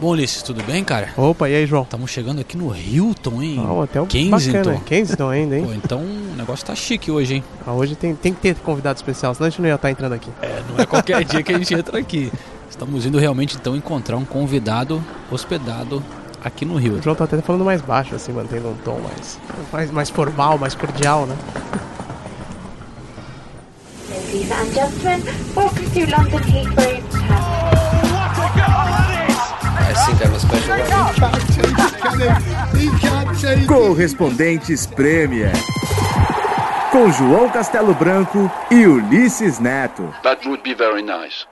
Bom, 0.00 0.12
Ulisses, 0.12 0.42
tudo 0.42 0.62
bem, 0.64 0.82
cara? 0.82 1.10
Opa, 1.14 1.46
e 1.50 1.54
aí, 1.54 1.66
João? 1.66 1.82
Estamos 1.82 2.10
chegando 2.10 2.40
aqui 2.40 2.56
no 2.56 2.74
Hilton, 2.74 3.42
hein? 3.42 3.56
Ah, 3.58 3.70
um 3.70 3.80
hotel 3.80 4.06
Kensington. 4.06 4.58
bacana. 4.58 4.80
Kensington 4.86 5.28
ainda, 5.28 5.58
hein? 5.58 5.66
Pô, 5.66 5.74
então 5.74 5.98
o 5.98 6.34
negócio 6.38 6.64
tá 6.64 6.74
chique 6.74 7.10
hoje, 7.10 7.34
hein? 7.34 7.44
Ah, 7.66 7.72
hoje 7.74 7.94
tem, 7.94 8.14
tem 8.14 8.32
que 8.32 8.40
ter 8.40 8.54
convidado 8.56 8.96
especial, 8.96 9.34
senão 9.34 9.48
a 9.48 9.50
gente 9.50 9.60
não 9.60 9.68
ia 9.68 9.74
estar 9.74 9.90
entrando 9.90 10.14
aqui. 10.14 10.30
É, 10.40 10.62
não 10.70 10.82
é 10.82 10.86
qualquer 10.86 11.22
dia 11.22 11.42
que 11.42 11.52
a 11.52 11.58
gente 11.58 11.74
entra 11.74 11.98
aqui. 11.98 12.32
Estamos 12.70 13.04
indo 13.04 13.18
realmente 13.18 13.56
então 13.60 13.76
encontrar 13.76 14.16
um 14.16 14.24
convidado 14.24 15.04
hospedado 15.30 16.02
aqui 16.42 16.64
no 16.64 16.74
O 16.74 16.76
Rio. 16.78 17.02
João 17.02 17.14
tá 17.14 17.24
até 17.24 17.38
falando 17.42 17.66
mais 17.66 17.82
baixo, 17.82 18.14
assim, 18.14 18.32
mantendo 18.32 18.68
um 18.70 18.76
tom 18.76 18.98
mais, 19.00 19.38
mais, 19.70 19.90
mais 19.90 20.08
formal, 20.08 20.56
mais 20.56 20.74
cordial, 20.74 21.26
né? 21.26 21.36
Ladies 24.08 24.50
and 24.50 24.72
gentlemen, 24.72 25.22
welcome 25.54 25.90
to 25.90 26.00
London 26.10 26.38
Heathrow 26.48 27.02
Terminal. 27.10 27.70
I 28.52 29.09
Correspondentes 33.66 34.86
Premier. 34.86 35.52
Com 36.90 37.10
João 37.12 37.48
Castelo 37.48 37.94
Branco 37.94 38.50
e 38.70 38.86
Ulisses 38.86 39.58
Neto. 39.58 40.12
That 40.22 40.46
would 40.46 40.62
be 40.62 40.74
very 40.74 41.02
nice. 41.02 41.46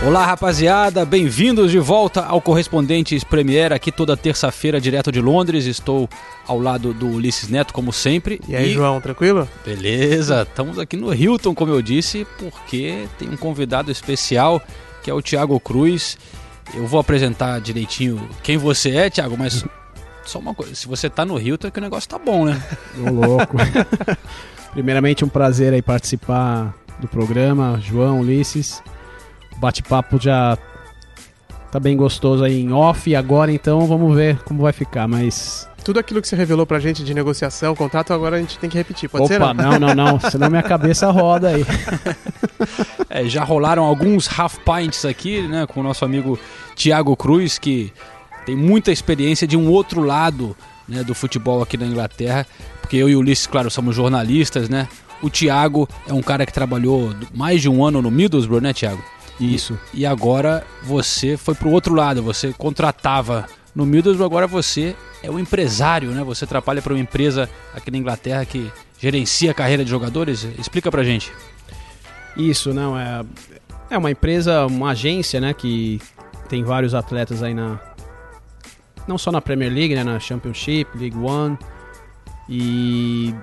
Olá, 0.00 0.24
rapaziada, 0.24 1.04
bem-vindos 1.04 1.72
de 1.72 1.78
volta 1.80 2.24
ao 2.24 2.40
Correspondentes 2.40 3.24
Premier, 3.24 3.72
aqui 3.72 3.90
toda 3.90 4.16
terça-feira, 4.16 4.80
direto 4.80 5.10
de 5.10 5.20
Londres. 5.20 5.66
Estou 5.66 6.08
ao 6.46 6.60
lado 6.60 6.94
do 6.94 7.08
Ulisses 7.08 7.48
Neto, 7.48 7.74
como 7.74 7.92
sempre. 7.92 8.40
E 8.48 8.54
aí, 8.54 8.72
João, 8.72 9.00
tranquilo? 9.00 9.48
Beleza, 9.64 10.46
estamos 10.48 10.78
aqui 10.78 10.96
no 10.96 11.12
Hilton, 11.12 11.52
como 11.52 11.72
eu 11.72 11.82
disse, 11.82 12.24
porque 12.38 13.08
tem 13.18 13.28
um 13.28 13.36
convidado 13.36 13.90
especial 13.90 14.62
que 15.02 15.10
é 15.10 15.14
o 15.14 15.20
Thiago 15.20 15.58
Cruz. 15.58 16.16
Eu 16.72 16.86
vou 16.86 17.00
apresentar 17.00 17.60
direitinho 17.60 18.28
quem 18.44 18.56
você 18.56 18.94
é, 18.94 19.10
Thiago, 19.10 19.36
mas 19.36 19.64
só 20.24 20.38
uma 20.38 20.54
coisa: 20.54 20.76
se 20.76 20.86
você 20.86 21.10
tá 21.10 21.24
no 21.24 21.40
Hilton 21.40 21.66
é 21.66 21.70
que 21.72 21.78
o 21.80 21.82
negócio 21.82 22.08
tá 22.08 22.18
bom, 22.18 22.44
né? 22.44 22.62
Ô 23.04 23.10
louco. 23.10 23.56
Primeiramente, 24.72 25.24
um 25.24 25.28
prazer 25.28 25.72
aí 25.72 25.82
participar 25.82 26.72
do 27.00 27.08
programa. 27.08 27.80
João, 27.82 28.20
Ulisses. 28.20 28.80
O 29.58 29.60
bate-papo 29.60 30.20
já 30.20 30.56
tá 31.72 31.80
bem 31.80 31.96
gostoso 31.96 32.44
aí 32.44 32.60
em 32.60 32.72
off. 32.72 33.10
E 33.10 33.16
agora, 33.16 33.50
então, 33.50 33.86
vamos 33.88 34.14
ver 34.14 34.38
como 34.44 34.62
vai 34.62 34.72
ficar. 34.72 35.08
Mas. 35.08 35.68
Tudo 35.82 35.98
aquilo 35.98 36.22
que 36.22 36.28
você 36.28 36.36
revelou 36.36 36.64
pra 36.64 36.78
gente 36.78 37.02
de 37.02 37.12
negociação, 37.12 37.74
contrato, 37.74 38.12
agora 38.12 38.36
a 38.36 38.40
gente 38.40 38.56
tem 38.58 38.70
que 38.70 38.76
repetir, 38.76 39.08
pode 39.08 39.26
ser? 39.26 39.42
Opa, 39.42 39.52
não, 39.52 39.80
não, 39.80 39.94
não. 39.94 40.20
Senão 40.20 40.48
minha 40.48 40.62
cabeça 40.62 41.10
roda 41.10 41.48
aí. 41.48 41.64
É, 43.10 43.24
já 43.24 43.42
rolaram 43.42 43.84
alguns 43.84 44.28
half 44.38 44.58
pints 44.58 45.06
aqui, 45.06 45.40
né, 45.48 45.66
com 45.66 45.80
o 45.80 45.82
nosso 45.82 46.04
amigo 46.04 46.38
Thiago 46.76 47.16
Cruz, 47.16 47.58
que 47.58 47.90
tem 48.44 48.54
muita 48.54 48.92
experiência 48.92 49.46
de 49.46 49.56
um 49.56 49.70
outro 49.70 50.02
lado 50.02 50.54
né, 50.86 51.02
do 51.02 51.14
futebol 51.14 51.62
aqui 51.62 51.78
na 51.78 51.86
Inglaterra, 51.86 52.46
porque 52.82 52.96
eu 52.96 53.08
e 53.08 53.16
o 53.16 53.20
Ulisses, 53.20 53.46
claro, 53.46 53.70
somos 53.70 53.96
jornalistas, 53.96 54.68
né? 54.68 54.88
O 55.22 55.30
Thiago 55.30 55.88
é 56.06 56.12
um 56.12 56.20
cara 56.20 56.44
que 56.44 56.52
trabalhou 56.52 57.14
mais 57.34 57.62
de 57.62 57.68
um 57.68 57.82
ano 57.82 58.02
no 58.02 58.10
Middlesbrough, 58.10 58.60
né, 58.60 58.74
Thiago? 58.74 59.02
Isso. 59.40 59.78
E 59.94 60.04
agora 60.04 60.66
você 60.82 61.36
foi 61.36 61.54
pro 61.54 61.70
outro 61.70 61.94
lado, 61.94 62.22
você 62.22 62.52
contratava 62.52 63.46
no 63.74 63.86
Middlesbrough, 63.86 64.26
agora 64.26 64.46
você 64.46 64.96
é 65.22 65.30
um 65.30 65.38
empresário, 65.38 66.10
né? 66.10 66.22
Você 66.24 66.46
trabalha 66.46 66.82
para 66.82 66.92
uma 66.92 67.00
empresa 67.00 67.48
aqui 67.74 67.90
na 67.90 67.98
Inglaterra 67.98 68.44
que 68.44 68.70
gerencia 68.98 69.50
a 69.50 69.54
carreira 69.54 69.84
de 69.84 69.90
jogadores. 69.90 70.44
Explica 70.58 70.90
pra 70.90 71.04
gente. 71.04 71.32
Isso, 72.36 72.72
não. 72.72 72.98
É, 72.98 73.24
é 73.90 73.98
uma 73.98 74.10
empresa, 74.10 74.66
uma 74.66 74.90
agência, 74.90 75.40
né? 75.40 75.54
Que 75.54 76.00
tem 76.48 76.62
vários 76.62 76.94
atletas 76.94 77.42
aí 77.42 77.54
na. 77.54 77.78
Não 79.06 79.16
só 79.16 79.32
na 79.32 79.40
Premier 79.40 79.72
League, 79.72 79.94
né? 79.94 80.04
Na 80.04 80.20
Championship, 80.20 80.96
League 80.96 81.16
One. 81.16 81.58
E. 82.48 83.34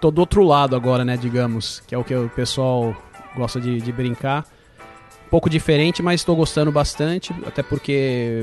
Tô 0.00 0.10
do 0.10 0.20
outro 0.20 0.42
lado 0.42 0.76
agora, 0.76 1.04
né? 1.04 1.16
Digamos. 1.16 1.82
Que 1.86 1.94
é 1.94 1.98
o 1.98 2.04
que 2.04 2.14
o 2.14 2.28
pessoal 2.28 2.94
gosta 3.36 3.60
de, 3.60 3.80
de 3.80 3.92
brincar. 3.92 4.46
Pouco 5.34 5.50
diferente, 5.50 6.00
mas 6.00 6.20
estou 6.20 6.36
gostando 6.36 6.70
bastante. 6.70 7.34
Até 7.44 7.60
porque. 7.60 8.40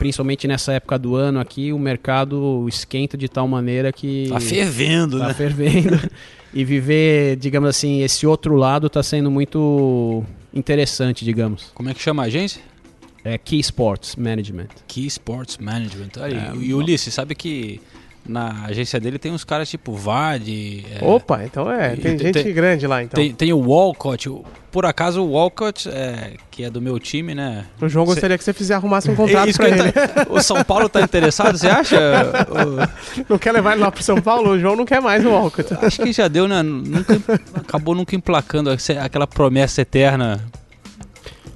Principalmente 0.00 0.48
nessa 0.48 0.72
época 0.72 0.98
do 0.98 1.14
ano 1.14 1.38
aqui, 1.38 1.72
o 1.72 1.78
mercado 1.78 2.66
esquenta 2.68 3.16
de 3.16 3.28
tal 3.28 3.46
maneira 3.46 3.92
que. 3.92 4.26
Tá 4.28 4.40
fervendo, 4.40 5.20
tá 5.20 5.28
né? 5.28 5.34
fervendo. 5.34 6.10
e 6.52 6.64
viver, 6.64 7.36
digamos 7.36 7.68
assim, 7.68 8.02
esse 8.02 8.26
outro 8.26 8.56
lado 8.56 8.90
tá 8.90 9.00
sendo 9.00 9.30
muito 9.30 10.24
interessante, 10.52 11.24
digamos. 11.24 11.70
Como 11.72 11.88
é 11.88 11.94
que 11.94 12.02
chama 12.02 12.24
a 12.24 12.26
agência? 12.26 12.60
É 13.24 13.38
Key 13.38 13.60
Sports 13.60 14.16
Management. 14.16 14.70
Key 14.88 15.06
Sports 15.06 15.58
Management. 15.58 16.10
Aí, 16.20 16.34
É, 16.34 16.52
e 16.56 16.74
Ulisses, 16.74 17.14
sabe 17.14 17.36
que 17.36 17.80
na 18.26 18.64
agência 18.66 18.98
dele 18.98 19.18
tem 19.18 19.30
uns 19.32 19.44
caras 19.44 19.68
tipo 19.68 19.92
Vard, 19.94 20.48
é, 20.48 21.04
Opa, 21.04 21.44
então 21.44 21.70
é, 21.70 21.92
E 21.94 21.96
tem 21.96 22.16
tem- 22.16 22.26
gente 22.32 22.42
tem- 22.44 22.54
grande 22.54 22.86
lá, 22.86 23.02
então. 23.02 23.14
tem, 23.22 23.32
tem 23.34 23.52
o 23.52 23.58
Walcott. 23.58 24.28
o- 24.28 24.44
Por 24.72 24.84
acaso 24.86 25.22
o 25.22 25.30
Walcott, 25.32 25.88
é, 25.88 26.32
que 26.50 26.64
é 26.64 26.70
do 26.70 26.80
meu 26.82 26.98
time, 26.98 27.32
né? 27.34 27.64
O 27.80 27.88
João 27.88 28.04
Cê- 28.06 28.12
gostaria 28.14 28.36
que 28.38 28.42
você 28.42 28.52
fizesse, 28.52 28.72
arrumasse 28.72 29.08
um 29.10 29.14
contrato 29.14 29.46
isso 29.50 29.58
pra 29.58 29.68
ele. 29.68 29.92
tá- 29.92 30.26
o 30.30 30.40
São 30.42 30.64
Paulo 30.64 30.88
tá 30.88 31.00
interessado, 31.02 31.56
você 31.56 31.68
acha? 31.68 31.96
O- 32.50 33.24
Não 33.30 33.38
quer 33.38 33.52
levar 33.52 33.72
ele 33.74 33.82
lá 33.82 33.92
pro 33.92 34.02
São 34.02 34.20
Paulo? 34.20 34.50
O 34.50 34.58
João 34.58 34.74
não 34.74 34.84
quer 34.84 35.00
mais 35.00 35.24
o 35.24 35.30
Walcott. 35.30 35.72
acho 35.80 36.02
que 36.02 36.12
já 36.12 36.26
deu, 36.26 36.48
né? 36.48 36.60
Nunca, 36.62 37.20
acabou 37.54 37.94
nunca 37.94 38.16
emplacando 38.16 38.70
aquela 39.00 39.26
promessa 39.28 39.82
eterna. 39.82 40.40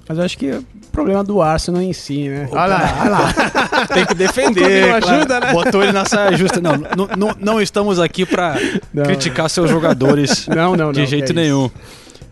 Mas 0.09 0.17
eu 0.19 0.25
acho 0.25 0.39
que 0.39 0.61
problema 0.99 1.23
do 1.25 1.41
Arsenal 1.41 1.81
em 1.81 1.93
si, 1.93 2.29
né? 2.29 2.49
Olha 2.51 2.67
lá, 2.67 2.97
olha 3.01 3.11
lá. 3.11 3.87
Tem 3.95 4.05
que 4.05 4.15
defender. 4.15 4.83
Não 4.93 5.01
claro. 5.01 5.17
ajuda, 5.17 5.41
né? 5.41 5.53
Botou 5.53 5.83
ele 5.83 5.93
na 5.93 6.05
saia 6.05 6.37
justa. 6.37 6.61
Não, 6.61 6.73
não, 6.77 7.09
não, 7.17 7.37
não 7.39 7.63
estamos 7.63 8.01
aqui 8.01 8.27
pra 8.27 8.57
Não, 8.93 9.05
criticar 9.05 9.49
seus 9.49 9.71
jogadores 9.71 10.47
Não, 10.49 10.73
não, 10.77 10.87
não. 10.87 10.93
de 10.93 11.07
jeito 11.07 11.31
é 11.31 11.35
nenhum. 11.35 11.71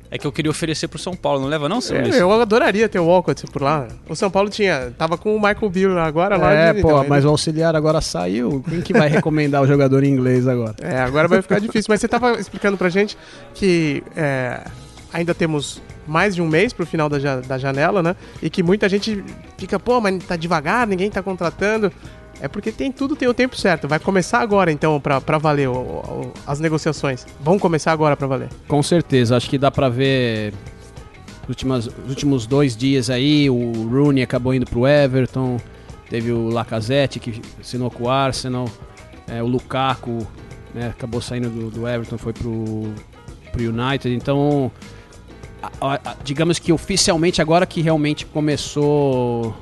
É 0.09 0.19
que 0.19 0.27
eu 0.27 0.31
queria 0.33 0.51
oferecer 0.51 0.87
pro 0.89 0.99
São 0.99 1.15
Paulo, 1.17 1.41
não 1.41 1.49
leva 1.49 1.69
não, 1.69 1.81
seu 1.81 1.97
É, 1.97 2.21
eu 2.21 2.31
adoraria 2.41 2.89
ter 2.89 2.99
o 2.99 3.07
Walcott 3.07 3.45
por 3.49 3.61
lá. 3.61 3.87
O 4.09 4.15
São 4.15 4.31
Paulo 4.31 4.49
tinha, 4.49 4.93
tava 4.97 5.19
com 5.19 5.35
o 5.35 5.39
Michael 5.41 5.69
Bill 5.69 5.99
agora 5.99 6.37
lá. 6.37 6.53
É, 6.53 6.73
pô, 6.73 6.79
então, 6.79 7.01
ele- 7.01 7.09
mas 7.09 7.25
o 7.25 7.29
auxiliar 7.29 7.75
agora 7.75 8.01
saiu. 8.01 8.65
Quem 8.69 8.81
que 8.81 8.93
vai 8.93 9.09
recomendar 9.09 9.63
o 9.63 9.67
jogador 9.67 10.05
em 10.05 10.09
inglês 10.13 10.47
agora? 10.47 10.75
É, 10.81 11.01
agora 11.01 11.27
vai 11.27 11.43
ficar 11.43 11.59
difícil. 11.61 11.87
Mas 11.89 12.01
você 12.01 12.09
tava 12.09 12.33
explicando 12.41 12.77
pra 12.77 12.89
gente 12.89 13.17
que 13.53 14.03
é, 14.17 14.61
ainda 15.13 15.35
temos 15.35 15.83
mais 16.07 16.35
de 16.35 16.43
um 16.43 16.49
mês 16.49 16.73
pro 16.73 16.87
final 16.87 17.09
da, 17.09 17.41
da 17.41 17.59
janela, 17.59 18.03
né? 18.03 18.17
E 18.43 18.49
que 18.51 18.63
muita 18.63 18.89
gente 18.89 19.23
fica, 19.59 19.79
pô, 19.79 20.01
mas 20.01 20.23
tá 20.25 20.37
devagar, 20.37 20.87
ninguém 20.87 21.11
tá 21.11 21.23
contratando. 21.23 21.93
É 22.41 22.49
porque 22.49 22.71
tem 22.71 22.93
tudo 22.93 23.17
tem 23.17 23.27
o 23.29 23.33
tempo 23.35 23.57
certo. 23.57 23.89
Vai 23.89 23.99
começar 23.99 24.41
agora, 24.41 24.71
então, 24.71 25.01
pra 25.01 25.39
valer 25.39 25.69
o- 25.69 25.73
o- 25.73 26.33
as 26.47 26.61
negociações. 26.61 27.27
Vão 27.41 27.59
começar 27.59 27.93
agora 27.93 28.15
pra 28.17 28.27
valer. 28.27 28.49
Com 28.69 28.83
certeza, 28.83 29.37
acho 29.37 29.49
que 29.49 29.57
dá 29.57 29.71
pra 29.71 29.89
ver 29.89 30.53
os 31.45 31.49
últimas- 31.49 31.87
os 31.87 32.09
últimos 32.11 32.47
dois 32.47 32.77
dias 32.77 33.09
aí, 33.09 33.49
o 33.49 33.89
Rooney 33.89 34.23
acabou 34.23 34.53
indo 34.53 34.67
pro 34.67 34.87
Everton, 34.87 35.57
teve 36.11 36.31
o 36.31 36.49
Lacazette 36.51 37.19
que 37.19 37.41
assinou 37.59 37.91
com 37.91 38.05
o 38.05 38.11
Arsenal, 38.11 38.69
é, 39.27 39.43
o 39.43 39.47
Lukaku 39.47 40.27
né, 40.75 40.89
acabou 40.91 41.23
saindo 41.23 41.49
do, 41.49 41.71
do 41.71 41.89
Everton, 41.89 42.19
foi 42.19 42.35
pro, 42.35 42.93
pro 43.51 43.63
United, 43.63 44.15
então 44.15 44.71
digamos 46.25 46.59
que 46.59 46.73
oficialmente 46.73 47.41
agora 47.43 47.67
que 47.67 47.81
realmente 47.81 48.25
começou 48.27 49.55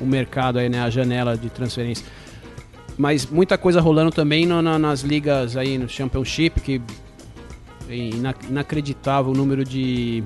o 0.00 0.04
mercado 0.06 0.58
aí, 0.58 0.68
né, 0.68 0.80
a 0.82 0.90
janela 0.90 1.36
de 1.36 1.48
transferência. 1.50 2.04
Mas 2.98 3.26
muita 3.26 3.56
coisa 3.56 3.80
rolando 3.80 4.10
também 4.10 4.44
no- 4.46 4.60
na- 4.60 4.78
nas 4.78 5.00
ligas 5.02 5.56
aí 5.56 5.78
no 5.78 5.88
Championship, 5.88 6.60
que 6.60 6.80
é 7.88 7.94
ina- 7.96 8.34
inacreditável 8.48 9.32
o 9.32 9.34
número 9.36 9.64
de 9.64 10.22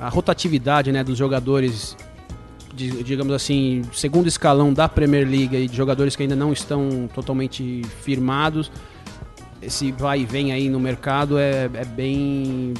a 0.00 0.08
rotatividade 0.08 0.92
né, 0.92 1.02
dos 1.02 1.16
jogadores 1.16 1.96
digamos 2.74 3.32
assim 3.32 3.80
segundo 3.90 4.26
escalão 4.28 4.70
da 4.70 4.86
Premier 4.86 5.26
League 5.26 5.56
e 5.56 5.66
de 5.66 5.74
jogadores 5.74 6.14
que 6.14 6.22
ainda 6.22 6.36
não 6.36 6.52
estão 6.52 7.08
totalmente 7.14 7.80
firmados 8.02 8.70
esse 9.62 9.90
vai 9.92 10.20
e 10.20 10.26
vem 10.26 10.52
aí 10.52 10.68
no 10.68 10.78
mercado 10.78 11.38
é, 11.38 11.70
é 11.72 11.84
bem 11.86 12.74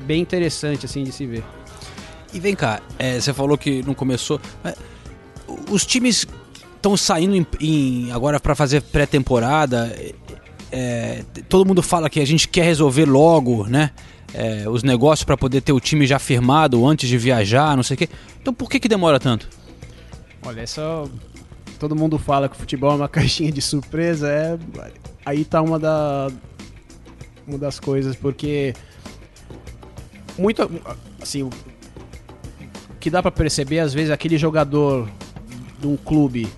bem 0.00 0.20
interessante 0.22 0.86
assim 0.86 1.04
de 1.04 1.12
se 1.12 1.26
ver 1.26 1.44
E 2.32 2.40
vem 2.40 2.54
cá, 2.56 2.80
é, 2.98 3.20
você 3.20 3.32
falou 3.32 3.58
que 3.58 3.82
não 3.82 3.94
começou. 3.94 4.40
mas 4.64 4.74
os 5.70 5.84
times 5.84 6.26
estão 6.76 6.96
saindo 6.96 7.36
em- 7.36 7.46
em- 7.60 8.12
agora 8.12 8.40
para 8.40 8.54
fazer 8.54 8.80
pré-temporada. 8.82 9.94
é, 9.96 10.14
é, 10.74 11.24
todo 11.48 11.66
mundo 11.66 11.82
fala 11.82 12.08
que 12.08 12.18
a 12.20 12.24
gente 12.26 12.48
quer 12.48 12.64
resolver 12.64 13.04
logo, 13.04 13.66
né? 13.66 13.90
é, 14.34 14.66
os 14.66 14.82
negócios 14.82 15.24
para 15.24 15.36
poder 15.36 15.60
ter 15.60 15.72
o 15.72 15.78
time 15.80 16.06
já 16.06 16.18
firmado 16.18 16.86
antes 16.86 17.06
de 17.06 17.18
viajar, 17.18 17.76
não 17.76 17.82
sei 17.82 17.96
o 17.96 17.98
quê. 17.98 18.08
Então 18.40 18.54
por 18.54 18.70
que, 18.70 18.80
que 18.80 18.88
demora 18.88 19.20
tanto? 19.20 19.46
olha 20.44 20.62
essa 20.62 21.04
todo 21.78 21.94
mundo 21.94 22.18
fala 22.18 22.48
que 22.48 22.56
o 22.56 22.58
futebol 22.58 22.92
é 22.92 22.94
uma 22.94 23.08
caixinha 23.10 23.52
de 23.52 23.60
surpresa, 23.60 24.28
é 24.30 24.58
aí 25.26 25.44
tá 25.44 25.60
uma 25.60 25.78
da 25.78 26.30
uma 27.46 27.58
das 27.58 27.78
coisas, 27.78 28.16
porque 28.16 28.72
muito 30.38 30.68
assim, 31.20 31.42
o 31.42 31.50
que 33.00 33.10
dá 33.10 33.22
pra 33.22 33.30
perceber 33.30 33.80
às 33.80 33.92
vezes 33.92 34.10
aquele 34.10 34.38
jogador 34.38 35.08
de 35.80 35.86
um 35.86 35.96
clube 35.96 36.48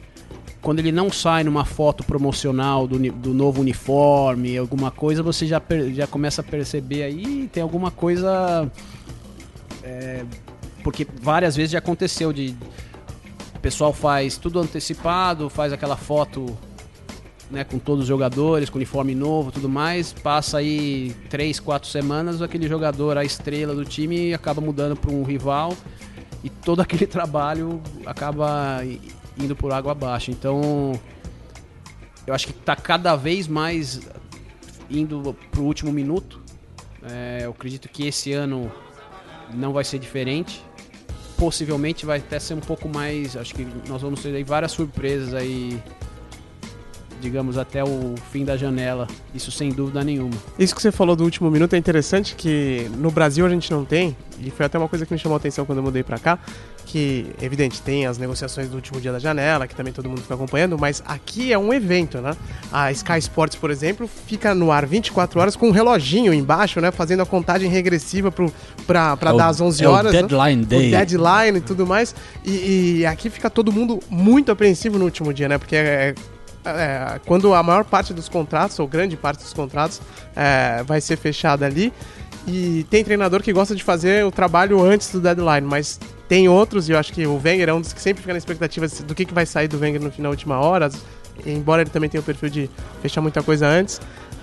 quando 0.65 0.79
ele 0.79 0.91
não 0.91 1.12
sai 1.12 1.44
numa 1.44 1.65
foto 1.67 2.03
promocional 2.03 2.87
do, 2.87 2.99
do 3.12 3.35
novo 3.35 3.61
uniforme, 3.61 4.56
alguma 4.56 4.91
coisa, 4.91 5.23
você 5.23 5.47
já, 5.47 5.61
já 5.93 6.06
começa 6.06 6.41
a 6.41 6.44
perceber 6.44 7.03
aí 7.03 7.49
tem 7.53 7.62
alguma 7.62 7.91
coisa. 7.91 8.71
é, 9.82 10.25
porque 10.82 11.06
várias 11.21 11.55
vezes 11.55 11.73
já 11.73 11.79
aconteceu 11.79 12.32
de. 12.32 12.56
O 13.55 13.59
pessoal 13.61 13.93
faz 13.93 14.38
tudo 14.38 14.59
antecipado, 14.59 15.50
faz 15.50 15.71
aquela 15.71 15.97
foto 15.97 16.56
né, 17.55 17.65
com 17.65 17.79
todos 17.79 18.03
os 18.03 18.09
jogadores, 18.09 18.69
com 18.69 18.77
uniforme 18.77 19.15
novo 19.15 19.53
tudo 19.53 19.69
mais. 19.69 20.12
Passa 20.12 20.59
aí 20.59 21.15
três, 21.31 21.61
quatro 21.61 21.89
semanas, 21.89 22.43
aquele 22.43 22.69
jogador, 22.69 23.17
a 23.17 23.25
estrela 23.25 23.75
do 23.75 23.85
time, 23.85 24.35
acaba 24.35 24.61
mudando 24.61 24.97
para 24.97 25.11
um 25.11 25.23
rival 25.23 25.75
e 26.43 26.51
todo 26.51 26.81
aquele 26.83 27.06
trabalho 27.06 27.81
acaba 28.05 28.81
indo 29.39 29.56
por 29.56 29.73
água 29.73 29.93
abaixo. 29.93 30.31
Então, 30.31 30.93
eu 32.27 32.35
acho 32.35 32.47
que 32.47 32.53
está 32.53 32.75
cada 32.77 33.17
vez 33.17 33.47
mais 33.47 34.00
indo 34.91 35.35
pro 35.50 35.62
último 35.62 35.93
minuto. 35.93 36.43
É, 37.03 37.41
eu 37.45 37.50
acredito 37.50 37.89
que 37.89 38.07
esse 38.07 38.33
ano 38.33 38.71
não 39.53 39.73
vai 39.73 39.85
ser 39.85 39.99
diferente. 39.99 40.65
Possivelmente 41.37 42.07
vai 42.07 42.19
até 42.19 42.39
ser 42.39 42.55
um 42.55 42.61
pouco 42.61 42.89
mais. 42.89 43.37
Acho 43.37 43.55
que 43.55 43.67
nós 43.89 44.03
vamos 44.03 44.23
ter 44.23 44.35
aí 44.35 44.45
várias 44.45 44.73
surpresas 44.73 45.35
aí. 45.35 45.81
Digamos, 47.25 47.56
até 47.56 47.82
o 47.82 48.15
fim 48.31 48.44
da 48.44 48.55
janela. 48.55 49.09
Isso 49.35 49.50
sem 49.50 49.71
dúvida 49.71 50.05
nenhuma. 50.05 50.35
Isso 50.59 50.75
que 50.75 50.82
você 50.82 50.93
falou 50.93 51.17
do 51.17 51.25
último 51.25 51.50
minuto 51.50 51.73
é 51.73 51.79
interessante 51.79 52.35
que 52.35 52.87
no 52.99 53.11
Brasil 53.11 53.47
a 53.47 53.49
gente 53.49 53.71
não 53.71 53.82
tem, 53.82 54.15
e 54.38 54.50
foi 54.50 54.67
até 54.67 54.76
uma 54.76 54.88
coisa 54.88 55.06
que 55.06 55.12
me 55.15 55.19
chamou 55.19 55.35
a 55.35 55.38
atenção 55.38 55.65
quando 55.65 55.79
eu 55.79 55.85
mudei 55.85 56.03
pra 56.03 56.19
cá, 56.19 56.38
que, 56.85 57.26
evidente, 57.41 57.81
tem 57.81 58.06
as 58.06 58.19
negociações 58.19 58.69
do 58.69 58.75
último 58.76 59.00
dia 59.00 59.11
da 59.11 59.19
janela, 59.19 59.67
que 59.67 59.75
também 59.75 59.91
todo 59.91 60.06
mundo 60.06 60.21
fica 60.21 60.35
acompanhando, 60.35 60.79
mas 60.79 61.03
aqui 61.06 61.50
é 61.50 61.59
um 61.59 61.73
evento, 61.73 62.19
né? 62.21 62.37
A 62.71 62.93
Sky 62.93 63.17
Sports, 63.21 63.56
por 63.56 63.71
exemplo, 63.71 64.06
fica 64.26 64.55
no 64.55 64.71
ar 64.71 64.85
24 64.85 65.41
horas 65.41 65.56
com 65.56 65.69
um 65.69 65.73
reloginho 65.73 66.32
embaixo, 66.35 66.79
né? 66.82 66.91
Fazendo 66.91 67.23
a 67.23 67.26
contagem 67.26 67.71
regressiva 67.71 68.31
pra 68.31 69.17
É 69.19 69.32
dar 69.37 69.47
as 69.49 69.62
11 69.62 69.82
é 69.82 69.88
o 69.88 69.93
horas. 69.93 70.12
né? 70.12 70.19
deadline 70.21 70.65
day. 70.67 70.88
O 70.88 70.91
deadline 70.91 71.59
e 71.59 71.61
tudo 71.62 71.87
mais. 71.87 72.15
E, 72.44 72.99
e 72.99 73.06
aqui 73.06 73.31
fica 73.31 73.49
todo 73.49 73.73
mundo 73.73 73.99
muito 74.11 74.53
apreensivo 74.53 74.99
no 74.99 75.06
último 75.06 75.32
dia, 75.32 75.49
né? 75.49 75.56
Porque 75.56 75.75
é, 75.75 76.15
é, 76.64 77.20
quando 77.26 77.52
a 77.55 77.62
maior 77.62 77.84
parte 77.84 78.12
dos 78.12 78.28
contratos, 78.28 78.78
ou 78.78 78.87
grande 78.87 79.16
parte 79.16 79.43
dos 79.43 79.52
contratos, 79.52 80.00
é, 80.34 80.82
vai 80.84 81.00
ser 81.00 81.16
fechada 81.16 81.66
ali. 81.66 81.93
E 82.46 82.87
tem 82.90 83.02
treinador 83.02 83.43
que 83.43 83.52
gosta 83.52 83.75
de 83.75 83.82
fazer 83.82 84.25
o 84.25 84.31
trabalho 84.31 84.82
antes 84.82 85.11
do 85.11 85.20
deadline, 85.20 85.66
mas 85.66 85.99
tem 86.28 86.49
outros, 86.49 86.88
e 86.88 86.93
eu 86.93 86.99
acho 86.99 87.12
que 87.12 87.26
o 87.26 87.40
Wenger 87.43 87.70
é 87.70 87.72
um 87.72 87.81
dos 87.81 87.93
que 87.93 88.00
sempre 88.00 88.20
fica 88.20 88.34
na 88.34 88.38
expectativa 88.38 88.87
do 88.87 89.14
que, 89.14 89.25
que 89.25 89.32
vai 89.32 89.46
sair 89.46 89.69
do 89.69 89.78
Wenger 89.78 90.00
no 90.00 90.11
final, 90.11 90.25
na 90.25 90.31
última 90.31 90.58
hora, 90.58 90.90
embora 91.46 91.82
ele 91.82 91.90
também 91.90 92.08
tenha 92.11 92.20
o 92.20 92.25
perfil 92.25 92.50
de 92.50 92.70
fechar 93.00 93.20
muita 93.20 93.43
coisa 93.43 93.66
antes. 93.66 94.00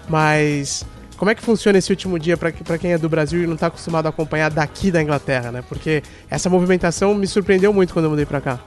Mas 0.10 0.84
como 1.16 1.30
é 1.30 1.36
que 1.36 1.44
funciona 1.44 1.78
esse 1.78 1.92
último 1.92 2.18
dia 2.18 2.36
para 2.36 2.52
quem 2.52 2.94
é 2.94 2.98
do 2.98 3.08
Brasil 3.08 3.44
e 3.44 3.48
não 3.48 3.54
está 3.54 3.68
acostumado 3.68 4.08
a 4.08 4.10
acompanhar 4.10 4.50
daqui 4.50 4.90
da 4.90 5.02
Inglaterra, 5.02 5.52
né? 5.52 5.64
Porque 5.70 6.02
essa 6.28 6.50
movimentação 6.50 7.14
me 7.14 7.28
surpreendeu 7.28 7.72
muito 7.72 7.94
quando 7.94 8.06
eu 8.06 8.10
mudei 8.10 8.26
para 8.26 8.42
cá. 8.42 8.60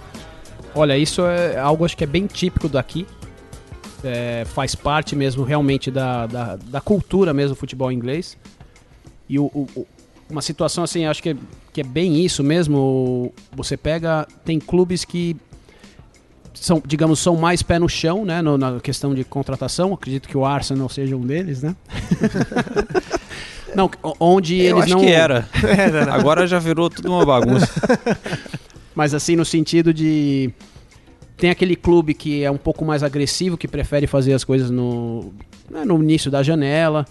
Olha, 0.73 0.97
isso 0.97 1.23
é 1.23 1.59
algo 1.59 1.85
acho 1.85 1.97
que 1.97 2.05
é 2.05 2.07
bem 2.07 2.27
típico 2.27 2.69
daqui. 2.69 3.07
É, 4.05 4.45
faz 4.45 4.75
parte 4.75 5.17
mesmo 5.17 5.43
realmente 5.45 5.91
da, 5.91 6.27
da, 6.27 6.57
da 6.57 6.81
cultura 6.81 7.33
mesmo 7.33 7.55
do 7.55 7.59
futebol 7.59 7.91
inglês. 7.91 8.37
E 9.29 9.39
o, 9.39 9.45
o- 9.47 9.87
uma 10.31 10.43
situação 10.43 10.85
assim, 10.85 11.07
acho 11.07 11.23
que 11.23 11.31
é, 11.31 11.37
que 11.73 11.81
é 11.81 11.85
bem 11.85 12.25
isso 12.25 12.43
mesmo. 12.43 13.33
Você 13.53 13.77
pega, 13.77 14.27
tem 14.45 14.59
clubes 14.59 15.05
que 15.05 15.37
são, 16.53 16.83
digamos, 16.87 17.19
são 17.19 17.37
mais 17.37 17.63
pé 17.63 17.79
no 17.79 17.89
chão, 17.89 18.25
né, 18.25 18.41
no- 18.43 18.57
na 18.59 18.81
questão 18.81 19.15
de 19.15 19.25
contratação. 19.25 19.93
Acredito 19.95 20.29
que 20.29 20.37
o 20.37 20.45
Arsenal 20.45 20.89
seja 20.89 21.17
um 21.17 21.21
deles, 21.27 21.63
né? 21.63 21.75
não, 23.75 23.91
onde 24.21 24.57
Eu 24.61 24.77
eles 24.77 24.85
acho 24.85 24.95
não 24.95 25.01
que 25.01 25.11
era. 25.11 25.49
Agora 26.13 26.47
já 26.47 26.59
virou 26.59 26.89
tudo 26.89 27.11
uma 27.13 27.25
bagunça. 27.25 27.69
Mas 28.95 29.13
assim, 29.15 29.37
no 29.37 29.45
sentido 29.45 29.93
de. 29.93 30.51
Tem 31.37 31.51
aquele 31.51 31.75
clube 31.77 32.15
que 32.15 32.43
é 32.45 32.51
um 32.51 32.57
pouco 32.57 32.85
mais 32.85 33.03
agressivo, 33.03 33.57
que 33.57 33.67
prefere 33.67 34.07
fazer 34.07 34.33
as 34.35 34.45
coisas 34.45 34.71
no, 34.71 35.33
né, 35.71 35.85
no 35.85 36.01
início 36.03 36.31
da 36.31 36.43
janela. 36.43 37.05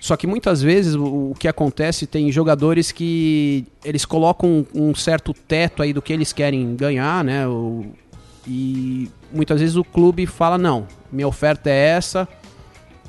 Só 0.00 0.16
que 0.16 0.26
muitas 0.26 0.62
vezes 0.62 0.94
o, 0.94 1.30
o 1.30 1.34
que 1.38 1.48
acontece 1.48 2.06
tem 2.06 2.30
jogadores 2.30 2.92
que 2.92 3.64
eles 3.84 4.04
colocam 4.04 4.64
um, 4.74 4.90
um 4.90 4.94
certo 4.94 5.32
teto 5.34 5.82
aí 5.82 5.92
do 5.92 6.00
que 6.02 6.12
eles 6.12 6.32
querem 6.32 6.76
ganhar, 6.76 7.24
né? 7.24 7.48
o- 7.48 7.86
e 8.46 9.10
muitas 9.32 9.60
vezes 9.60 9.76
o 9.76 9.84
clube 9.84 10.24
fala, 10.24 10.56
não, 10.56 10.86
minha 11.12 11.26
oferta 11.28 11.68
é 11.68 11.88
essa 11.88 12.26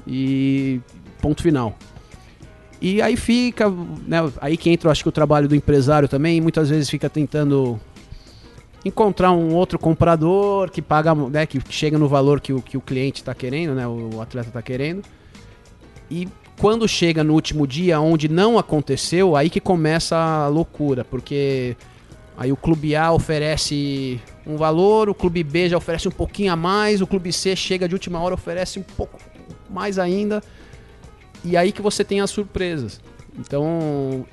e 0.05 0.81
ponto 1.21 1.41
final. 1.41 1.77
E 2.81 3.01
aí 3.01 3.15
fica, 3.17 3.69
né, 4.07 4.17
aí 4.41 4.55
que 4.57 4.69
entra, 4.69 4.89
acho 4.89 5.03
que 5.03 5.09
o 5.09 5.11
trabalho 5.13 5.47
do 5.47 5.55
empresário 5.55 6.07
também, 6.07 6.39
muitas 6.41 6.69
vezes 6.69 6.89
fica 6.89 7.09
tentando 7.09 7.79
encontrar 8.83 9.31
um 9.31 9.53
outro 9.53 9.77
comprador 9.77 10.69
que 10.69 10.81
paga, 10.81 11.13
né, 11.13 11.45
que 11.45 11.61
chega 11.69 11.97
no 11.97 12.07
valor 12.07 12.39
que 12.39 12.53
o, 12.53 12.61
que 12.61 12.77
o 12.77 12.81
cliente 12.81 13.21
está 13.21 13.33
querendo, 13.33 13.75
né, 13.75 13.87
o 13.87 14.21
atleta 14.21 14.47
está 14.47 14.61
querendo. 14.61 15.03
E 16.09 16.27
quando 16.57 16.87
chega 16.87 17.23
no 17.23 17.33
último 17.33 17.67
dia 17.67 17.99
onde 17.99 18.27
não 18.27 18.57
aconteceu, 18.57 19.35
aí 19.35 19.49
que 19.49 19.59
começa 19.59 20.15
a 20.15 20.47
loucura, 20.47 21.03
porque 21.03 21.75
aí 22.37 22.51
o 22.51 22.57
clube 22.57 22.95
A 22.95 23.11
oferece 23.11 24.19
um 24.45 24.55
valor, 24.55 25.09
o 25.09 25.13
clube 25.13 25.43
B 25.43 25.69
já 25.69 25.77
oferece 25.77 26.07
um 26.07 26.11
pouquinho 26.11 26.51
a 26.51 26.55
mais, 26.55 27.01
o 27.01 27.07
clube 27.07 27.31
C 27.31 27.55
chega 27.55 27.87
de 27.87 27.95
última 27.95 28.19
hora 28.19 28.33
oferece 28.33 28.79
um 28.79 28.83
pouco 28.83 29.19
mais 29.69 29.99
ainda. 29.99 30.41
E 31.43 31.55
aí 31.55 31.71
que 31.71 31.81
você 31.81 32.03
tem 32.03 32.19
as 32.19 32.29
surpresas. 32.29 32.99
Então, 33.37 34.25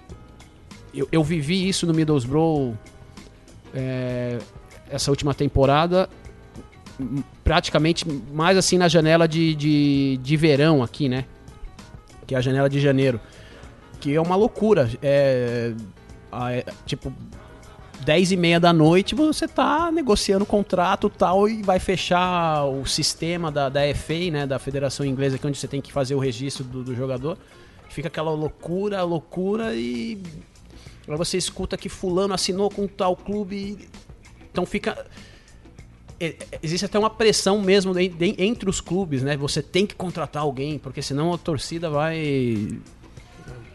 eu, 0.93 1.07
eu 1.13 1.23
vivi 1.23 1.69
isso 1.69 1.87
no 1.87 1.95
Middlesbrough 1.95 2.75
é, 3.77 4.39
essa 4.91 5.11
última 5.11 5.35
temporada, 5.35 6.09
praticamente 7.45 8.07
mais 8.33 8.57
assim 8.57 8.79
na 8.79 8.89
janela 8.89 9.29
de, 9.29 9.55
de, 9.55 10.19
de 10.23 10.37
verão 10.37 10.83
aqui, 10.83 11.09
né? 11.09 11.27
Que 12.27 12.35
é 12.35 12.39
a 12.39 12.41
janela 12.41 12.69
de 12.69 12.81
janeiro. 12.81 13.21
Que 14.01 14.15
é 14.15 14.21
uma 14.21 14.35
loucura. 14.35 14.91
É, 15.03 15.73
é, 16.51 16.65
tipo, 16.87 17.13
10 18.05 18.33
e 18.33 18.37
meia 18.37 18.59
da 18.59 18.73
noite 18.73 19.15
você 19.15 19.47
tá 19.47 19.91
negociando 19.93 20.45
contrato 20.47 21.09
tal 21.11 21.49
e 21.49 21.63
vai 21.63 21.79
fechar 21.79 22.65
o 22.65 22.87
sistema 22.87 23.51
da, 23.51 23.69
da 23.69 23.81
FA, 23.95 24.31
né? 24.33 24.47
Da 24.47 24.59
Federação 24.59 25.05
Inglesa, 25.05 25.37
que 25.37 25.47
é 25.47 25.49
onde 25.49 25.59
você 25.59 25.69
tem 25.69 25.83
que 25.83 25.93
fazer 25.93 26.15
o 26.15 26.19
registro 26.19 26.65
do, 26.65 26.83
do 26.83 26.95
jogador. 26.95 27.37
Fica 27.91 28.09
aquela 28.09 28.31
loucura, 28.31 29.03
loucura 29.03 29.75
e 29.75 30.21
Aí 31.09 31.17
você 31.17 31.37
escuta 31.37 31.77
que 31.77 31.89
fulano 31.89 32.35
assinou 32.35 32.71
com 32.71 32.87
tal 32.87 33.17
clube. 33.17 33.89
Então 34.51 34.67
fica. 34.67 35.07
é- 36.19 36.29
é- 36.51 36.59
Existe 36.63 36.85
até 36.85 36.99
uma 36.99 37.11
pressão 37.11 37.61
mesmo 37.61 37.95
entre 37.99 38.69
os 38.69 38.81
clubes, 38.81 39.23
né? 39.23 39.37
Você 39.37 39.63
tem 39.63 39.87
que 39.87 39.95
contratar 39.95 40.43
alguém, 40.43 40.79
porque 40.79 41.03
senão 41.03 41.33
a 41.33 41.39
torcida 41.39 41.89
vai. 41.91 42.69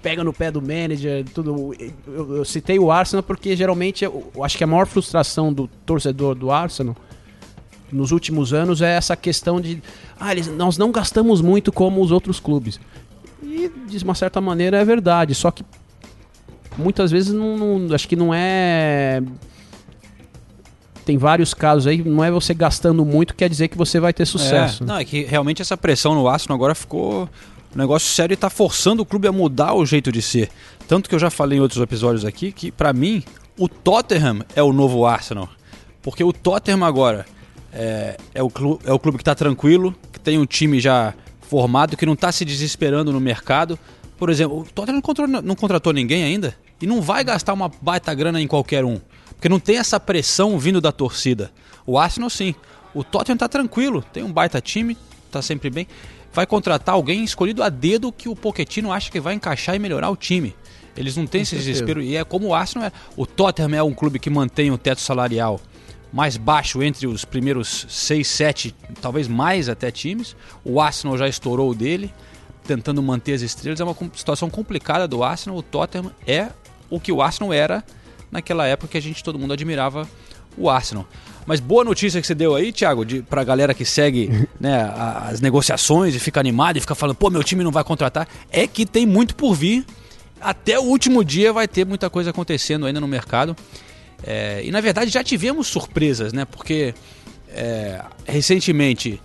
Pega 0.02 0.24
no 0.24 0.34
pé 0.34 0.50
do 0.52 0.62
manager, 0.62 1.24
tudo. 1.34 1.76
Eu, 2.08 2.38
eu 2.38 2.46
citei 2.46 2.80
o 2.80 2.92
Arsenal 2.92 3.22
porque 3.22 3.56
geralmente 3.56 4.04
eu, 4.04 4.32
eu 4.36 4.44
acho 4.44 4.58
que 4.58 4.64
a 4.64 4.68
maior 4.68 4.88
frustração 4.88 5.54
do 5.54 5.68
torcedor 5.86 6.34
do 6.34 6.50
Arsenal 6.50 6.96
nos 7.92 8.12
últimos 8.12 8.52
anos 8.52 8.82
é 8.82 8.96
essa 8.96 9.16
questão 9.16 9.62
de. 9.62 9.82
Ah, 10.20 10.32
eles, 10.32 10.48
nós 10.48 10.78
não 10.78 10.92
gastamos 10.92 11.40
muito 11.40 11.72
como 11.72 12.02
os 12.02 12.12
outros 12.12 12.40
clubes. 12.40 12.80
E 13.44 13.70
de 13.88 14.04
uma 14.04 14.16
certa 14.16 14.42
maneira 14.42 14.78
é 14.78 14.86
verdade, 14.86 15.36
só 15.36 15.52
que 15.52 15.64
muitas 16.78 17.12
vezes 17.12 17.34
não, 17.34 17.58
não- 17.58 17.96
acho 17.96 18.08
que 18.08 18.16
não 18.16 18.34
é 18.34 19.22
tem 21.06 21.18
vários 21.18 21.54
casos 21.54 21.88
aí 21.88 22.04
não 22.04 22.24
é 22.24 22.30
você 22.30 22.54
gastando 22.54 23.04
muito 23.04 23.34
que 23.34 23.40
quer 23.40 23.50
dizer 23.50 23.68
que 23.68 23.78
você 23.78 24.00
vai 24.00 24.14
ter 24.14 24.26
sucesso 24.26 24.84
É, 24.84 24.86
não, 24.86 24.98
é 24.98 25.06
que 25.06 25.24
realmente 25.24 25.62
essa 25.62 25.76
pressão 25.76 26.14
no 26.14 26.28
Arsenal 26.28 26.56
agora 26.56 26.76
ficou 26.76 27.28
um 27.76 27.78
negócio 27.78 28.08
sério 28.10 28.34
e 28.34 28.38
tá 28.38 28.50
forçando 28.50 29.02
o 29.02 29.06
clube 29.06 29.28
a 29.28 29.32
mudar 29.32 29.74
o 29.74 29.86
jeito 29.86 30.12
de 30.12 30.22
ser. 30.22 30.50
Tanto 30.90 31.08
que 31.10 31.16
eu 31.16 31.20
já 31.20 31.30
falei 31.30 31.58
em 31.58 31.62
outros 31.62 31.82
episódios 31.82 32.26
aqui 32.26 32.52
que, 32.52 32.70
pra 32.70 32.92
mim, 32.92 33.24
o 33.58 33.70
Tottenham 33.70 34.42
é 34.54 34.62
o 34.62 34.74
novo 34.74 35.06
Arsenal. 35.06 35.48
Porque 36.02 36.22
o 36.22 36.34
Tottenham 36.34 36.84
agora 36.84 37.26
é, 37.72 38.18
é, 38.34 38.44
o, 38.44 38.50
clube, 38.50 38.84
é 38.86 38.92
o 38.92 39.00
clube 39.00 39.18
que 39.18 39.24
tá 39.24 39.34
tranquilo, 39.34 39.96
que 40.12 40.20
tem 40.20 40.38
um 40.38 40.46
time 40.46 40.82
já 40.82 41.14
formado, 41.40 41.96
que 41.96 42.06
não 42.06 42.16
tá 42.16 42.30
se 42.32 42.44
desesperando 42.44 43.12
no 43.14 43.22
mercado. 43.22 43.80
Por 44.22 44.30
exemplo, 44.30 44.60
o 44.60 44.64
Tottenham 44.66 44.98
não 44.98 45.02
contratou, 45.02 45.42
não 45.42 45.56
contratou 45.56 45.92
ninguém 45.92 46.24
ainda 46.24 46.56
e 46.80 46.86
não 46.86 47.02
vai 47.02 47.24
gastar 47.24 47.54
uma 47.54 47.72
baita 47.82 48.14
grana 48.14 48.40
em 48.40 48.46
qualquer 48.46 48.86
um. 48.86 49.02
Porque 49.30 49.50
não 49.50 49.60
tem 49.60 49.80
essa 49.80 50.00
pressão 50.00 50.60
vindo 50.60 50.80
da 50.80 50.92
torcida. 50.92 51.52
O 51.88 51.98
Arsenal 51.98 52.30
sim. 52.30 52.54
O 52.94 53.04
Tottenham 53.04 53.36
tá 53.36 53.50
tranquilo, 53.50 54.06
tem 54.14 54.22
um 54.22 54.32
baita 54.32 54.62
time, 54.62 54.96
tá 55.32 55.42
sempre 55.42 55.72
bem. 55.72 55.88
Vai 56.32 56.46
contratar 56.46 56.94
alguém 56.94 57.24
escolhido 57.24 57.64
a 57.64 57.70
dedo 57.70 58.12
que 58.12 58.30
o 58.30 58.36
Pochettino 58.36 58.94
acha 58.94 59.10
que 59.10 59.20
vai 59.20 59.34
encaixar 59.34 59.76
e 59.76 59.80
melhorar 59.80 60.12
o 60.12 60.16
time. 60.16 60.56
Eles 60.96 61.18
não 61.18 61.26
têm 61.26 61.42
esse 61.42 61.56
certeza. 61.56 61.72
desespero. 61.72 62.00
E 62.00 62.16
é 62.16 62.24
como 62.24 62.50
o 62.50 62.54
Arsenal 62.54 62.90
é. 62.90 62.92
O 63.18 63.26
Tottenham 63.26 63.74
é 63.74 63.82
um 63.82 63.92
clube 63.92 64.20
que 64.20 64.30
mantém 64.30 64.70
o 64.70 64.78
teto 64.78 65.02
salarial 65.02 65.60
mais 66.14 66.38
baixo 66.38 66.84
entre 66.84 67.08
os 67.08 67.26
primeiros 67.26 67.88
6, 67.90 68.28
7, 68.28 68.76
talvez 69.02 69.28
mais 69.28 69.68
até 69.68 69.90
times. 69.90 70.36
O 70.64 70.80
Arsenal 70.80 71.18
já 71.18 71.28
estourou 71.28 71.72
o 71.72 71.74
dele, 71.76 72.14
tentando 72.76 73.02
manter 73.04 73.34
as 73.34 73.42
estrelas. 73.42 73.80
É 73.80 73.84
uma 73.84 73.96
situação 74.16 74.50
complicada 74.50 75.08
do 75.08 75.24
Arsenal. 75.24 75.58
O 75.58 75.64
Tottenham 75.64 76.12
é 76.26 76.48
o 76.90 77.00
que 77.00 77.12
o 77.12 77.22
Arsenal 77.22 77.52
era 77.52 77.84
naquela 78.32 78.66
época 78.66 78.90
que 78.90 78.98
a 78.98 79.02
gente 79.02 79.24
todo 79.24 79.38
mundo 79.38 79.54
admirava 79.54 80.08
o 80.58 80.70
Arsenal. 80.70 81.06
Mas 81.46 81.60
boa 81.60 81.84
notícia 81.84 82.22
que 82.22 82.28
você 82.28 82.36
deu 82.36 82.56
aí, 82.56 82.72
Thiago, 82.72 83.04
de, 83.04 83.22
pra 83.24 83.44
galera 83.44 83.74
que 83.74 83.84
segue 83.84 84.48
né, 84.60 84.90
as 85.30 85.42
negociações 85.42 86.16
e 86.16 86.20
fica 86.20 86.40
animado 86.40 86.78
e 86.78 86.80
fica 86.80 86.96
falando, 86.96 87.16
pô, 87.16 87.30
meu 87.30 87.44
time 87.44 87.64
não 87.64 87.72
vai 87.72 87.84
contratar, 87.84 88.28
é 88.50 88.66
que 88.66 88.86
tem 88.86 89.06
muito 89.06 89.36
por 89.36 89.54
vir. 89.54 89.86
Até 90.40 90.80
o 90.80 90.84
último 90.84 91.24
dia 91.24 91.52
vai 91.52 91.68
ter 91.68 91.86
muita 91.86 92.10
coisa 92.10 92.30
acontecendo 92.30 92.86
ainda 92.86 93.00
no 93.00 93.08
mercado. 93.08 93.56
É, 94.24 94.62
e 94.64 94.72
na 94.72 94.82
verdade 94.82 95.12
já 95.12 95.24
tivemos 95.24 95.68
surpresas, 95.68 96.32
né? 96.32 96.46
Porque 96.46 96.94
é, 97.50 98.02
recentemente 98.26 99.20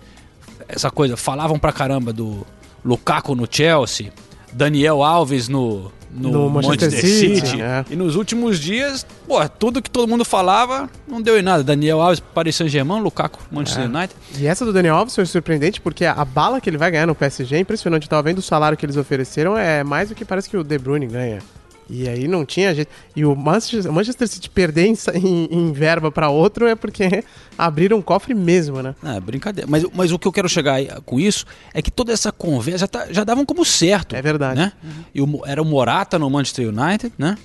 essa 0.69 0.91
coisa, 0.91 1.17
falavam 1.17 1.59
pra 1.59 1.73
caramba 1.73 2.13
do 2.13 2.47
Lukaku 2.87 3.35
no 3.35 3.47
Chelsea, 3.51 4.13
Daniel 4.53 5.03
Alves 5.03 5.49
no, 5.49 5.91
no, 6.11 6.31
No 6.31 6.49
Manchester, 6.51 6.89
Manchester 6.91 7.11
City. 7.11 7.47
City, 7.49 7.61
é. 7.61 7.85
E 7.91 7.97
nos 7.97 8.15
últimos 8.17 8.59
dias, 8.59 9.05
pô, 9.27 9.47
tudo 9.49 9.83
que 9.83 9.91
todo 9.91 10.09
mundo 10.09 10.25
falava 10.25 10.89
não 11.07 11.21
deu 11.21 11.39
em 11.39 11.43
nada. 11.43 11.63
Daniel 11.65 12.01
Alves, 12.01 12.21
Paris 12.21 12.57
Saint-Germain, 12.57 13.01
Lukaku, 13.03 13.41
Manchester 13.51 13.85
É. 13.85 13.87
United. 13.89 14.15
E 14.39 14.47
essa 14.47 14.65
do 14.65 14.73
Daniel 14.73 14.95
Alves 14.97 15.15
foi 15.15 15.27
surpreendente 15.27 15.81
porque 15.81 16.05
a 16.07 16.25
bala 16.25 16.61
que 16.61 16.71
ele 16.71 16.79
vai 16.79 16.91
ganhar 16.91 17.07
no 17.07 17.15
PSG 17.15 17.57
é 17.57 17.59
impressionante. 17.59 18.05
Eu 18.05 18.09
tava 18.11 18.23
vendo 18.23 18.39
o 18.39 18.43
salário 18.43 18.79
que 18.79 18.87
eles 18.87 18.97
ofereceram, 18.97 19.59
é 19.59 19.83
mais 19.85 20.09
do 20.09 20.15
que 20.15 20.25
parece 20.25 20.49
que 20.49 20.57
o 20.57 20.63
De 20.65 20.79
Bruyne 20.79 21.07
ganha. 21.07 21.41
E 21.89 22.09
aí 22.09 22.27
não 22.27 22.45
tinha 22.45 22.75
jeito. 22.75 22.91
E 23.15 23.25
o 23.25 23.37
Manchester, 23.37 23.91
o 23.91 23.95
Manchester 23.95 24.27
City 24.27 24.51
perder 24.51 24.87
em, 24.87 24.95
em- 25.15 25.49
em 25.51 25.73
verba 25.73 26.11
pra 26.11 26.29
outro 26.29 26.67
é 26.67 26.75
porque 26.75 27.23
abriram 27.57 27.99
um 27.99 28.03
cofre 28.03 28.35
mesmo, 28.35 28.83
né? 28.83 28.95
Ah, 29.03 29.21
brincadeira. 29.21 29.71
Mas, 29.71 29.85
mas 29.95 30.11
o 30.11 30.19
que 30.19 30.27
eu 30.27 30.33
quero 30.33 30.49
chegar 30.49 30.85
com 31.03 31.21
isso 31.21 31.45
é 31.73 31.81
que 31.81 31.91
toda 31.91 32.13
essa 32.13 32.33
conversa 32.33 32.79
já, 32.79 32.89
tá- 32.89 33.07
já 33.13 33.23
davam 33.25 33.45
como 33.47 33.65
certo. 33.65 34.17
É 34.17 34.21
verdade. 34.23 34.59
Né? 34.59 34.73
E 35.15 35.23
o 35.23 35.43
era 35.47 35.63
o 35.63 35.65
Morata 35.65 36.19
no 36.19 36.29
Manchester 36.29 36.69
United, 36.69 37.13
né? 37.17 37.39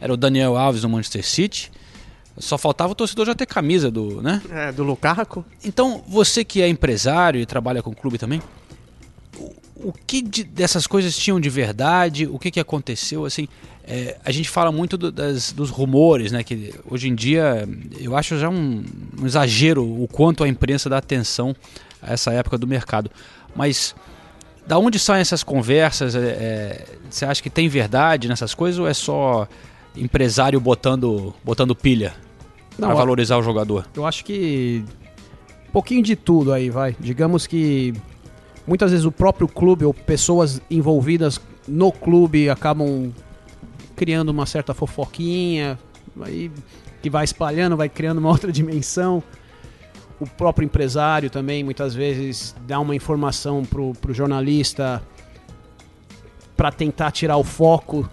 Era 0.00 0.12
o 0.14 0.16
Daniel 0.16 0.56
Alves 0.56 0.82
no 0.84 0.88
Manchester 0.88 1.26
City. 1.26 1.72
Só 2.40 2.56
faltava 2.56 2.92
o 2.92 2.94
torcedor 2.94 3.26
já 3.26 3.34
ter 3.34 3.46
camisa 3.46 3.90
do, 3.90 4.22
né? 4.22 4.40
É, 4.52 4.70
do 4.70 4.84
Lukaku. 4.84 5.44
Então, 5.64 6.04
você 6.06 6.44
que 6.44 6.62
é 6.62 6.68
empresário 6.68 7.40
e 7.40 7.44
trabalha 7.44 7.82
com 7.82 7.92
clube 7.92 8.16
também, 8.16 8.40
o, 9.82 9.92
que 9.92 10.20
de- 10.22 10.44
dessas 10.44 10.86
coisas 10.86 11.16
tinham 11.16 11.38
de 11.40 11.48
verdade? 11.48 12.26
O 12.26 12.38
que, 12.38 12.50
que 12.50 12.60
aconteceu? 12.60 13.24
Assim, 13.24 13.46
é, 13.84 14.16
a 14.24 14.30
gente 14.30 14.48
fala 14.48 14.70
muito 14.72 14.96
do- 14.98 15.10
das- 15.12 15.52
dos 15.52 15.70
rumores, 15.70 16.32
né? 16.32 16.42
Que 16.42 16.74
hoje 16.90 17.08
em 17.08 17.14
dia 17.14 17.68
eu 18.00 18.16
acho 18.16 18.38
já 18.38 18.48
um, 18.48 18.84
um 19.20 19.26
exagero 19.26 19.84
o 19.84 20.06
quanto 20.08 20.42
a 20.44 20.48
imprensa 20.48 20.88
dá 20.90 20.98
atenção 20.98 21.54
a 22.02 22.12
essa 22.12 22.32
época 22.32 22.58
do 22.58 22.66
mercado. 22.66 23.10
Mas 23.56 23.94
da 24.66 24.78
onde 24.78 24.98
saem 24.98 25.20
essas 25.22 25.42
conversas? 25.42 26.14
É, 26.14 26.18
é, 26.18 26.86
você 27.08 27.24
acha 27.24 27.42
que 27.42 27.48
tem 27.50 27.68
verdade 27.68 28.28
nessas 28.28 28.52
coisas 28.54 28.78
ou 28.78 28.86
é 28.88 28.92
só 28.94 29.48
empresário 29.96 30.60
botando, 30.60 31.34
botando 31.42 31.74
pilha 31.74 32.14
para 32.76 32.94
valorizar 32.94 33.36
o 33.38 33.42
jogador? 33.42 33.86
Eu 33.96 34.04
acho 34.06 34.24
que 34.24 34.84
um 35.68 35.72
pouquinho 35.72 36.02
de 36.02 36.14
tudo 36.14 36.52
aí, 36.52 36.68
vai. 36.70 36.94
Digamos 37.00 37.46
que 37.46 37.94
muitas 38.68 38.90
vezes 38.90 39.06
o 39.06 39.10
próprio 39.10 39.48
clube 39.48 39.84
ou 39.84 39.94
pessoas 39.94 40.60
envolvidas 40.70 41.40
no 41.66 41.90
clube 41.90 42.50
acabam 42.50 43.10
criando 43.96 44.28
uma 44.28 44.46
certa 44.46 44.74
fofoquinha, 44.74 45.78
aí 46.20 46.50
que 47.02 47.08
vai 47.08 47.24
espalhando, 47.24 47.76
vai 47.76 47.88
criando 47.88 48.18
uma 48.18 48.28
outra 48.30 48.52
dimensão. 48.52 49.22
O 50.20 50.26
próprio 50.26 50.64
empresário 50.66 51.30
também 51.30 51.64
muitas 51.64 51.94
vezes 51.94 52.54
dá 52.66 52.78
uma 52.78 52.94
informação 52.94 53.64
pro, 53.64 53.92
pro 53.94 54.12
jornalista 54.12 55.02
para 56.56 56.72
tentar 56.72 57.12
tirar 57.12 57.36
o 57.36 57.44
foco 57.44 58.08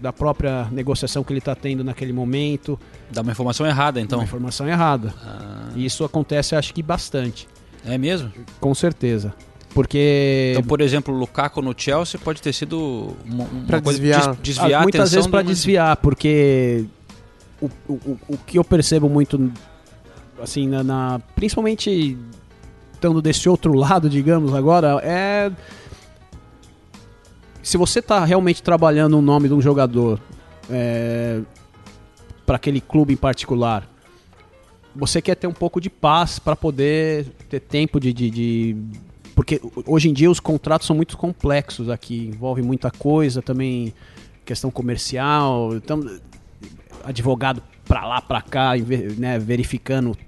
da 0.00 0.12
própria 0.12 0.68
negociação 0.70 1.24
que 1.24 1.32
ele 1.32 1.38
está 1.38 1.54
tendo 1.54 1.82
naquele 1.82 2.12
momento. 2.12 2.78
Dá 3.10 3.22
uma 3.22 3.32
informação 3.32 3.66
errada, 3.66 4.00
então. 4.00 4.18
Uma 4.18 4.24
informação 4.24 4.68
errada. 4.68 5.12
Ah, 5.24 5.70
E 5.74 5.84
isso 5.84 6.04
acontece, 6.04 6.54
acho 6.54 6.72
que 6.72 6.82
bastante. 6.82 7.48
é 7.84 7.96
mesmo? 7.98 8.30
Com 8.60 8.74
certeza. 8.74 9.34
Porque 9.78 10.54
Então, 10.56 10.64
por 10.64 10.80
exemplo, 10.80 11.14
o 11.14 11.18
Lukaku 11.18 11.62
no 11.62 11.72
Chelsea 11.76 12.18
pode 12.18 12.42
ter 12.42 12.52
sido 12.52 13.14
uma, 13.24 13.44
uma 13.44 13.64
Pra 13.64 13.80
coisa 13.80 13.96
desviar. 14.00 14.34
des- 14.34 14.40
desviar 14.56 14.80
ah, 14.80 14.82
muitas 14.82 15.00
atenção 15.02 15.16
vezes 15.18 15.30
para 15.30 15.42
desviar, 15.42 15.96
porque 15.98 16.84
o, 17.62 17.66
o, 17.88 18.18
o- 18.30 18.38
que 18.44 18.58
eu 18.58 18.64
percebo 18.64 19.08
muito, 19.08 19.52
assim, 20.42 20.66
na, 20.66 20.82
na- 20.82 21.20
principalmente 21.36 22.18
estando 22.92 23.22
desse 23.22 23.48
outro 23.48 23.72
lado, 23.72 24.10
digamos, 24.10 24.52
agora, 24.52 25.00
é 25.04 25.52
se 27.62 27.76
você 27.76 28.02
tá 28.02 28.24
realmente 28.24 28.60
trabalhando 28.60 29.16
o 29.16 29.22
nome 29.22 29.46
de 29.46 29.54
um 29.54 29.60
jogador 29.60 30.18
é, 30.68 31.40
para 32.44 32.56
aquele 32.56 32.80
clube 32.80 33.12
em 33.12 33.16
particular, 33.16 33.88
você 34.96 35.22
quer 35.22 35.36
ter 35.36 35.46
um 35.46 35.52
pouco 35.52 35.80
de 35.80 35.88
paz 35.88 36.40
para 36.40 36.56
poder 36.56 37.26
ter 37.48 37.60
tempo 37.60 38.00
de, 38.00 38.12
de, 38.12 38.28
de- 38.28 38.76
Porque 39.38 39.60
hoje 39.86 40.08
em 40.08 40.12
dia 40.12 40.28
os 40.28 40.40
contratos 40.40 40.84
são 40.84 40.96
muito 40.96 41.16
complexos 41.16 41.88
aqui, 41.88 42.26
envolve 42.34 42.60
muita 42.60 42.90
coisa 42.90 43.40
também, 43.40 43.94
questão 44.44 44.68
comercial, 44.68 45.76
então, 45.76 46.00
advogado 47.04 47.62
para 47.84 48.04
lá, 48.04 48.20
para 48.20 48.42
cá, 48.42 48.72
né, 49.16 49.38
verificando 49.38 50.18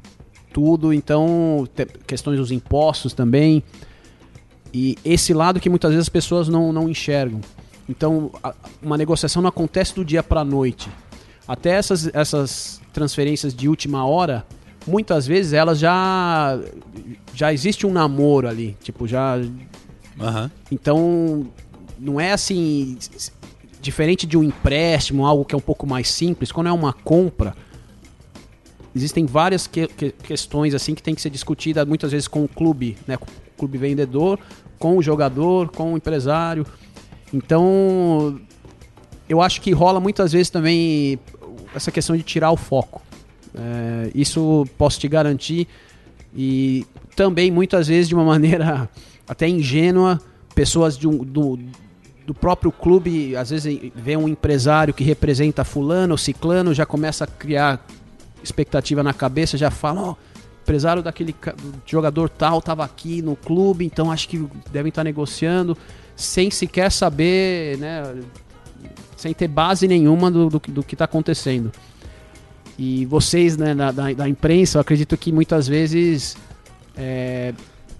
tudo, 0.53 0.93
então 0.93 1.67
questões 2.07 2.39
dos 2.39 2.53
impostos 2.53 3.13
também. 3.13 3.65
E 4.73 4.97
esse 5.05 5.35
lado 5.35 5.59
que 5.59 5.69
muitas 5.69 5.91
vezes 5.91 6.05
as 6.05 6.09
pessoas 6.09 6.49
não, 6.49 6.73
não 6.73 6.89
enxergam. 6.89 7.41
Então, 7.89 8.31
a- 8.45 8.55
uma 8.81 8.97
negociação 8.97 9.43
não 9.43 9.49
acontece 9.49 9.93
do 9.93 10.05
dia 10.05 10.23
para 10.23 10.43
a 10.43 10.45
noite. 10.45 10.89
Até 11.49 11.71
essas, 11.71 12.09
essas 12.15 12.81
transferências 12.93 13.53
de 13.53 13.69
última 13.69 14.07
hora, 14.07 14.47
muitas 14.87 15.27
vezes 15.27 15.53
elas 15.53 15.79
já 15.79 16.59
já 17.35 17.53
existe 17.53 17.87
um 17.87 17.93
namoro 17.93 18.49
ali, 18.49 18.77
tipo, 18.83 19.07
já 19.07 19.39
Aham. 20.21 20.51
então 20.71 21.47
não 21.99 22.21
é 22.21 22.33
assim 22.33 22.97
diferente 23.81 24.27
de 24.27 24.37
um 24.37 24.43
empréstimo, 24.45 25.25
algo 25.27 25.45
que 25.45 25.55
é 25.55 25.59
um 25.59 25.61
pouco 25.63 25.87
mais 25.87 26.09
simples, 26.09 26.51
quando 26.53 26.67
é 26.67 26.73
uma 26.73 26.93
compra, 26.93 27.55
existem 28.95 29.25
várias 29.25 29.67
que- 29.67 29.87
que- 29.87 30.11
questões 30.13 30.75
assim 30.75 30.95
que 30.95 31.03
tem 31.03 31.15
que 31.15 31.21
ser 31.23 31.31
discutida 31.31 31.85
muitas 31.87 32.11
vezes 32.13 32.29
com 32.29 32.45
o 32.45 32.49
clube, 32.49 32.99
né, 33.07 33.17
com 33.17 33.27
o 33.27 33.31
clube 33.57 33.79
vendedor, 33.79 34.39
com 34.79 34.97
o 34.97 35.03
jogador, 35.03 35.69
com 35.71 35.93
o 35.95 35.97
empresário. 35.97 36.67
Então, 37.33 38.41
eu 39.29 39.41
acho 39.41 39.61
que 39.61 39.71
rola 39.73 40.01
muitas 40.01 40.33
vezes 40.33 40.51
também 40.51 41.19
essa 41.75 41.91
questão 41.93 42.17
de 42.17 42.23
tirar 42.23 42.51
o 42.51 42.57
foco. 42.57 43.01
É, 43.55 44.11
isso 44.15 44.67
posso 44.79 44.99
te 45.01 45.09
garantir. 45.09 45.67
E 46.35 46.87
também, 47.17 47.51
muitas 47.51 47.89
vezes, 47.89 48.09
de 48.09 48.15
uma 48.15 48.25
maneira 48.25 48.89
até 49.29 49.49
ingênua, 49.49 50.21
pessoas 50.55 50.97
de 50.97 51.09
um- 51.09 51.25
do, 51.25 51.59
do 52.27 52.35
próprio 52.35 52.71
clube, 52.71 53.37
às 53.37 53.51
vezes 53.51 53.91
vê 53.95 54.17
um 54.17 54.29
empresário 54.29 54.95
que 54.95 55.05
representa 55.05 55.65
fulano 55.65 56.13
ou 56.15 56.19
ciclano, 56.19 56.73
já 56.75 56.87
começa 56.87 57.25
a 57.25 57.27
criar 57.27 57.85
expectativa 58.43 59.03
na 59.03 59.13
cabeça, 59.13 59.59
já 59.59 59.71
fala, 59.71 60.01
ó, 60.01 60.15
empresário 60.63 61.03
daquele 61.03 61.35
jogador 61.85 62.29
tal 62.29 62.59
estava 62.59 62.85
aqui 62.85 63.21
no 63.23 63.35
clube, 63.35 63.85
então 63.85 64.11
acho 64.11 64.29
que 64.29 64.47
devem 64.71 64.91
estar 64.91 65.03
negociando, 65.03 65.77
sem 66.15 66.51
sequer 66.51 66.93
saber, 66.93 67.77
né, 67.79 68.15
sem 69.17 69.35
ter 69.35 69.49
base 69.49 69.89
nenhuma 69.89 70.31
do, 70.31 70.49
do, 70.49 70.59
do 70.69 70.83
que 70.83 70.95
está 70.95 71.05
acontecendo. 71.07 71.73
E 72.83 73.05
vocês, 73.05 73.59
né, 73.59 73.75
da, 73.75 73.91
da, 73.91 74.27
imprensa, 74.27 74.79
eu 74.79 74.81
acredito 74.81 75.15
que 75.15 75.31
muitas 75.31 75.69
vezes, 75.69 76.35
é, 76.97 77.53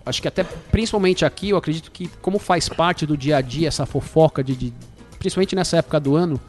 acho 0.07 0.23
que 0.23 0.27
até 0.27 0.43
principalmente 0.43 1.23
aqui, 1.23 1.51
eu 1.51 1.59
acredito 1.59 1.91
que 1.91 2.09
como 2.23 2.39
faz 2.39 2.67
parte 2.67 3.05
do 3.05 3.15
dia 3.15 3.37
a 3.37 3.41
dia 3.43 3.69
essa 3.69 3.85
fofoca, 3.85 4.43
de, 4.43 4.57
de- 4.57 4.73
principalmente 5.19 5.55
nessa 5.55 5.77
época 5.77 6.01
do 6.01 6.17
ano, 6.17 6.41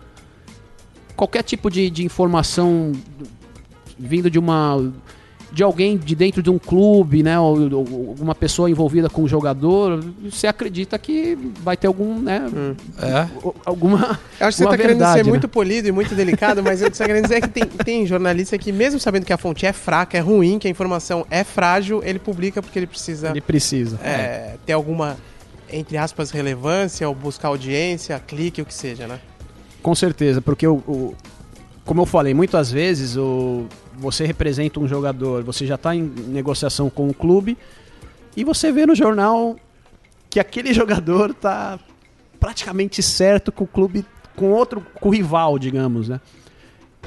qualquer 1.14 1.44
tipo 1.44 1.70
de, 1.70 1.90
de 1.90 2.06
informação 2.06 2.94
vindo 4.00 4.32
de 4.32 4.40
uma 4.40 4.82
de 5.52 5.64
alguém 5.64 5.98
de 5.98 6.16
dentro 6.16 6.42
de 6.42 6.50
um 6.50 6.58
clube, 6.58 7.22
né, 7.22 7.38
ou, 7.40 7.60
ou 7.74 8.10
alguma 8.10 8.34
pessoa 8.34 8.70
envolvida 8.70 9.10
com 9.10 9.22
o 9.24 9.28
jogador, 9.28 10.02
você 10.24 10.48
acredita 10.48 10.98
que 10.98 11.38
vai 11.62 11.76
ter 11.76 11.88
algum, 11.88 12.20
né, 12.22 12.42
É. 13.02 13.28
o- 13.46 13.54
alguma 13.66 14.18
Eu 14.40 14.48
acho 14.48 14.56
que 14.56 14.60
você 14.60 14.64
uma 14.64 14.72
tá 14.72 14.78
querendo 14.78 15.06
ser 15.14 15.24
né? 15.26 15.30
muito 15.30 15.50
polido 15.50 15.88
e 15.88 15.92
muito 15.92 16.16
delicado, 16.16 16.64
mas 16.64 16.82
o 16.82 16.90
que 16.90 16.96
você 16.96 17.04
tá 17.04 17.08
querendo 17.08 17.24
dizer 17.24 17.36
é 17.36 17.42
que 17.42 17.50
tem, 17.50 17.66
tem 17.66 18.06
jornalista 18.06 18.58
que, 18.58 18.72
mesmo 18.72 18.98
sabendo 19.00 19.26
que 19.26 19.34
a 19.34 19.38
fonte 19.38 19.66
é 19.66 19.74
fraca, 19.74 20.18
é 20.18 20.22
ruim, 20.22 20.58
que 20.58 20.68
a 20.68 20.72
informação 20.72 21.26
é 21.30 21.44
frágil, 21.44 22.02
ele 22.04 22.20
publica 22.20 22.62
porque 22.62 22.80
ele 22.80 22.88
precisa 22.88 23.30
ele 23.32 23.42
precisa. 23.42 24.00
é, 24.04 24.56
ter 24.66 24.72
alguma, 24.74 25.18
entre 25.70 25.98
aspas, 25.98 26.32
relevância, 26.32 27.08
ou 27.10 27.14
buscar 27.14 27.50
audiência, 27.50 28.18
clique, 28.26 28.62
o 28.62 28.66
que 28.66 28.74
seja, 28.74 29.06
né? 29.06 29.20
Com 29.84 29.94
certeza, 29.96 30.42
porque 30.42 30.66
o, 30.66 30.76
o- 30.88 31.16
como 31.84 32.02
eu 32.04 32.06
falei, 32.06 32.34
muitas 32.34 32.72
vezes 32.72 33.18
o, 33.18 33.66
você 34.02 34.26
representa 34.26 34.80
um 34.80 34.88
jogador, 34.88 35.44
você 35.44 35.66
já 35.66 35.76
está 35.76 35.96
em 35.96 36.02
negociação 36.02 36.90
com 36.90 37.08
o 37.08 37.14
clube 37.14 37.58
e 38.36 38.44
você 38.44 38.72
vê 38.72 38.86
no 38.86 38.96
jornal 38.96 39.56
que 40.30 40.40
aquele 40.40 40.74
jogador 40.76 41.34
tá 41.34 41.80
praticamente 42.40 43.04
certo 43.04 43.52
com 43.52 43.64
o 43.64 43.68
clube, 43.68 44.04
com 44.36 44.52
outro, 44.52 44.84
com 45.00 45.10
o 45.10 45.12
rival, 45.12 45.60
digamos, 45.60 46.10
né? 46.10 46.20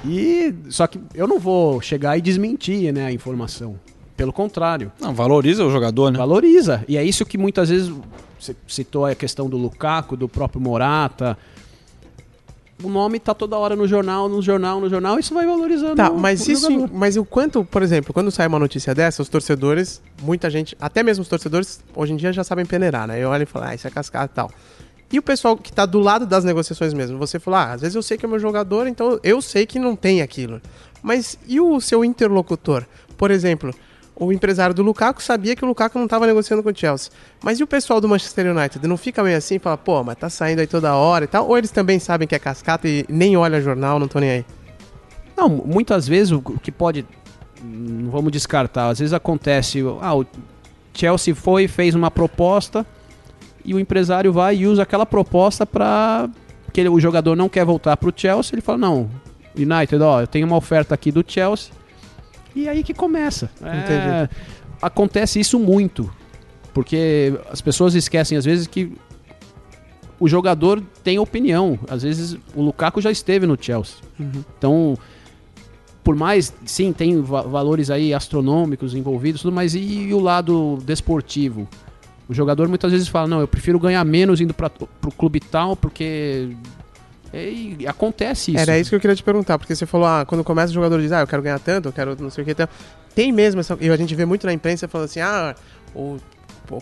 E 0.05 0.55
só 0.69 0.87
que 0.87 1.01
eu 1.15 1.27
não 1.27 1.39
vou 1.39 1.81
chegar 1.81 2.17
e 2.17 2.21
desmentir, 2.21 2.93
né, 2.93 3.07
a 3.07 3.13
informação. 3.13 3.79
Pelo 4.17 4.33
contrário, 4.33 4.93
Não, 5.01 5.13
valoriza 5.13 5.65
o 5.65 5.71
jogador, 5.71 6.13
né? 6.13 6.19
valoriza. 6.19 6.85
E 6.87 6.97
é 6.97 7.03
isso 7.03 7.25
que 7.27 7.37
muitas 7.37 7.69
vezes 7.69 7.93
você 8.39 8.55
citou 8.69 9.07
a 9.07 9.15
questão 9.15 9.49
do 9.49 9.57
Lukaku, 9.57 10.17
do 10.17 10.29
próprio 10.29 10.61
Morata. 10.61 11.37
O 12.83 12.89
nome 12.89 13.21
tá 13.21 13.33
toda 13.33 13.57
hora 13.57 13.77
no 13.77 13.87
jornal, 13.87 14.29
no 14.29 14.43
jornal, 14.43 14.81
no 14.81 14.91
jornal, 14.91 15.19
isso 15.19 15.33
vai 15.33 15.47
valorizando. 15.47 15.95
Tá, 15.95 16.11
mas 16.11 16.47
o 16.47 16.51
isso, 16.51 16.71
jogador. 16.71 16.91
mas 16.93 17.17
o 17.17 17.25
quanto, 17.25 17.65
por 17.65 17.83
exemplo, 17.83 18.13
quando 18.13 18.31
sai 18.31 18.47
uma 18.47 18.59
notícia 18.59 18.95
dessa, 18.95 19.23
os 19.23 19.29
torcedores, 19.29 20.03
muita 20.21 20.51
gente, 20.51 20.77
até 20.81 21.03
mesmo 21.03 21.23
os 21.23 21.29
torcedores, 21.29 21.81
hoje 21.95 22.13
em 22.13 22.17
dia 22.17 22.33
já 22.33 22.43
sabem 22.43 22.67
peneirar, 22.67 23.07
né? 23.07 23.19
Eu 23.19 23.29
olho 23.31 23.45
e 23.45 23.47
falo, 23.47 23.67
ah, 23.67 23.75
isso 23.75 23.87
é 23.87 23.91
cascata 23.91 24.33
e 24.33 24.35
tal. 24.35 24.51
E 25.13 25.19
o 25.19 25.23
pessoal 25.23 25.57
que 25.57 25.73
tá 25.73 25.87
do 25.87 26.01
lado 26.01 26.27
das 26.27 26.43
negociações 26.43 26.93
mesmo, 26.93 27.17
você 27.17 27.39
falou, 27.39 27.61
ah, 27.61 27.73
às 27.73 27.83
vezes 27.83 27.95
eu 27.95 28.03
sei 28.03 28.19
que 28.19 28.27
é 28.27 28.29
meu 28.29 28.41
jogador, 28.41 28.89
então 28.89 29.21
eu 29.23 29.41
sei 29.41 29.65
que 29.65 29.79
não 29.79 29.95
tem 29.95 30.21
aquilo. 30.21 30.61
Mas 31.01 31.39
e 31.47 31.61
o 31.61 31.81
seu 31.81 32.05
interlocutor? 32.05 32.85
Por 33.17 33.31
exemplo, 33.31 33.73
o 34.17 34.33
empresário 34.33 34.75
do 34.75 34.83
Lukaku 34.83 35.23
sabia 35.23 35.57
que 35.57 35.65
o 35.65 35.67
Lukaku 35.67 35.99
não 35.99 36.05
estava 36.05 36.27
negociando 36.27 36.63
com 36.63 36.71
o 36.71 36.77
Chelsea. 36.77 37.11
Mas 37.43 37.59
e 37.59 37.65
o 37.65 37.67
pessoal 37.67 38.01
do 38.01 38.09
Manchester 38.09 38.57
United? 38.57 38.87
Não 38.87 38.97
fica 38.97 39.23
meio 39.23 39.37
assim, 39.37 39.59
fala, 39.59 39.77
pô, 39.77 40.03
mas 40.05 40.17
tá 40.17 40.31
saindo 40.31 40.61
aí 40.61 40.67
toda 40.67 40.95
hora 40.95 41.25
e 41.25 41.29
tal? 41.29 41.49
Ou 41.49 41.59
eles 41.59 41.71
também 41.71 41.99
sabem 41.99 42.29
que 42.29 42.35
é 42.35 42.39
cascata 42.39 42.89
e 42.89 43.05
nem 43.09 43.37
olha 43.37 43.61
jornal, 43.61 43.99
não 43.99 44.07
tô 44.07 44.21
nem 44.21 44.31
aí? 44.31 44.45
Não, 45.37 45.49
muitas 45.49 46.07
vezes 46.07 46.33
o 46.33 46.41
que 46.41 46.71
pode. 46.71 47.05
Não 47.63 48.11
vamos 48.11 48.31
descartar. 48.31 48.89
Às 48.89 49.01
vezes 49.01 49.13
acontece. 49.13 49.83
Ah, 50.01 50.15
o 50.15 50.25
Chelsea 50.93 51.35
foi, 51.35 51.67
fez 51.67 51.95
uma 51.95 52.11
proposta 52.11 52.87
e 53.65 53.75
o 53.75 53.81
empresário 53.81 54.33
vai 54.33 54.57
e 54.57 54.67
usa 54.67 54.83
aquela 54.83 55.07
proposta 55.07 55.67
para 55.67 56.29
que 56.73 56.89
o 56.89 57.01
jogador 57.01 57.35
não 57.35 57.49
quer 57.49 57.65
voltar 57.65 57.97
pro 57.97 58.13
Chelsea. 58.15 58.55
Ele 58.55 58.63
fala: 58.63 58.79
Não, 58.79 59.11
United, 59.57 60.03
ó, 60.03 60.21
eu 60.21 60.27
tenho 60.27 60.47
uma 60.47 60.57
oferta 60.57 60.95
aqui 60.95 61.11
do 61.11 61.25
Chelsea. 61.27 61.73
E 62.55 62.69
aí 62.69 62.83
que 62.83 62.95
começa. 62.95 63.51
É, 63.63 63.79
Entendi. 63.79 64.31
acontece 64.81 65.41
isso 65.41 65.59
muito. 65.59 66.11
Porque 66.73 67.39
as 67.51 67.61
pessoas 67.61 67.95
esquecem 67.95 68.37
às 68.37 68.45
vezes 68.45 68.67
que 68.67 68.93
o 70.19 70.29
jogador 70.29 70.83
tem 71.03 71.19
opinião. 71.19 71.79
Às 71.89 72.03
vezes 72.03 72.37
o 72.55 72.63
Lukaku 72.63 73.01
já 73.01 73.11
esteve 73.11 73.47
no 73.47 73.57
Chelsea. 73.61 73.97
Então, 74.59 74.97
por 76.03 76.15
mais, 76.17 76.53
sim, 76.65 76.93
tem 76.93 77.21
va- 77.21 77.43
valores 77.43 77.91
aí 77.91 78.13
astronômicos 78.13 78.95
envolvidos, 78.95 79.43
tudo, 79.43 79.55
mas 79.55 79.75
e, 79.75 80.11
o 80.13 80.21
lado 80.21 80.79
desportivo? 80.85 81.69
O 82.29 82.35
jogador 82.35 82.69
muitas 82.69 82.91
vezes 82.93 83.07
fala, 83.09 83.27
não, 83.29 83.41
eu 83.41 83.49
prefiro 83.49 83.79
ganhar 83.79 84.03
menos 84.05 84.41
indo 84.41 84.55
para 84.55 84.71
pro 84.71 85.11
clube 85.17 85.41
tal, 85.41 85.77
porque 85.77 86.51
e 87.35 87.87
acontece 87.87 88.53
isso. 88.53 88.61
Era 88.61 88.79
isso 88.79 88.91
que 88.91 88.97
eu 88.97 89.01
queria 89.01 89.17
te 89.17 89.23
perguntar, 89.23 89.59
porque 89.59 89.75
você 89.75 89.87
falou, 89.87 90.07
ah, 90.07 90.25
quando 90.27 90.45
começa 90.45 90.71
o 90.71 90.75
jogador 90.75 91.01
diz, 91.01 91.11
ah, 91.11 91.21
eu 91.21 91.27
quero 91.27 91.43
ganhar 91.43 91.59
tanto, 91.59 91.89
eu 91.89 91.93
quero 91.93 92.17
não 92.21 92.31
sei 92.31 92.43
o 92.43 92.47
que. 92.47 92.55
Tanto. 92.55 92.73
Tem 93.15 93.33
mesmo 93.33 93.61
essa. 93.61 93.77
E 93.81 93.91
a 93.91 93.97
gente 93.97 94.15
vê 94.15 94.25
muito 94.25 94.47
na 94.47 94.53
imprensa 94.53 94.87
falando 94.87 95.07
assim, 95.07 95.21
ah, 95.21 95.55
o, 95.95 96.19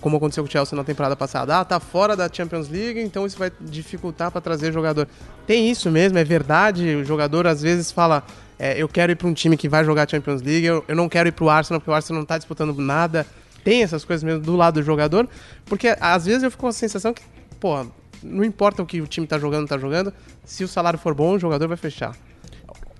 como 0.00 0.16
aconteceu 0.16 0.44
com 0.44 0.48
o 0.48 0.52
Chelsea 0.52 0.76
na 0.76 0.84
temporada 0.84 1.16
passada, 1.16 1.58
ah, 1.58 1.64
tá 1.64 1.80
fora 1.80 2.14
da 2.14 2.28
Champions 2.30 2.68
League, 2.68 3.00
então 3.00 3.26
isso 3.26 3.38
vai 3.38 3.50
dificultar 3.60 4.30
para 4.30 4.40
trazer 4.40 4.72
jogador. 4.72 5.08
Tem 5.46 5.70
isso 5.70 5.90
mesmo, 5.90 6.18
é 6.18 6.24
verdade. 6.24 6.96
O 6.96 7.04
jogador 7.04 7.46
às 7.46 7.62
vezes 7.62 7.90
fala, 7.90 8.22
é, 8.58 8.80
eu 8.80 8.88
quero 8.88 9.12
ir 9.12 9.16
para 9.16 9.28
um 9.28 9.34
time 9.34 9.56
que 9.56 9.68
vai 9.68 9.84
jogar 9.84 10.08
Champions 10.08 10.42
League, 10.42 10.64
eu, 10.64 10.84
eu 10.86 10.94
não 10.94 11.08
quero 11.08 11.28
ir 11.28 11.32
pro 11.32 11.48
Arsenal, 11.48 11.80
porque 11.80 11.90
o 11.90 11.94
Arsenal 11.94 12.20
não 12.20 12.26
tá 12.26 12.38
disputando 12.38 12.74
nada. 12.78 13.26
Tem 13.64 13.82
essas 13.82 14.04
coisas 14.04 14.22
mesmo 14.24 14.42
do 14.42 14.56
lado 14.56 14.80
do 14.80 14.82
jogador, 14.84 15.28
porque 15.66 15.96
às 16.00 16.26
vezes 16.26 16.42
eu 16.42 16.50
fico 16.50 16.62
com 16.62 16.66
a 16.68 16.72
sensação 16.72 17.14
que, 17.14 17.22
pô, 17.60 17.86
não 18.22 18.44
importa 18.44 18.82
o 18.82 18.86
que 18.86 19.00
o 19.00 19.06
time 19.06 19.26
tá 19.26 19.38
jogando, 19.38 19.68
tá 19.68 19.76
jogando, 19.78 20.12
se 20.44 20.62
o 20.64 20.68
salário 20.68 20.98
for 20.98 21.14
bom, 21.14 21.34
o 21.34 21.38
jogador 21.38 21.68
vai 21.68 21.76
fechar. 21.76 22.16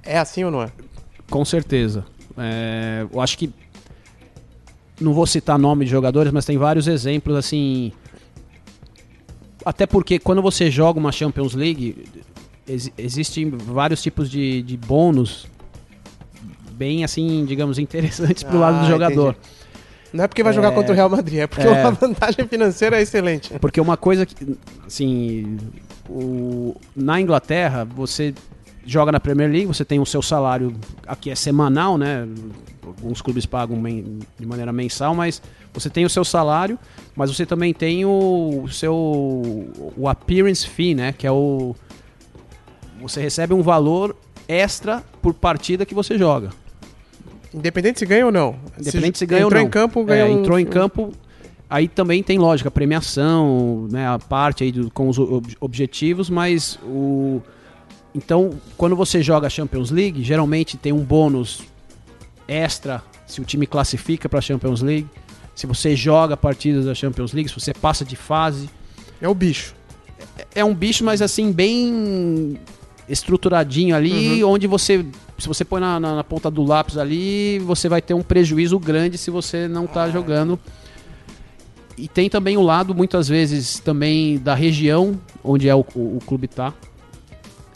É 0.02 0.18
assim 0.18 0.42
ou 0.44 0.50
não 0.50 0.62
é? 0.62 0.72
Com 1.30 1.44
certeza. 1.44 2.04
É, 2.36 3.06
eu 3.12 3.20
acho 3.20 3.38
que. 3.38 3.52
Não 5.00 5.12
vou 5.12 5.26
citar 5.26 5.58
nome 5.58 5.84
de 5.84 5.90
jogadores, 5.90 6.32
mas 6.32 6.44
tem 6.44 6.56
vários 6.58 6.86
exemplos 6.86 7.36
assim. 7.36 7.92
Até 9.64 9.86
porque 9.86 10.18
quando 10.18 10.42
você 10.42 10.70
joga 10.70 10.98
uma 10.98 11.12
Champions 11.12 11.54
League, 11.54 12.04
ex- 12.66 12.90
existem 12.98 13.48
vários 13.50 14.02
tipos 14.02 14.28
de, 14.30 14.62
de 14.62 14.76
bônus 14.76 15.46
bem 16.72 17.04
assim, 17.04 17.44
digamos, 17.44 17.78
interessantes 17.80 18.42
pro 18.42 18.58
lado 18.58 18.78
Ah, 18.78 18.82
do 18.82 18.88
jogador. 18.88 19.36
Não 20.12 20.24
é 20.24 20.28
porque 20.28 20.42
vai 20.42 20.52
jogar 20.52 20.72
contra 20.72 20.92
o 20.92 20.94
Real 20.94 21.08
Madrid, 21.08 21.38
é 21.40 21.46
porque 21.46 21.66
É. 21.66 21.82
a 21.82 21.90
vantagem 21.90 22.46
financeira 22.46 22.98
é 22.98 23.02
excelente. 23.02 23.52
Porque 23.58 23.80
uma 23.80 23.96
coisa 23.96 24.26
que, 24.26 24.56
assim, 24.86 25.56
o, 26.08 26.74
na 26.94 27.20
Inglaterra, 27.20 27.84
você 27.84 28.34
joga 28.84 29.12
na 29.12 29.20
Premier 29.20 29.50
League, 29.50 29.66
você 29.66 29.84
tem 29.84 30.00
o 30.00 30.06
seu 30.06 30.20
salário, 30.20 30.74
aqui 31.06 31.30
é 31.30 31.34
semanal, 31.34 31.96
né? 31.96 32.28
Alguns 32.84 33.22
clubes 33.22 33.46
pagam 33.46 33.80
de 34.38 34.44
maneira 34.46 34.72
mensal, 34.72 35.14
mas 35.14 35.40
você 35.72 35.88
tem 35.88 36.04
o 36.04 36.10
seu 36.10 36.24
salário, 36.24 36.78
mas 37.14 37.34
você 37.34 37.46
também 37.46 37.72
tem 37.72 38.04
o 38.04 38.66
seu 38.70 38.94
o 39.96 40.08
appearance 40.08 40.66
fee, 40.68 40.94
né? 40.94 41.12
Que 41.12 41.26
é 41.26 41.32
o 41.32 41.74
você 43.00 43.20
recebe 43.20 43.54
um 43.54 43.62
valor 43.62 44.16
extra 44.48 45.02
por 45.22 45.32
partida 45.32 45.86
que 45.86 45.94
você 45.94 46.18
joga. 46.18 46.50
Independente 47.54 47.98
se 47.98 48.06
ganha 48.06 48.26
ou 48.26 48.32
não. 48.32 48.56
Independente 48.78 49.18
se 49.18 49.26
ganha 49.26 49.42
ou 49.42 49.48
entrou 49.48 49.60
não. 49.60 49.68
em 49.68 49.70
campo, 49.70 50.00
É, 50.00 50.04
ganhou 50.04 50.28
um- 50.28 50.40
entrou 50.40 50.58
em 50.58 50.64
campo, 50.66 51.12
aí 51.68 51.86
também 51.88 52.22
tem 52.22 52.38
lógica, 52.38 52.70
premiação, 52.70 53.86
né, 53.90 54.06
a 54.08 54.18
parte 54.18 54.64
aí 54.64 54.72
do- 54.72 54.90
com 54.90 55.08
os 55.08 55.18
ob- 55.18 55.56
objetivos, 55.60 56.28
mas 56.30 56.78
o 56.84 57.40
então 58.14 58.50
quando 58.76 58.94
você 58.96 59.22
joga 59.22 59.46
a 59.46 59.50
Champions 59.50 59.90
League, 59.90 60.22
geralmente 60.22 60.76
tem 60.76 60.92
um 60.92 61.02
bônus 61.02 61.62
extra 62.48 63.02
se 63.26 63.40
o 63.40 63.44
time 63.44 63.66
classifica 63.66 64.28
para 64.28 64.38
a 64.38 64.42
Champions 64.42 64.82
League, 64.82 65.06
se 65.54 65.66
você 65.66 65.94
joga 65.96 66.36
partidas 66.36 66.84
da 66.84 66.94
Champions 66.94 67.32
League, 67.32 67.48
se 67.48 67.58
você 67.58 67.72
passa 67.72 68.04
de 68.04 68.16
fase, 68.16 68.68
É 69.20 69.28
o 69.28 69.34
bicho. 69.34 69.74
é 70.54 70.64
um 70.64 70.74
bicho, 70.74 71.04
mas 71.04 71.22
assim, 71.22 71.50
bem 71.52 72.58
estruturadinho 73.08 73.94
ali, 73.96 74.42
onde 74.44 74.66
você. 74.66 75.04
Se 75.38 75.48
você 75.48 75.64
põe 75.64 75.80
na, 75.80 75.98
na- 75.98 76.16
na 76.16 76.24
ponta 76.24 76.50
do 76.50 76.62
lápis 76.62 76.96
ali, 76.96 77.58
você 77.60 77.88
vai 77.88 78.00
ter 78.00 78.14
um 78.14 78.22
prejuízo 78.22 78.78
grande 78.78 79.18
se 79.18 79.30
você 79.30 79.66
não 79.66 79.86
tá 79.86 80.08
jogando. 80.08 80.58
E 81.98 82.08
tem 82.08 82.30
também 82.30 82.56
o 82.56 82.62
lado, 82.62 82.94
muitas 82.94 83.28
vezes, 83.28 83.78
também 83.80 84.38
da 84.38 84.54
região 84.54 85.20
onde 85.44 85.68
é 85.68 85.74
o, 85.74 85.84
o, 85.94 86.16
o 86.16 86.18
clube 86.26 86.48
tá. 86.48 86.72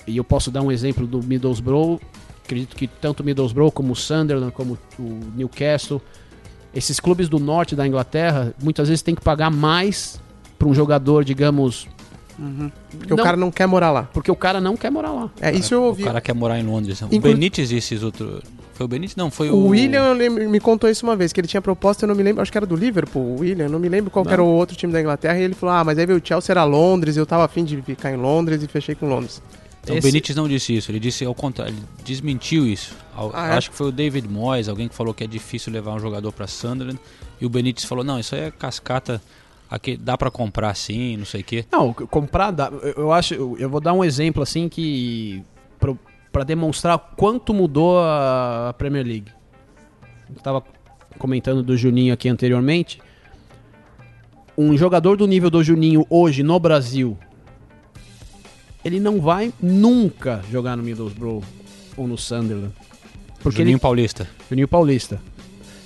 E 0.07 0.17
eu 0.17 0.25
posso 0.25 0.51
dar 0.51 0.63
um 0.63 0.71
exemplo 0.73 1.07
do 1.07 1.23
Middlesbrough. 1.23 2.01
Acredito 2.45 2.77
que 2.77 2.87
tanto 2.87 3.21
o 3.21 3.25
Middlesbrough 3.27 3.73
como 3.73 3.93
o 3.93 3.97
Sunderland, 3.97 4.53
como 4.53 4.79
o 4.99 5.21
Newcastle, 5.37 6.01
esses 6.75 7.01
clubes 7.01 7.29
do 7.29 7.39
norte 7.41 7.75
da 7.75 7.87
Inglaterra, 7.87 8.55
muitas 8.63 8.89
vezes 8.89 9.03
tem 9.03 9.15
que 9.15 9.21
pagar 9.23 9.51
mais 9.51 10.21
para 10.59 10.69
um 10.69 10.73
jogador, 10.75 11.25
digamos, 11.25 11.89
Porque 12.99 13.15
o 13.15 13.17
cara 13.17 13.37
não 13.37 13.51
quer 13.51 13.67
morar 13.67 13.91
lá. 13.91 14.03
porque 14.13 14.31
o 14.31 14.37
cara 14.37 14.61
não 14.61 14.77
quer 14.77 14.91
morar 14.91 15.11
lá. 15.13 15.31
É, 15.41 15.53
isso 15.53 15.73
eu 15.75 15.83
O 15.83 15.87
ouvi. 15.87 16.05
cara 16.05 16.21
quer 16.21 16.35
morar 16.35 16.59
em 16.59 16.63
Londres. 16.65 17.01
O 17.01 17.07
Inclu- 17.07 17.21
Benítez 17.33 17.69
disse 17.71 17.95
isso 17.95 18.05
outro. 18.07 18.43
Foi 18.75 18.85
o 18.85 18.89
Benítez? 18.89 19.17
Não, 19.17 19.31
foi 19.31 19.49
o. 19.49 19.55
O 19.55 19.69
William 19.69 20.15
me 20.15 20.61
contou 20.61 20.91
isso 20.91 21.07
uma 21.07 21.17
vez, 21.17 21.33
que 21.33 21.41
ele 21.41 21.49
tinha 21.49 21.63
proposta, 21.63 22.05
eu 22.05 22.09
não 22.09 22.15
me 22.15 22.23
lembro, 22.23 22.43
acho 22.43 22.53
que 22.53 22.59
era 22.59 22.67
do 22.67 22.77
Liverpool, 22.77 23.23
o 23.37 23.41
William, 23.41 23.69
não 23.71 23.79
me 23.79 23.89
lembro 23.89 24.11
qual 24.11 24.25
que 24.25 24.33
era 24.33 24.43
o 24.43 24.47
outro 24.47 24.77
time 24.77 24.93
da 24.93 25.01
Inglaterra, 25.01 25.39
e 25.39 25.43
ele 25.45 25.55
falou, 25.55 25.75
ah, 25.75 25.83
mas 25.85 25.99
aí 25.99 26.05
veio 26.05 26.19
o 26.19 26.23
Chelsea, 26.23 26.53
era 26.53 26.63
Londres, 26.65 27.17
eu 27.17 27.25
tava 27.25 27.45
afim 27.47 27.65
de 27.65 27.81
ficar 27.81 28.13
em 28.13 28.17
Londres 28.17 28.63
e 28.63 28.67
fechei 28.69 28.95
com 28.95 29.09
Londres. 29.09 29.41
Então, 29.83 29.95
O 29.95 29.99
Esse- 29.99 30.07
Benítez 30.09 30.37
não 30.37 30.47
disse 30.47 30.77
isso, 30.77 30.91
ele 30.91 31.01
disse 31.01 31.25
ao 31.25 31.35
contrário, 31.35 31.73
ele 31.73 31.83
desmentiu 32.05 32.67
isso. 32.67 32.95
Ah, 33.33 33.55
é? 33.55 33.57
Acho 33.57 33.71
que 33.71 33.77
foi 33.77 33.87
o 33.87 33.93
David 33.93 34.29
Moyes, 34.29 34.69
alguém 34.69 34.89
que 34.89 34.95
falou 34.95 35.15
que 35.15 35.25
é 35.25 35.27
difícil 35.27 35.73
levar 35.73 35.93
um 35.95 35.99
jogador 36.01 36.31
pra 36.33 36.47
Sunderland. 36.47 36.99
E 37.41 37.47
o 37.47 37.49
Benítez 37.49 37.85
falou: 37.87 38.03
não, 38.05 38.19
isso 38.19 38.35
aí 38.35 38.43
é 38.43 38.51
cascata, 38.51 39.23
aqui, 39.71 39.97
dá 39.97 40.17
pra 40.17 40.31
comprar 40.31 40.75
sim, 40.75 41.17
não 41.17 41.25
sei 41.25 41.41
o 41.41 41.45
quê. 41.45 41.65
Não, 41.73 41.93
comprar, 41.93 42.51
dá- 42.51 42.71
eu- 42.97 43.13
acho, 43.13 43.35
eu 43.35 43.69
vou 43.69 43.81
dar 43.81 43.93
um 43.93 44.05
exemplo 44.05 44.43
assim 44.43 44.69
que 44.69 45.43
pra 46.33 46.45
demonstrar 46.45 46.99
quanto 47.17 47.55
mudou 47.55 47.99
a 47.99 48.75
Premier 48.77 49.07
League. 49.07 49.33
Eu 50.29 50.41
tava 50.43 50.63
comentando 51.19 51.63
do 51.63 51.77
Juninho 51.77 52.13
aqui 52.13 52.29
anteriormente, 52.29 53.01
um 54.59 54.77
jogador 54.77 55.17
do 55.17 55.27
nível 55.27 55.49
do 55.51 55.63
Juninho 55.65 56.07
hoje 56.11 56.43
no 56.43 56.59
Brasil, 56.61 57.17
ele 58.85 59.01
não 59.01 59.21
vai 59.21 59.53
nunca 59.61 60.43
jogar 60.51 60.77
no 60.77 60.83
Middlesbrough 60.83 61.43
ou 61.97 62.07
no 62.07 62.17
Sunderland. 62.19 62.73
Porque 63.43 63.59
Juninho 63.59 63.75
ele, 63.77 63.81
Paulista. 63.81 64.29
Juninho 64.49 64.69
Paulista. 64.69 65.21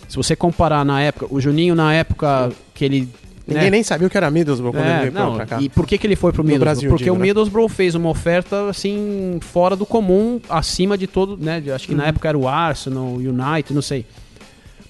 Se 0.09 0.17
você 0.17 0.35
comparar 0.35 0.85
na 0.85 1.01
época, 1.01 1.27
o 1.33 1.41
Juninho 1.41 1.75
na 1.75 1.95
época 1.95 2.51
que 2.75 2.85
ele 2.85 3.09
Ninguém 3.47 3.65
né, 3.65 3.71
nem 3.71 3.83
sabia 3.83 4.07
o 4.07 4.11
que 4.11 4.17
era 4.17 4.31
Middlesbrough 4.31 4.73
quando 4.73 4.85
ele 4.85 4.93
é, 4.93 5.11
veio 5.11 5.13
pra- 5.35 5.47
cá. 5.47 5.61
e 5.61 5.69
por 5.69 5.87
que, 5.87 5.99
que 5.99 6.07
ele 6.07 6.15
foi 6.15 6.33
pro 6.33 6.45
Middlesbrough? 6.45 6.65
Brasil, 6.75 6.91
Porque 6.91 7.05
digo, 7.05 7.17
o 7.17 7.19
né? 7.19 7.25
Middlesbrough 7.27 7.69
fez 7.69 7.95
uma 7.95 8.09
oferta 8.09 8.69
assim 8.69 9.39
fora 9.41 9.75
do 9.75 9.85
comum, 9.85 10.41
acima 10.49 10.97
de 10.97 11.07
todo, 11.07 11.37
né? 11.37 11.63
Acho 11.75 11.89
que 11.89 11.95
na 11.95 12.05
Uhum. 12.05 12.09
época 12.11 12.29
era 12.29 12.39
o 12.39 12.47
Arsenal, 12.47 13.05
o 13.05 13.17
United, 13.17 13.75
não 13.75 13.83
sei. 13.83 14.07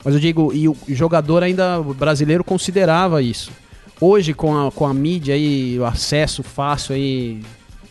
Mas 0.05 0.15
eu 0.15 0.21
digo, 0.21 0.53
e 0.53 0.69
o 0.69 0.77
jogador 0.89 1.43
ainda 1.43 1.81
brasileiro 1.83 2.43
considerava 2.45 3.23
isso. 3.23 3.51
Hoje 4.01 4.33
com 4.35 4.67
a, 4.67 4.71
com 4.73 4.87
a 4.87 4.93
mídia 4.95 5.35
aí, 5.35 5.79
o 5.79 5.85
acesso 5.85 6.43
fácil 6.43 6.95
aí, 6.95 7.43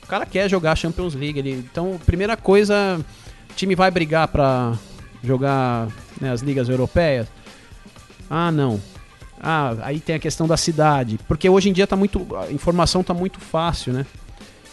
o 0.04 0.08
cara 0.08 0.26
quer 0.26 0.50
jogar 0.50 0.76
Champions 0.76 1.14
League, 1.14 1.38
ele, 1.40 1.52
então 1.72 2.00
primeira 2.06 2.36
coisa, 2.36 3.00
o 3.50 3.54
time 3.56 3.76
vai 3.76 3.92
brigar 3.92 4.28
pra 4.28 4.74
jogar 5.24 5.88
né, 6.20 6.32
as 6.32 6.42
ligas 6.42 6.68
europeias? 6.68 7.28
Ah, 8.30 8.52
não. 8.52 8.80
Ah, 9.42 9.76
aí 9.82 10.00
tem 10.00 10.16
a 10.16 10.20
questão 10.20 10.48
da 10.48 10.58
cidade. 10.58 11.20
Porque 11.28 11.48
hoje 11.50 11.70
em 11.70 11.74
dia 11.74 11.88
tá 11.88 11.96
muito. 11.96 12.28
A 12.36 12.52
informação 12.52 13.02
tá 13.04 13.14
muito 13.14 13.40
fácil, 13.40 13.94
né? 13.94 14.06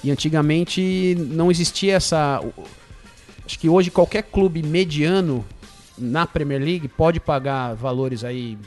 E 0.02 0.10
antigamente 0.10 1.14
não 1.30 1.50
existia 1.50 1.94
essa. 1.94 2.40
Acho 3.44 3.58
que 3.58 3.68
hoje 3.68 3.90
qualquer 3.90 4.22
clube 4.24 4.62
mediano 4.62 5.44
na 5.96 6.26
Premier 6.26 6.60
League 6.60 6.88
pode 6.88 7.20
pagar 7.20 7.74
valores 7.74 8.24
aí 8.24 8.58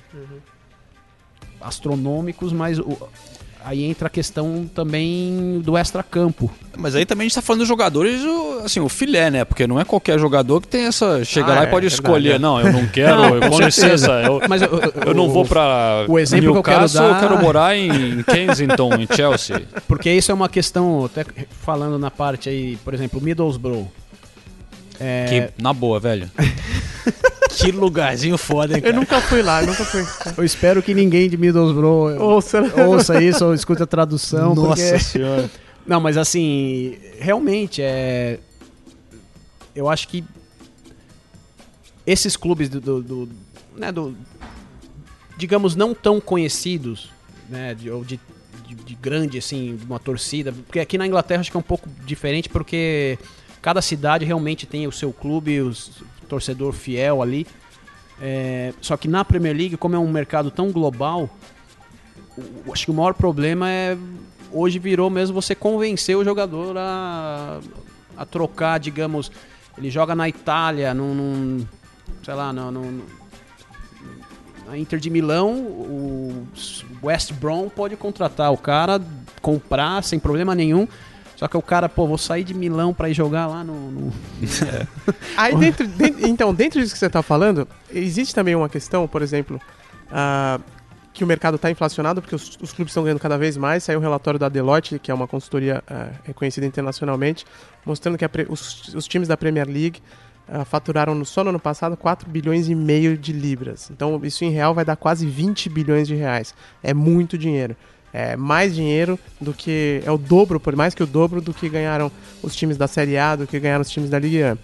astronômicos, 1.62 2.54
mas 2.54 2.80
o- 2.80 3.10
aí 3.64 3.84
entra 3.84 4.08
a 4.08 4.10
questão 4.10 4.70
também 4.74 5.62
do 5.64 5.78
extra-campo. 5.78 6.50
Mas 6.78 6.96
aí 6.96 7.06
também 7.06 7.26
a 7.26 7.28
gente 7.28 7.36
tá 7.36 7.42
falando 7.42 7.60
dos 7.60 7.68
jogadores, 7.68 8.22
o- 8.24 8.62
assim, 8.64 8.80
o 8.80 8.88
filé, 8.88 9.30
né? 9.30 9.44
Porque 9.44 9.68
não 9.68 9.80
é 9.80 9.84
qualquer 9.84 10.18
jogador 10.18 10.62
que 10.62 10.68
tem 10.68 10.86
essa. 10.86 11.24
Chega 11.26 11.52
Ah, 11.52 11.56
lá 11.56 11.62
é, 11.62 11.64
e 11.64 11.68
pode 11.68 11.88
verdade, 11.88 11.94
escolher. 12.02 12.36
é. 12.36 12.40
Não, 12.40 12.60
eu 12.62 12.72
não 12.72 12.88
quero, 12.88 13.16
Não, 13.16 13.36
eu, 13.36 13.50
com 13.50 13.60
licença. 13.60 14.12
Eu, 14.22 14.42
Mas 14.48 14.62
eu 14.62 15.14
não 15.14 15.30
vou 15.30 15.44
pra 15.46 16.06
o 16.08 16.18
exemplo 16.18 16.52
que 16.54 16.58
eu 16.58 16.64
quero 16.64 16.78
Newcastle, 16.80 17.02
dar- 17.10 17.22
eu 17.24 17.30
quero 17.30 17.42
morar 17.44 17.76
em 17.76 18.24
Kensington, 18.24 18.94
em 18.96 19.08
Chelsea. 19.14 19.62
Porque 19.88 20.10
isso 20.12 20.32
é 20.32 20.34
uma 20.34 20.48
questão, 20.50 21.04
até 21.06 21.26
falando 21.62 22.00
na 22.00 22.10
parte 22.10 22.48
aí, 22.50 22.78
por 22.84 22.94
exemplo, 22.94 23.20
Middlesbrough. 23.22 23.88
É, 25.02 25.26
Que, 25.56 25.62
na 25.64 25.72
boa, 25.74 26.00
velho. 26.00 26.30
que 27.66 27.72
lugarzinho 27.72 28.38
foda, 28.38 28.76
hein, 28.78 28.82
Eu 28.86 28.94
nunca 28.94 29.20
fui 29.22 29.42
lá, 29.42 29.62
eu 29.62 29.68
nunca 29.68 29.84
fui. 29.86 30.06
Eu 30.38 30.44
espero 30.44 30.82
que 30.82 30.94
ninguém 30.94 31.30
de 31.30 31.38
Middlesbrough 31.38 32.20
Ouça, 32.22 32.62
ouça 32.86 33.22
isso 33.24 33.46
ou 33.46 33.54
escute 33.54 33.84
a 33.84 33.88
tradução. 33.88 34.54
Nossa 34.56 34.82
porque- 34.82 35.00
senhora. 35.00 35.50
Não, 35.86 36.00
mas 36.00 36.18
assim, 36.18 36.98
realmente 37.20 37.82
é. 37.82 38.40
Eu 39.76 39.90
acho 39.90 40.08
que 40.08 40.24
esses 42.06 42.36
clubes 42.36 42.70
do, 42.70 42.80
do- 42.82 43.02
do- 43.02 43.30
né, 43.76 43.92
do- 43.92 44.16
digamos, 45.38 45.76
não 45.76 45.94
tão 45.94 46.20
conhecidos, 46.20 47.10
né, 47.50 47.74
de, 47.76 47.90
ou 47.90 48.04
de, 48.04 48.20
de, 48.68 48.76
de 48.76 48.96
grande, 48.96 49.38
assim, 49.38 49.76
de 49.78 49.86
uma 49.86 50.00
torcida, 50.00 50.52
porque 50.52 50.80
aqui 50.80 50.98
na 50.98 51.08
Inglaterra 51.08 51.42
acho 51.42 51.52
que 51.52 51.58
é 51.58 51.60
um 51.60 51.64
pouco 51.64 51.88
diferente, 52.06 52.50
porque 52.50 53.18
cada 53.62 53.82
cidade 53.82 54.26
realmente 54.26 54.66
tem 54.66 54.86
o 54.88 54.92
seu 54.92 55.14
clube, 55.14 55.62
o 55.62 55.70
s- 55.72 55.92
torcedor 56.30 56.72
fiel 56.74 57.22
ali. 57.22 57.46
É, 58.22 58.74
só 58.82 58.96
que 58.96 59.08
na 59.08 59.26
Premier 59.26 59.56
League, 59.56 59.78
como 59.78 59.96
é 59.96 60.00
um 60.00 60.10
mercado 60.10 60.52
tão 60.52 60.72
global, 60.72 61.30
o- 62.38 62.72
acho 62.72 62.86
que 62.86 62.92
o 62.92 62.94
maior 62.94 63.14
problema 63.14 63.70
é 63.70 63.98
hoje 64.52 64.80
virou 64.80 65.10
mesmo 65.10 65.40
você 65.40 65.54
convencer 65.56 66.18
o 66.18 66.24
jogador 66.24 66.76
a, 66.78 67.60
a 68.18 68.26
trocar, 68.26 68.80
digamos, 68.80 69.32
ele 69.78 69.90
joga 69.92 70.16
na 70.16 70.28
Itália, 70.28 70.94
num, 70.94 71.14
num- 71.14 71.66
sei 72.24 72.34
lá, 72.34 72.52
no, 72.52 72.72
no- 72.72 73.04
na 74.68 74.78
Inter 74.78 75.00
de 75.00 75.10
Milão, 75.10 75.52
o 75.58 76.48
West 77.04 77.32
Brom 77.34 77.70
pode 77.70 77.96
contratar 77.96 78.52
o 78.52 78.58
cara, 78.58 79.02
comprar 79.42 80.04
sem 80.04 80.20
problema 80.20 80.54
nenhum. 80.54 80.88
Só 81.40 81.48
que 81.48 81.56
o 81.56 81.62
cara, 81.62 81.88
pô, 81.88 82.06
vou 82.06 82.18
sair 82.18 82.44
de 82.44 82.54
Milão 82.54 82.94
pra 82.94 83.10
ir 83.10 83.14
jogar 83.14 83.48
lá 83.48 83.64
no. 83.64 83.74
no- 83.92 84.14
Aí 85.38 85.56
dentro, 85.56 85.88
então, 86.28 86.54
dentro 86.54 86.82
disso 86.82 86.92
que 86.92 87.00
você 87.00 87.06
está 87.06 87.22
falando, 87.24 87.66
existe 87.90 88.36
também 88.36 88.56
uma 88.56 88.68
questão, 88.68 89.08
por 89.08 89.22
exemplo, 89.22 89.58
ah, 90.12 90.60
que 91.14 91.24
o 91.24 91.28
mercado 91.28 91.56
está 91.56 91.72
inflacionado 91.72 92.22
porque 92.22 92.36
os, 92.36 92.58
os 92.62 92.74
clubes 92.74 92.92
estão 92.92 93.04
ganhando 93.04 93.22
cada 93.22 93.38
vez 93.38 93.56
mais. 93.56 93.86
Saiu 93.86 94.00
um 94.00 94.02
relatório 94.02 94.38
da 94.38 94.50
Deloitte, 94.50 95.00
que 95.00 95.10
é 95.12 95.14
uma 95.14 95.28
consultoria 95.30 95.82
ah, 95.88 96.10
reconhecida 96.26 96.66
internacionalmente, 96.68 97.46
mostrando 97.86 98.18
que 98.18 98.26
os, 98.50 98.94
os 98.94 99.08
times 99.08 99.30
da 99.30 99.38
Premier 99.38 99.66
League 99.66 100.02
ah, 100.46 100.66
faturaram 100.66 101.16
no- 101.16 101.26
só 101.26 101.42
no 101.42 101.52
ano 101.52 101.60
passado 101.60 101.96
4 101.96 102.30
bilhões 102.30 102.68
e 102.68 102.76
meio 102.76 103.18
de 103.18 103.32
libras. 103.32 103.90
Então, 103.90 104.20
isso 104.24 104.44
em 104.44 104.50
real 104.52 104.74
vai 104.74 104.84
dar 104.84 104.98
quase 104.98 105.26
20 105.26 105.70
bilhões 105.70 106.06
de 106.06 106.16
reais. 106.16 106.54
É 106.84 106.94
muito 106.94 107.38
dinheiro. 107.38 107.78
É 108.14 108.36
mais 108.36 108.74
dinheiro 108.74 109.20
do 109.40 109.54
que. 109.54 110.02
É 110.06 110.12
o 110.12 110.18
dobro, 110.18 110.60
por 110.60 110.76
mais 110.76 110.94
que 110.96 111.04
o 111.04 111.08
dobro 111.08 111.40
do 111.42 111.54
que 111.54 111.70
ganharam 111.70 112.12
os 112.42 112.56
times 112.56 112.76
da 112.78 112.88
Série 112.88 113.18
A, 113.18 113.36
do 113.36 113.46
que 113.46 113.60
ganharam 113.60 113.82
os 113.82 113.90
times 113.90 114.10
da 114.10 114.18
Ligue 114.18 114.44
1. 114.44 114.58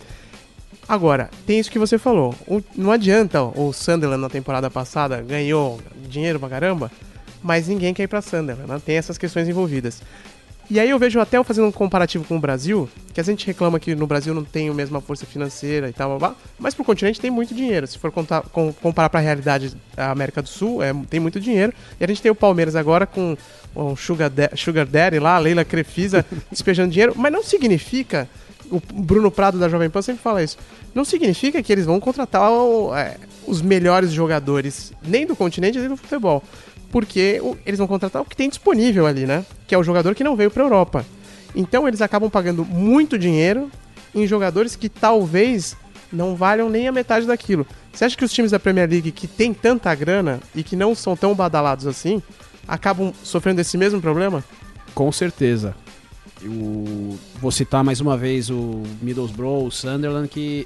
Agora, 0.88 1.30
tem 1.46 1.60
isso 1.60 1.72
que 1.72 1.80
você 1.80 1.98
falou. 1.98 2.34
O- 2.48 2.62
não 2.76 2.92
adianta 2.92 3.42
o 3.42 3.72
Sunderland 3.74 4.22
na 4.22 4.30
temporada 4.30 4.70
passada 4.70 5.22
ganhou 5.22 5.80
dinheiro 6.10 6.40
pra 6.40 6.50
caramba, 6.50 6.92
mas 7.42 7.68
ninguém 7.68 7.94
quer 7.94 8.04
ir 8.04 8.08
pra 8.08 8.22
Sunderland, 8.22 8.70
né? 8.70 8.82
Tem 8.86 8.96
essas 8.98 9.18
questões 9.18 9.48
envolvidas. 9.48 10.02
E 10.70 10.80
aí 10.80 10.90
eu 10.90 10.98
vejo 10.98 11.20
até 11.20 11.38
eu 11.38 11.44
fazendo 11.44 11.68
um 11.68 11.72
comparativo 11.72 12.24
com 12.24 12.38
o 12.38 12.40
Brasil, 12.40 12.90
que 13.14 13.20
a 13.22 13.24
gente 13.24 13.46
reclama 13.46 13.80
que 13.80 13.94
no 13.94 14.08
Brasil 14.08 14.34
não 14.34 14.44
tem 14.44 14.68
a 14.68 14.74
mesma 14.74 15.00
força 15.00 15.26
financeira 15.26 15.88
e 15.90 15.94
tal, 15.94 16.18
blá, 16.18 16.30
blá, 16.30 16.36
mas 16.58 16.74
pro 16.74 16.84
continente 16.84 17.20
tem 17.22 17.30
muito 17.30 17.54
dinheiro. 17.54 17.86
Se 17.86 18.00
for 18.00 18.12
contar, 18.12 18.42
com- 18.52 18.74
comparar 18.74 19.10
pra 19.10 19.20
realidade 19.20 19.76
da 19.96 20.10
América 20.12 20.42
do 20.42 20.50
Sul, 20.50 20.82
é, 20.82 20.92
tem 21.10 21.20
muito 21.20 21.40
dinheiro. 21.40 21.72
E 22.00 22.04
a 22.04 22.08
gente 22.08 22.22
tem 22.22 22.32
o 22.32 22.36
Palmeiras 22.36 22.76
agora 22.76 23.06
com 23.06 23.38
o 23.76 23.96
Sugar, 23.96 24.30
Da- 24.30 24.50
Sugar 24.56 24.86
Daddy 24.88 25.20
lá, 25.20 25.36
a 25.36 25.40
Leila 25.40 25.64
Crefisa 25.64 26.26
despejando 26.52 26.92
dinheiro, 26.92 27.14
mas 27.16 27.32
não 27.32 27.44
significa 27.44 28.28
o 28.72 28.82
Bruno 28.92 29.30
Prado 29.30 29.60
da 29.60 29.70
Jovem 29.70 29.90
Pan 29.92 30.02
sempre 30.02 30.24
fala 30.24 30.42
isso. 30.42 30.58
Não 30.96 31.06
significa 31.06 31.62
que 31.62 31.72
eles 31.72 31.86
vão 31.86 32.00
contratar 32.00 32.50
o- 32.52 32.96
é, 32.96 33.18
os 33.46 33.62
melhores 33.62 34.12
jogadores, 34.12 34.92
nem 35.06 35.28
do 35.28 35.36
continente, 35.36 35.78
nem 35.78 35.90
do 35.90 35.96
futebol. 35.98 36.42
Porque 36.96 37.42
eles 37.66 37.78
vão 37.78 37.88
contratar 37.88 38.22
o 38.22 38.26
que 38.26 38.38
tem 38.38 38.48
disponível 38.48 39.06
ali, 39.06 39.26
né? 39.26 39.46
Que 39.68 39.76
é 39.76 39.78
o 39.78 39.84
jogador 39.84 40.16
que 40.16 40.24
não 40.24 40.34
veio 40.34 40.50
pra 40.50 40.64
Europa. 40.64 41.06
Então 41.54 41.86
eles 41.90 42.02
acabam 42.02 42.30
pagando 42.30 42.64
muito 42.64 43.20
dinheiro 43.20 43.70
em 44.16 44.26
jogadores 44.26 44.78
que 44.78 44.88
talvez 44.88 45.76
não 46.10 46.38
valham 46.38 46.70
nem 46.70 46.88
a 46.88 46.94
metade 46.94 47.28
daquilo. 47.28 47.68
Você 47.92 48.06
acha 48.06 48.16
que 48.16 48.24
os 48.24 48.32
times 48.32 48.52
da 48.52 48.62
Premier 48.62 48.90
League 48.90 49.12
que 49.12 49.28
tem 49.28 49.54
tanta 49.54 49.94
grana 49.94 50.40
e 50.56 50.64
que 50.64 50.78
não 50.78 50.96
são 50.96 51.18
tão 51.18 51.36
badalados 51.36 51.86
assim, 51.86 52.24
acabam 52.66 53.12
sofrendo 53.22 53.60
esse 53.60 53.78
mesmo 53.78 54.00
problema? 54.00 54.42
Com 54.94 55.12
certeza. 55.12 55.76
Eu 56.42 57.20
vou 57.42 57.52
citar 57.52 57.84
mais 57.84 58.00
uma 58.00 58.16
vez 58.16 58.50
o 58.50 58.84
Middlesbrough, 59.02 59.66
o 59.66 59.70
Sunderland, 59.70 60.30
que 60.30 60.66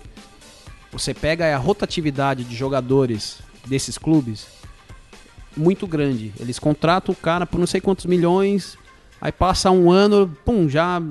você 0.91 1.11
pega 1.11 1.55
a 1.55 1.57
rotatividade 1.57 2.43
de 2.43 2.55
jogadores 2.55 3.39
desses 3.65 3.97
clubes 3.97 4.58
muito 5.59 5.85
grande. 5.85 6.33
Eles 6.39 6.57
contratam 6.57 7.13
o 7.13 7.15
cara 7.15 7.45
por 7.45 7.59
não 7.59 7.67
sei 7.67 7.81
quantos 7.81 8.05
milhões, 8.05 8.77
aí 9.21 9.31
passa 9.31 9.69
um 9.69 9.91
ano, 9.91 10.31
pum, 10.45 10.67
já 10.69 11.01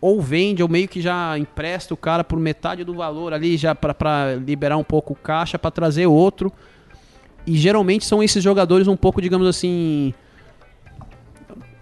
ou 0.00 0.20
vende 0.20 0.62
ou 0.62 0.68
meio 0.68 0.86
que 0.86 1.00
já 1.00 1.38
empresta 1.38 1.94
o 1.94 1.96
cara 1.96 2.22
por 2.22 2.38
metade 2.38 2.84
do 2.84 2.92
valor 2.94 3.32
ali 3.32 3.56
já 3.56 3.74
para 3.74 4.34
liberar 4.34 4.76
um 4.76 4.84
pouco 4.84 5.14
o 5.14 5.16
caixa 5.16 5.58
para 5.58 5.70
trazer 5.70 6.06
outro. 6.06 6.52
E 7.46 7.56
geralmente 7.56 8.04
são 8.04 8.22
esses 8.22 8.42
jogadores 8.42 8.86
um 8.88 8.96
pouco, 8.96 9.20
digamos 9.22 9.46
assim, 9.46 10.12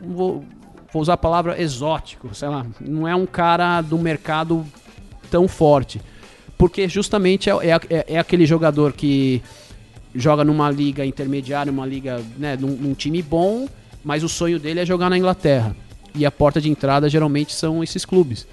vou, 0.01 0.45
vou 0.93 1.03
usar 1.03 1.15
a 1.15 1.17
palavra 1.17 1.61
exótico, 1.61 2.35
sei 2.35 2.49
lá, 2.49 2.67
não 2.81 3.07
é 3.07 3.15
um 3.15 3.27
cara 3.27 3.81
do 3.81 3.99
mercado 3.99 4.65
tão 5.31 5.47
forte. 5.49 6.01
Porque 6.59 6.89
justamente 6.89 7.51
é, 7.51 7.53
é, 7.55 7.81
é- 7.91 8.05
é 8.15 8.19
aquele 8.19 8.47
jogador 8.47 8.93
que 8.93 9.43
joga 10.15 10.45
numa 10.45 10.71
liga 10.71 11.05
intermediária, 11.05 11.73
uma 11.73 11.87
liga, 11.87 12.23
né, 12.39 12.57
num, 12.57 12.71
num 12.71 12.95
time 12.95 13.23
bom, 13.23 13.69
mas 14.05 14.23
o 14.23 14.29
sonho 14.29 14.59
dele 14.59 14.81
é 14.81 14.87
jogar 14.87 15.09
na 15.09 15.17
Inglaterra. 15.17 15.75
E 16.15 16.27
a 16.27 16.31
porta 16.31 16.61
de 16.61 16.69
entrada 16.69 17.09
geralmente 17.09 17.55
são 17.55 17.83
esses 17.83 18.05
clubes. 18.05 18.47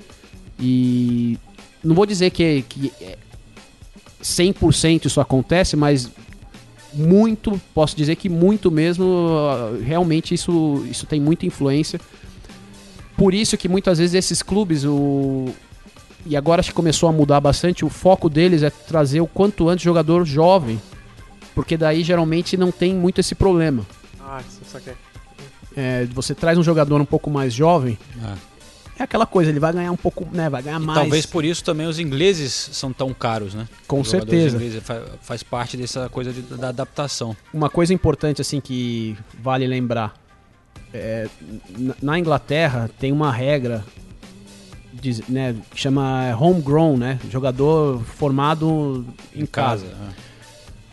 E 0.60 1.38
não 1.84 1.96
vou 1.96 2.06
dizer 2.06 2.30
que, 2.30 2.64
que 2.64 2.94
é 3.02 3.18
100% 4.22 5.06
isso 5.06 5.20
acontece, 5.20 5.76
mas 5.76 6.10
muito, 6.94 7.60
posso 7.74 7.96
dizer 7.96 8.16
que 8.16 8.30
muito 8.30 8.72
mesmo, 8.72 9.28
realmente 9.84 10.34
isso, 10.34 10.86
isso 10.90 11.06
tem 11.06 11.20
muita 11.20 11.46
influência. 11.46 12.00
Por 13.18 13.34
isso 13.34 13.58
que 13.58 13.68
muitas 13.68 13.98
vezes 13.98 14.16
esses 14.16 14.42
clubes, 14.42 14.86
o, 14.86 15.50
e 16.26 16.38
agora 16.38 16.62
acho 16.62 16.70
que 16.70 16.76
começou 16.76 17.10
a 17.10 17.12
mudar 17.12 17.42
bastante, 17.42 17.84
o 17.84 17.90
foco 17.90 18.30
deles 18.30 18.64
é 18.64 18.70
trazer 18.70 19.20
o 19.20 19.28
quanto 19.28 19.68
antes 19.68 19.84
jogador 19.84 20.26
jovem 20.26 20.80
porque 21.60 21.76
daí 21.76 22.04
geralmente 22.06 22.56
não 22.56 22.72
tem 22.72 22.96
muito 22.96 23.20
esse 23.20 23.36
problema. 23.36 23.86
Ah, 24.18 24.42
isso, 24.48 24.62
saquei. 24.66 24.94
É, 25.76 26.06
você 26.14 26.34
traz 26.34 26.58
um 26.58 26.64
jogador 26.64 27.02
um 27.02 27.06
pouco 27.06 27.30
mais 27.30 27.54
jovem, 27.54 28.00
Ah. 28.24 28.36
é 28.98 29.04
aquela 29.04 29.26
coisa, 29.26 29.52
ele 29.52 29.60
vai 29.60 29.74
ganhar 29.74 29.92
um 29.92 29.98
pouco, 29.98 30.26
né? 30.32 30.50
Vai 30.50 30.64
ganhar 30.64 30.80
E 30.80 30.86
mais. 30.86 30.98
talvez 30.98 31.26
por 31.26 31.44
isso 31.44 31.62
também 31.62 31.86
os 31.86 32.00
ingleses 32.00 32.70
são 32.72 32.94
tão 32.94 33.14
caros, 33.14 33.54
né? 33.54 33.68
Com 33.86 34.00
Os 34.00 34.10
certeza. 34.10 34.56
ingleses 34.56 34.82
fa- 34.82 35.04
faz 35.22 35.44
parte 35.44 35.76
dessa 35.76 36.08
coisa 36.08 36.32
de- 36.32 36.44
da 36.44 36.70
adaptação. 36.70 37.36
Uma 37.54 37.70
coisa 37.70 37.94
importante 37.94 38.40
assim 38.42 38.62
que 38.62 39.18
vale 39.44 39.68
lembrar, 39.68 40.14
é, 40.94 41.28
na- 42.02 42.18
Inglaterra 42.18 42.90
tem 42.98 43.12
uma 43.12 43.34
regra 43.34 43.84
de- 44.94 45.26
né, 45.28 45.58
que 45.72 45.80
chama 45.82 46.34
homegrown, 46.40 46.96
né? 46.96 47.20
Jogador 47.30 48.02
formado 48.04 49.06
em, 49.36 49.46
casa. 49.46 49.88
ah. 50.02 50.29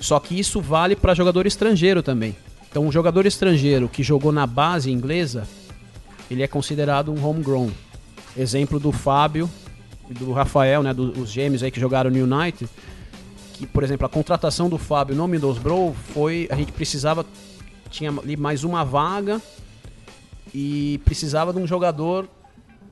Só 0.00 0.18
que 0.20 0.38
isso 0.38 0.60
vale 0.60 0.94
para 0.94 1.14
jogador 1.14 1.46
estrangeiro 1.46 2.02
também. 2.02 2.36
Então, 2.70 2.86
um 2.86 2.92
jogador 2.92 3.24
estrangeiro 3.26 3.88
que 3.88 4.02
jogou 4.02 4.30
na 4.32 4.46
base 4.46 4.90
inglesa, 4.90 5.48
ele 6.30 6.42
é 6.42 6.46
considerado 6.46 7.10
um 7.12 7.24
homegrown. 7.26 7.70
Exemplo 8.36 8.78
do 8.78 8.92
Fábio 8.92 9.48
e 10.10 10.14
do 10.14 10.32
Rafael, 10.32 10.82
né, 10.82 10.92
do- 10.92 11.18
os 11.20 11.30
gêmeos 11.30 11.62
aí 11.62 11.70
que 11.70 11.80
jogaram 11.80 12.10
no 12.10 12.22
United, 12.36 12.68
que, 13.54 13.66
por 13.66 13.82
exemplo, 13.82 14.04
a 14.04 14.08
contratação 14.10 14.68
do 14.68 14.76
Fábio 14.76 15.16
no 15.16 15.26
Middlesbrough 15.26 15.94
foi, 16.12 16.46
a 16.50 16.56
gente 16.56 16.72
precisava 16.72 17.24
tinha 17.88 18.10
ali 18.10 18.36
mais 18.36 18.62
uma 18.64 18.84
vaga 18.84 19.40
e 20.52 21.00
precisava 21.04 21.52
de 21.52 21.58
um 21.58 21.66
jogador 21.66 22.28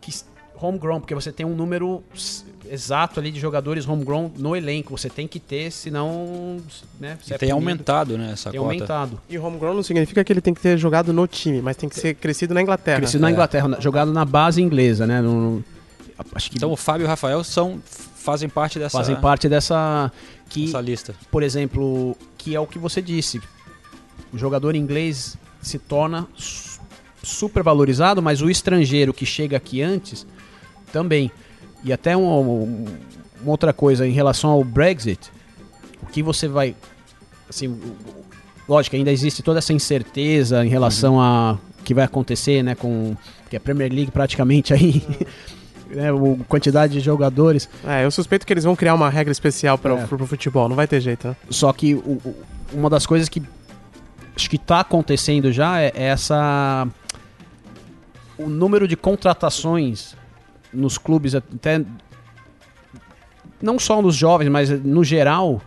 que 0.01 0.11
homegrown, 0.59 1.01
porque 1.01 1.15
você 1.15 1.31
tem 1.33 1.45
um 1.45 1.55
número 1.55 2.03
exato 2.71 3.21
ali 3.21 3.31
de 3.31 3.39
jogadores 3.41 3.87
homegrown 3.87 4.31
no 4.37 4.55
elenco, 4.57 4.97
você 4.97 5.09
tem 5.11 5.27
que 5.29 5.39
ter, 5.39 5.71
senão, 5.71 6.59
né, 6.99 7.19
você 7.23 7.33
E 7.33 7.35
é 7.35 7.39
tem 7.39 7.49
punido. 7.51 7.69
aumentado, 7.71 8.19
né, 8.19 8.31
essa 8.33 8.51
Tem 8.51 8.61
cota. 8.61 8.73
aumentado. 8.73 9.21
E 9.29 9.39
homegrown 9.39 9.75
não 9.75 9.83
significa 9.83 10.25
que 10.25 10.33
ele 10.33 10.41
tem 10.41 10.55
que 10.55 10.61
ter 10.61 10.77
jogado 10.79 11.13
no 11.13 11.27
time, 11.27 11.61
mas 11.63 11.77
tem 11.77 11.89
que 11.89 11.99
ser 11.99 12.15
crescido 12.15 12.55
na 12.55 12.63
Inglaterra. 12.63 12.99
Crescido 12.99 13.21
na 13.23 13.29
É. 13.29 13.33
Inglaterra, 13.33 13.69
na- 13.69 13.81
jogado 13.81 14.13
na 14.13 14.25
base 14.25 14.61
inglesa, 14.63 15.07
né? 15.07 15.21
no- 15.21 15.41
no- 15.57 15.65
acho 16.35 16.51
que 16.51 16.57
Então 16.57 16.71
o 16.73 16.77
Fábio 16.77 17.05
e 17.05 17.07
o 17.07 17.09
Rafael 17.09 17.43
são, 17.45 17.81
fazem 18.17 18.49
parte 18.49 18.79
dessa, 18.79 18.97
fazem 18.99 19.17
parte 19.17 19.49
dessa 19.49 20.11
que, 20.49 20.67
dessa 20.67 20.81
lista. 20.81 21.15
por 21.31 21.43
exemplo, 21.43 22.17
que 22.39 22.55
é 22.55 22.61
o 22.61 22.67
que 22.67 22.79
você 22.79 23.03
disse. 23.03 23.41
O 24.33 24.39
jogador 24.39 24.75
inglês 24.75 25.37
se 25.61 25.79
torna 25.79 26.27
su- 26.37 26.81
super 27.23 27.63
valorizado, 27.63 28.21
mas 28.23 28.43
o 28.43 28.51
estrangeiro 28.51 29.13
que 29.15 29.25
chega 29.27 29.57
aqui 29.57 29.81
antes 29.83 30.27
também. 30.93 31.31
E 31.85 31.93
até 31.93 32.17
um- 32.17 32.41
um- 32.41 32.85
uma 33.43 33.51
outra 33.51 33.73
coisa 33.73 34.07
em 34.07 34.13
relação 34.13 34.51
ao 34.51 34.65
Brexit, 34.65 35.31
o 36.03 36.07
que 36.07 36.23
você 36.23 36.49
vai 36.49 36.75
assim, 37.49 37.79
lógico, 38.69 38.97
ainda 38.97 39.13
existe 39.13 39.43
toda 39.43 39.59
essa 39.59 39.73
incerteza 39.73 40.65
em 40.65 40.69
relação 40.69 41.21
a 41.21 41.59
o 41.81 41.85
que 41.85 41.93
vai 41.93 42.05
acontecer, 42.05 42.63
né, 42.63 42.75
com 42.75 43.15
que 43.51 43.57
a 43.57 43.61
Premier 43.61 43.93
League 43.93 44.11
praticamente 44.11 44.73
aí 44.73 45.03
né, 45.91 46.11
o 46.11 46.39
quantidade 46.49 46.95
de 46.95 47.01
jogadores 47.01 47.69
É, 47.87 48.05
eu 48.07 48.11
suspeito 48.11 48.47
que 48.47 48.53
eles 48.55 48.65
vão 48.65 48.75
criar 48.75 48.95
uma 48.95 49.11
regra 49.11 49.31
especial 49.31 49.77
para 49.77 49.93
É. 49.95 50.05
o 50.05 50.27
futebol, 50.27 50.67
não 50.69 50.75
vai 50.77 50.89
ter 50.89 51.01
jeito, 51.03 51.29
né? 51.29 51.37
Só 51.51 51.71
que 51.75 51.95
o- 51.95 51.99
o- 52.25 52.35
uma 52.73 52.89
das 52.89 53.05
coisas 53.05 53.29
que 53.29 53.43
acho 54.35 54.49
que 54.49 54.57
está 54.57 54.81
acontecendo 54.81 55.53
já 55.53 55.79
é, 55.81 55.93
é 55.95 56.05
essa 56.05 56.89
o 58.39 58.49
número 58.49 58.89
de 58.89 58.97
contratações 58.97 60.17
nos 60.75 60.99
clubes 60.99 61.35
até 61.35 61.83
não 63.63 63.79
só 63.79 64.03
nos 64.03 64.15
jovens, 64.15 64.49
mas 64.49 64.71
no 64.71 65.03
geral 65.05 65.61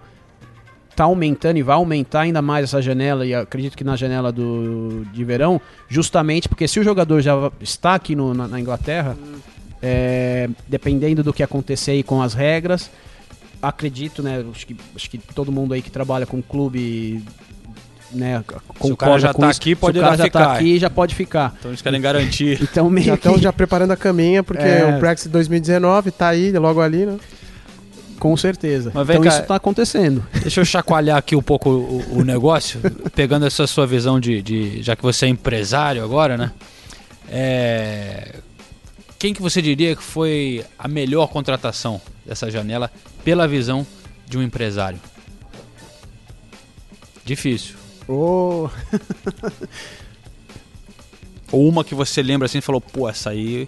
tá 0.95 1.03
aumentando 1.03 1.57
e 1.57 1.63
vai 1.63 1.75
aumentar 1.75 2.21
ainda 2.21 2.41
mais 2.41 2.63
essa 2.65 2.81
janela 2.81 3.25
e 3.25 3.33
acredito 3.33 3.77
que 3.77 3.83
na 3.83 3.95
janela 3.95 4.31
do 4.31 5.05
de 5.13 5.23
verão, 5.23 5.61
justamente 5.87 6.49
porque 6.49 6.67
se 6.67 6.79
o 6.79 6.83
jogador 6.83 7.21
já 7.21 7.33
está 7.61 7.93
aqui 7.95 8.15
no- 8.15 8.33
na, 8.33 8.47
na 8.47 8.59
Inglaterra, 8.59 9.15
é, 9.81 10.49
dependendo 10.67 11.23
do 11.23 11.31
que 11.31 11.43
acontecer 11.43 11.91
aí 11.91 12.03
com 12.03 12.19
as 12.21 12.33
regras, 12.33 12.89
acredito, 13.61 14.23
né? 14.23 14.43
Acho 14.51 14.65
que, 14.65 14.75
acho 14.95 15.09
que 15.09 15.17
todo 15.19 15.51
mundo 15.51 15.73
aí 15.75 15.81
que 15.83 15.91
trabalha 15.91 16.25
com 16.25 16.41
clube, 16.41 17.23
né? 18.11 18.43
Se 18.81 18.91
o 18.91 18.97
cara 18.97 19.19
já 19.19 19.33
tá 19.33 19.49
isso. 19.49 19.59
aqui, 19.59 19.75
pode 19.75 19.97
Se 19.97 19.99
o 19.99 20.03
cara 20.03 20.17
já 20.17 20.23
ficar. 20.25 20.45
tá 20.45 20.53
aqui, 20.53 20.79
já 20.79 20.89
pode 20.89 21.15
ficar. 21.15 21.55
Então 21.59 21.71
eles 21.71 21.81
querem 21.81 21.99
garantir. 22.01 22.59
Então 22.63 22.89
meio 22.89 23.07
Já 23.07 23.13
estão 23.15 23.33
que, 23.35 23.41
já 23.41 23.51
preparando 23.53 23.91
a 23.91 23.97
caminha, 23.97 24.43
porque 24.43 24.63
É. 24.63 24.85
o 24.95 24.99
Brexit 24.99 25.29
2019 25.29 26.11
tá 26.11 26.29
aí, 26.29 26.51
logo 26.53 26.81
ali, 26.81 27.05
né? 27.05 27.17
com 28.19 28.35
certeza. 28.35 28.89
Mas 28.95 29.07
então 29.09 29.21
cá- 29.21 29.29
isso 29.29 29.43
tá 29.43 29.55
acontecendo. 29.55 30.25
Deixa 30.41 30.59
eu 30.61 30.65
chacoalhar 30.65 31.17
aqui 31.17 31.35
um 31.35 31.41
pouco 31.41 31.69
o, 31.69 32.19
o 32.19 32.23
negócio, 32.23 32.79
pegando 33.13 33.45
essa 33.45 33.67
sua 33.67 33.85
visão 33.85 34.19
de, 34.19 34.41
de- 34.41 34.81
Já 34.81 34.95
que 34.95 35.03
você 35.03 35.27
é 35.27 35.29
empresário 35.29 36.03
agora, 36.03 36.35
né? 36.35 36.51
É, 37.29 38.35
quem 39.19 39.33
que 39.35 39.41
você 39.41 39.61
diria 39.61 39.95
que 39.95 40.01
foi 40.01 40.65
a 40.79 40.87
melhor 40.87 41.27
contratação 41.27 42.01
dessa 42.25 42.49
janela 42.49 42.89
pela 43.23 43.47
visão 43.47 43.85
de 44.27 44.35
um 44.37 44.41
empresário? 44.41 44.97
Difícil. 47.25 47.75
Oh, 48.07 48.69
Ou 51.51 51.67
uma 51.67 51.83
que 51.83 51.95
você 51.95 52.21
lembra 52.21 52.45
assim 52.45 52.59
e 52.59 52.61
falou, 52.61 52.81
pô, 52.81 53.07
essa 53.07 53.29
aí 53.29 53.67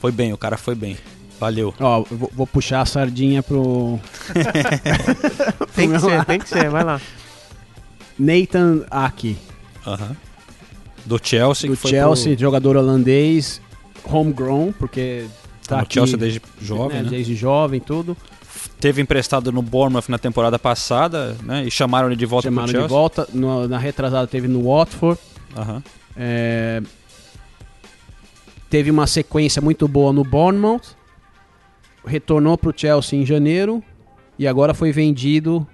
foi 0.00 0.12
bem, 0.12 0.32
o 0.32 0.38
cara 0.38 0.56
foi 0.56 0.74
bem. 0.74 0.96
Valeu. 1.40 1.72
ó, 1.78 2.02
vou, 2.02 2.30
vou 2.34 2.46
puxar 2.46 2.80
a 2.80 2.86
sardinha 2.86 3.42
pro 3.42 3.98
Tem 5.74 5.90
que 5.90 5.98
ser, 6.00 6.16
lado. 6.16 6.26
tem 6.26 6.38
que 6.40 6.48
ser, 6.48 6.68
vai 6.68 6.82
lá. 6.82 7.00
Nathan 8.18 8.84
Aki. 8.90 9.38
Do 11.06 11.18
Chelsea, 11.22 11.70
do 11.70 11.76
que 11.76 11.80
foi 11.80 11.90
Chelsea, 11.92 12.36
jogador 12.36 12.76
holandês, 12.76 13.60
homegrown, 14.04 14.72
porque 14.72 15.26
pro, 15.26 15.30
tá 15.62 15.68
tá 15.68 15.76
no 15.76 15.82
aqui 15.82 15.94
Chelsea 15.94 16.18
desde 16.18 16.42
jovem, 16.60 17.02
né? 17.02 17.08
desde 17.08 17.36
jovem, 17.36 17.80
tudo. 17.80 18.16
Teve 18.80 19.02
emprestado 19.02 19.50
no 19.52 19.60
Bournemouth 19.62 20.04
na 20.08 20.18
temporada 20.18 20.58
passada, 20.58 21.36
né? 21.42 21.64
E 21.66 21.70
chamaram 21.70 22.08
ele 22.08 22.16
de 22.16 22.26
volta 22.26 22.48
Chamaram 22.48 22.66
pro 22.66 22.72
de 22.72 22.78
Chelsea. 22.78 22.88
volta. 22.96 23.28
No- 23.32 23.66
na 23.68 23.78
retrasada 23.78 24.26
teve 24.26 24.46
no 24.48 24.62
Watford. 24.64 25.18
Aham. 25.56 25.82
É, 26.16 26.82
teve 28.70 28.90
uma 28.90 29.06
sequência 29.06 29.60
muito 29.62 29.86
boa 29.88 30.12
no 30.12 30.24
Bournemouth. 30.24 30.96
Retornou 32.04 32.56
para 32.56 32.70
o 32.70 32.74
Chelsea 32.76 33.18
em 33.18 33.26
janeiro. 33.26 33.82
E 34.38 34.46
agora 34.46 34.72
foi 34.74 34.92
vendido. 34.92 35.66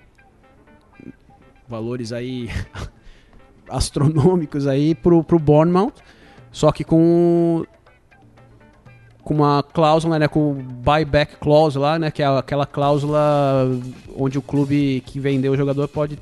Valores 1.68 2.12
aí 2.12 2.48
astronômicos 3.68 4.66
aí 4.66 4.94
pro, 4.94 5.22
pro 5.24 5.38
Bournemouth. 5.38 5.92
Só 6.52 6.70
que 6.72 6.84
com 6.84 7.64
com 9.24 9.34
uma 9.34 9.62
cláusula, 9.62 10.18
né, 10.18 10.28
com 10.28 10.50
o 10.50 10.54
buyback 10.54 11.36
clause 11.36 11.78
lá, 11.78 11.98
né, 11.98 12.10
que 12.10 12.22
é 12.22 12.26
aquela 12.26 12.66
cláusula 12.66 13.20
onde 14.14 14.38
o 14.38 14.42
clube 14.42 15.02
que 15.06 15.18
vendeu 15.18 15.52
o 15.52 15.56
jogador 15.56 15.88
pode, 15.88 16.18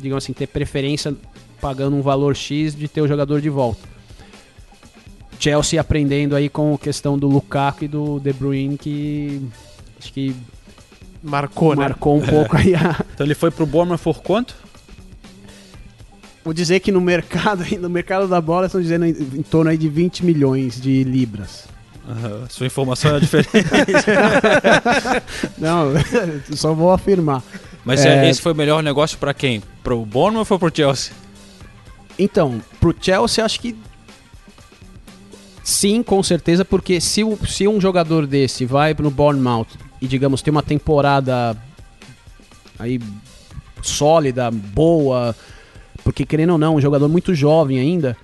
digamos 0.00 0.24
assim, 0.24 0.32
ter 0.32 0.46
preferência 0.46 1.14
pagando 1.60 1.94
um 1.94 2.02
valor 2.02 2.34
X 2.34 2.74
de 2.74 2.88
ter 2.88 3.02
o 3.02 3.08
jogador 3.08 3.40
de 3.40 3.50
volta. 3.50 3.92
Chelsea 5.38 5.80
aprendendo 5.80 6.34
aí 6.34 6.48
com 6.48 6.74
a 6.74 6.78
questão 6.78 7.18
do 7.18 7.28
Lukaku 7.28 7.84
e 7.84 7.88
do 7.88 8.18
De 8.18 8.32
Bruyne 8.32 8.78
que 8.78 9.42
acho 9.98 10.12
que 10.12 10.34
Marcou, 11.22 11.76
né? 11.76 11.82
marcou 11.82 12.16
um 12.16 12.20
pouco 12.20 12.56
aí 12.56 12.74
a... 12.74 13.04
Então 13.14 13.26
ele 13.26 13.34
foi 13.34 13.50
pro 13.50 13.64
Bournemouth 13.64 13.98
por 13.98 14.22
quanto? 14.22 14.56
Vou 16.44 16.52
dizer 16.52 16.80
que 16.80 16.90
no 16.90 17.00
mercado, 17.00 17.64
no 17.78 17.88
mercado 17.88 18.26
da 18.26 18.40
bola 18.40 18.66
estão 18.66 18.80
dizendo 18.80 19.04
em, 19.04 19.10
em 19.10 19.42
torno 19.42 19.70
aí 19.70 19.78
de 19.78 19.88
20 19.88 20.24
milhões 20.24 20.80
de 20.80 21.04
libras. 21.04 21.71
Aham, 22.08 22.46
Sua 22.48 22.66
informação 22.66 23.16
é 23.16 23.20
diferente. 23.20 23.50
Não, 25.58 25.92
só 26.56 26.74
vou 26.74 26.90
afirmar. 26.92 27.42
Mas 27.84 28.04
É. 28.04 28.26
é, 28.26 28.30
esse 28.30 28.40
foi 28.40 28.52
o 28.52 28.56
melhor 28.56 28.82
negócio 28.82 29.18
pra 29.18 29.32
quem? 29.32 29.62
Pro 29.82 30.04
Bournemouth 30.04 30.46
ou 30.50 30.58
pro 30.58 30.70
Chelsea? 30.74 31.12
Então, 32.18 32.60
pro 32.80 32.94
Chelsea 33.00 33.44
acho 33.44 33.60
que 33.60 33.76
sim, 35.62 36.02
com 36.02 36.22
certeza, 36.22 36.64
porque 36.64 37.00
se, 37.00 37.22
o- 37.24 37.38
se 37.46 37.66
um 37.68 37.80
jogador 37.80 38.26
desse 38.26 38.64
vai 38.64 38.94
no 38.98 39.10
Bournemouth 39.10 39.68
e 40.00 40.06
digamos 40.06 40.42
tem 40.42 40.50
uma 40.50 40.62
temporada 40.62 41.56
aí 42.78 43.00
sólida, 43.80 44.50
boa, 44.50 45.34
porque 46.04 46.24
querendo 46.26 46.50
ou 46.50 46.58
não, 46.58 46.76
um 46.76 46.80
jogador 46.80 47.08
muito 47.08 47.34
jovem 47.34 47.78
ainda, 47.78 48.16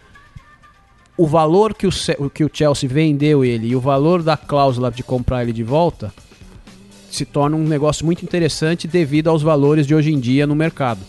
o 1.18 1.26
valor 1.26 1.74
que 1.74 1.86
o, 1.86 1.90
que 2.30 2.44
o 2.44 2.50
Chelsea 2.52 2.88
vendeu 2.88 3.44
ele 3.44 3.66
e 3.68 3.76
o 3.76 3.80
valor 3.80 4.22
da 4.22 4.36
cláusula 4.36 4.90
de 4.90 5.02
comprar 5.02 5.42
ele 5.42 5.52
de 5.52 5.62
volta 5.64 6.12
se 7.10 7.24
torna 7.24 7.56
um 7.56 7.64
negócio 7.64 8.06
muito 8.06 8.22
interessante 8.24 8.86
devido 8.86 9.28
aos 9.28 9.42
valores 9.42 9.86
de 9.86 9.94
hoje 9.94 10.12
em 10.12 10.20
dia 10.20 10.46
no 10.46 10.54
mercado. 10.54 11.00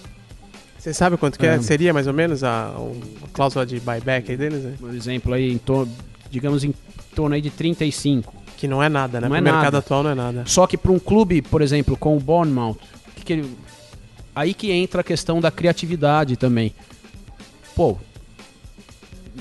Você 0.77 0.93
sabe 0.93 1.17
quanto 1.17 1.37
que 1.37 1.45
é? 1.45 1.55
É. 1.55 1.61
seria 1.61 1.93
mais 1.93 2.07
ou 2.07 2.13
menos 2.13 2.43
a, 2.43 2.69
a 2.69 3.27
cláusula 3.33 3.65
de 3.65 3.79
buyback 3.79 4.31
aí 4.31 4.37
deles? 4.37 4.63
Né? 4.63 4.73
Por 4.79 4.93
exemplo, 4.95 5.33
aí 5.33 5.51
em 5.53 5.57
torno, 5.57 5.91
digamos 6.31 6.63
em 6.63 6.73
torno 7.13 7.35
aí 7.35 7.41
de 7.41 7.49
35. 7.49 8.33
Que 8.57 8.67
não 8.67 8.81
é 8.81 8.89
nada, 8.89 9.19
né? 9.21 9.27
Não 9.27 9.29
Pro 9.29 9.37
é 9.37 9.41
mercado 9.41 9.63
nada. 9.65 9.77
atual 9.79 10.03
não 10.03 10.09
é 10.11 10.15
nada. 10.15 10.43
Só 10.45 10.65
que 10.65 10.77
para 10.77 10.91
um 10.91 10.99
clube, 10.99 11.41
por 11.41 11.61
exemplo, 11.61 11.95
com 11.97 12.15
o 12.17 12.19
Bournemouth, 12.19 12.77
que 13.15 13.23
que 13.25 13.33
ele- 13.33 13.55
aí 14.35 14.53
que 14.53 14.71
entra 14.71 15.01
a 15.01 15.03
questão 15.03 15.39
da 15.41 15.51
criatividade 15.51 16.35
também. 16.37 16.73
Pô, 17.75 17.97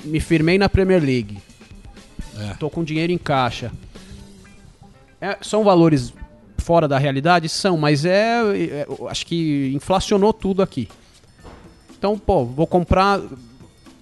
me 0.03 0.19
firmei 0.19 0.57
na 0.57 0.69
Premier 0.69 1.01
League. 1.01 1.37
É. 2.37 2.53
Tô 2.55 2.69
com 2.69 2.83
dinheiro 2.83 3.11
em 3.11 3.17
caixa. 3.17 3.71
É, 5.21 5.37
são 5.41 5.63
valores 5.63 6.13
fora 6.57 6.87
da 6.87 6.97
realidade? 6.97 7.49
São, 7.49 7.77
mas 7.77 8.05
é, 8.05 8.41
é, 8.55 8.87
Acho 9.09 9.25
que 9.25 9.71
inflacionou 9.75 10.31
tudo 10.31 10.61
aqui. 10.61 10.87
Então, 11.97 12.17
pô, 12.17 12.45
vou 12.45 12.65
comprar 12.65 13.19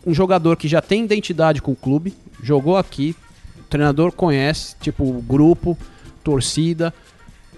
um 0.06 0.14
jogador 0.14 0.56
que 0.56 0.68
já 0.68 0.82
tem 0.82 1.04
identidade 1.04 1.62
com 1.62 1.72
o 1.72 1.76
clube, 1.76 2.14
jogou 2.42 2.78
aqui, 2.78 3.16
o 3.60 3.64
treinador 3.64 4.12
conhece, 4.12 4.76
tipo, 4.80 5.12
grupo, 5.24 5.78
torcida. 6.24 6.94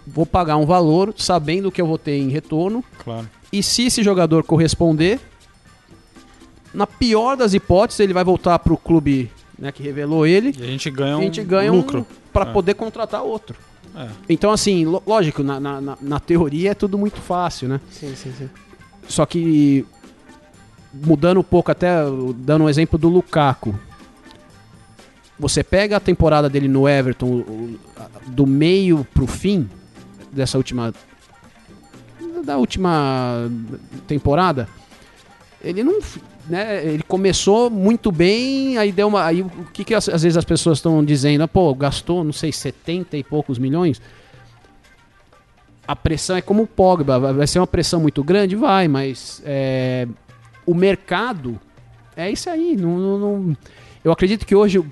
Vou 0.08 0.26
pagar 0.26 0.58
um 0.58 0.66
valor 0.66 1.14
sabendo 1.18 1.72
que 1.72 1.82
eu 1.82 1.86
vou 1.86 1.98
ter 1.98 2.18
em 2.18 2.30
retorno. 2.30 2.84
Claro. 3.04 3.30
E 3.52 3.62
se 3.62 3.86
esse 3.88 4.02
jogador 4.02 4.44
corresponder, 4.44 5.20
na 6.74 6.86
pior 6.88 7.36
das 7.36 7.54
hipóteses, 7.54 8.00
ele 8.00 8.14
vai 8.14 8.24
voltar 8.24 8.60
pro 8.60 8.78
clube 8.78 9.32
né, 9.58 9.72
que 9.72 9.82
revelou 9.84 10.26
ele. 10.26 10.54
E 10.58 10.64
a 10.64 10.68
gente 10.68 10.90
ganha 10.90 11.18
um 11.18 11.22
a 11.22 11.24
gente 11.24 11.44
ganha 11.44 11.72
lucro. 11.72 12.00
um 12.02 12.06
para 12.32 12.50
É. 12.50 12.54
poder 12.54 12.74
contratar 12.76 13.22
outro. 13.24 13.56
É. 13.96 14.08
Então, 14.30 14.52
assim, 14.52 14.86
lógico, 14.86 15.42
na, 15.44 15.60
na, 15.60 15.82
na- 16.00 16.20
teoria 16.20 16.72
é 16.72 16.74
tudo 16.74 16.98
muito 16.98 17.20
fácil, 17.20 17.68
né? 17.68 17.82
Sim, 17.90 18.16
sim, 18.16 18.32
sim. 18.38 18.50
Só 19.08 19.26
que 19.26 19.86
mudando 20.94 21.40
um 21.40 21.44
pouco, 21.44 21.72
até 21.72 21.90
dando 22.36 22.66
um 22.66 22.70
exemplo 22.70 22.98
do 23.00 23.10
Lukaku. 23.10 23.74
Você 25.40 25.64
pega 25.64 25.98
a 25.98 26.00
temporada 26.00 26.50
dele 26.50 26.68
no 26.68 26.88
Everton 26.88 27.44
do 28.28 28.46
meio 28.46 29.06
pro 29.14 29.26
fim 29.26 29.70
dessa 30.32 30.58
última 30.58 30.94
da 32.44 32.58
última 32.58 33.50
temporada, 34.08 34.68
ele 35.62 35.84
não, 35.84 36.00
né, 36.50 36.84
ele 36.86 37.04
começou 37.04 37.70
muito 37.70 38.12
bem, 38.12 38.78
aí 38.78 38.92
deu 38.92 39.08
uma, 39.08 39.24
aí 39.24 39.42
o 39.42 39.50
que 39.72 39.84
que 39.84 39.94
às, 39.94 40.08
vezes 40.08 40.36
as 40.36 40.44
pessoas 40.46 40.80
estão 40.80 41.04
dizendo, 41.06 41.44
ah, 41.44 41.48
pô, 41.48 41.74
gastou, 41.76 42.24
não 42.24 42.34
sei, 42.34 42.52
70 42.52 43.16
e 43.18 43.24
poucos 43.24 43.58
milhões. 43.60 44.02
A 45.88 45.96
pressão 45.96 46.36
é 46.36 46.42
como 46.42 46.64
o 46.64 46.68
Pogba, 46.68 47.20
vai 47.34 47.48
ser 47.48 47.60
uma 47.60 47.66
pressão 47.68 48.00
muito 48.00 48.24
grande, 48.24 48.56
vai, 48.56 48.88
mas 48.88 49.42
é, 49.46 50.08
o 50.66 50.74
mercado 50.76 51.60
é 52.16 52.30
isso 52.32 52.50
aí. 52.50 52.76
Não, 52.76 52.98
não- 52.98 53.20
não- 53.20 53.58
eu 54.04 54.12
acredito 54.12 54.46
que 54.46 54.56
hoje 54.56 54.84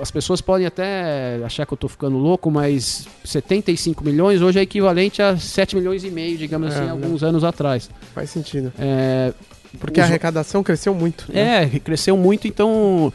as 0.00 0.10
pessoas 0.10 0.40
podem 0.40 0.66
até 0.66 1.38
achar 1.44 1.66
que 1.66 1.72
eu 1.74 1.76
tô 1.78 1.88
ficando 1.88 2.16
louco, 2.16 2.50
mas 2.50 3.06
75 3.22 4.02
milhões 4.02 4.40
hoje 4.40 4.58
é 4.58 4.62
equivalente 4.62 5.20
a 5.20 5.36
7 5.36 5.76
milhões 5.76 6.02
e 6.04 6.10
meio, 6.10 6.36
digamos 6.38 6.72
É, 6.72 6.76
assim, 6.76 6.84
né? 6.86 6.90
alguns 6.90 7.22
anos 7.22 7.44
atrás. 7.44 7.90
Faz 8.14 8.30
sentido. 8.30 8.72
É, 8.78 9.32
Porque 9.80 10.00
a 10.00 10.04
Os- 10.04 10.08
arrecadação 10.10 10.62
cresceu 10.62 10.94
muito. 10.94 11.26
né? 11.32 11.64
é, 11.74 11.78
cresceu 11.78 12.16
muito, 12.16 12.46
então 12.48 13.12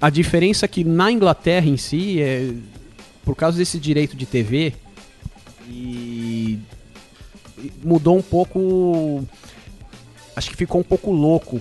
a 0.00 0.10
diferença 0.10 0.64
é 0.64 0.68
que 0.68 0.84
na 0.84 1.10
Inglaterra 1.10 1.66
em 1.66 1.76
si, 1.76 2.20
é, 2.20 2.50
por 3.24 3.34
causa 3.36 3.58
desse 3.58 3.78
direito 3.78 4.16
de 4.16 4.26
TV, 4.26 4.74
e, 5.68 6.58
mudou 7.82 8.16
um 8.16 8.22
pouco. 8.22 9.24
Acho 10.36 10.50
que 10.50 10.56
ficou 10.56 10.80
um 10.80 10.84
pouco 10.84 11.10
louco, 11.10 11.60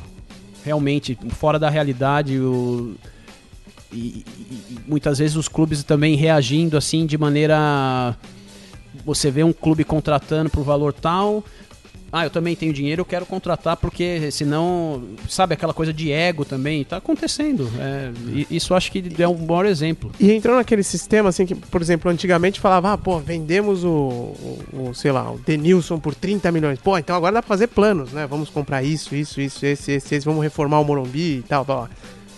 realmente, 0.63 1.17
fora 1.31 1.57
da 1.57 1.69
realidade. 1.69 2.39
O, 2.39 2.95
e- 3.91 4.23
e 4.71 4.77
muitas 4.87 5.17
vezes 5.17 5.35
os 5.35 5.47
clubes 5.47 5.83
também 5.83 6.15
reagindo 6.15 6.77
assim 6.77 7.05
de 7.05 7.17
maneira. 7.17 8.15
Você 9.05 9.29
vê 9.31 9.43
um 9.43 9.53
clube 9.53 9.83
contratando 9.83 10.49
por 10.49 10.63
valor 10.63 10.93
tal. 10.93 11.43
Ah, 12.11 12.23
eu 12.23 12.29
também 12.29 12.55
tenho 12.55 12.71
dinheiro, 12.71 13.01
eu 13.01 13.05
quero 13.05 13.25
contratar 13.25 13.75
porque 13.75 14.31
senão, 14.31 15.03
sabe, 15.27 15.53
aquela 15.53 15.73
coisa 15.73 15.91
de 15.91 16.11
ego 16.11 16.45
também, 16.45 16.85
tá 16.85 16.97
acontecendo. 16.97 17.69
É, 17.79 18.11
isso 18.49 18.73
acho 18.73 18.91
que 18.91 19.03
é 19.19 19.27
um 19.27 19.37
maior 19.37 19.65
exemplo. 19.65 20.11
E 20.19 20.31
entrou 20.31 20.55
naquele 20.55 20.83
sistema, 20.83 21.29
assim, 21.29 21.45
que, 21.45 21.53
por 21.53 21.81
exemplo, 21.81 22.09
antigamente 22.09 22.61
falava, 22.61 22.93
ah, 22.93 22.97
pô, 22.97 23.19
vendemos 23.19 23.83
o, 23.83 23.89
o, 23.89 24.89
o, 24.89 24.93
sei 24.93 25.11
lá, 25.11 25.29
o 25.29 25.37
Denilson 25.37 25.99
por 25.99 26.15
30 26.15 26.49
milhões. 26.51 26.79
Pô, 26.79 26.97
então 26.97 27.15
agora 27.15 27.33
dá 27.33 27.41
pra 27.41 27.49
fazer 27.49 27.67
planos, 27.67 28.13
né? 28.13 28.25
Vamos 28.25 28.49
comprar 28.49 28.81
isso, 28.83 29.13
isso, 29.13 29.41
isso, 29.41 29.65
esse, 29.65 29.91
esse, 29.91 30.15
esse, 30.15 30.25
vamos 30.25 30.41
reformar 30.41 30.79
o 30.79 30.85
Morumbi 30.85 31.39
e 31.39 31.43
tal, 31.43 31.65
tal. 31.65 31.89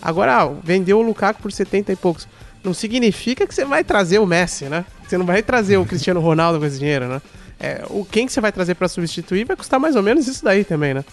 Agora, 0.02 0.42
ah, 0.42 0.52
vendeu 0.64 0.98
o 0.98 1.02
Lukaku 1.02 1.40
por 1.40 1.52
70 1.52 1.92
e 1.92 1.96
poucos. 1.96 2.26
Não 2.64 2.74
significa 2.74 3.46
que 3.46 3.54
você 3.54 3.64
vai 3.64 3.84
trazer 3.84 4.18
o 4.18 4.26
Messi, 4.26 4.64
né? 4.64 4.84
Você 5.06 5.16
não 5.16 5.24
vai 5.24 5.42
trazer 5.42 5.76
o 5.76 5.86
Cristiano 5.86 6.20
Ronaldo 6.20 6.58
com 6.58 6.66
esse 6.66 6.78
dinheiro, 6.78 7.06
né? 7.06 7.22
É, 7.60 7.84
o 7.90 8.04
quem 8.04 8.26
que 8.26 8.32
você 8.32 8.40
vai 8.40 8.50
trazer 8.50 8.74
pra 8.74 8.88
substituir 8.88 9.44
vai 9.44 9.54
custar 9.54 9.78
mais 9.78 9.94
ou 9.94 10.02
menos 10.02 10.26
isso 10.26 10.42
daí 10.42 10.64
também, 10.64 10.94
né? 10.94 11.04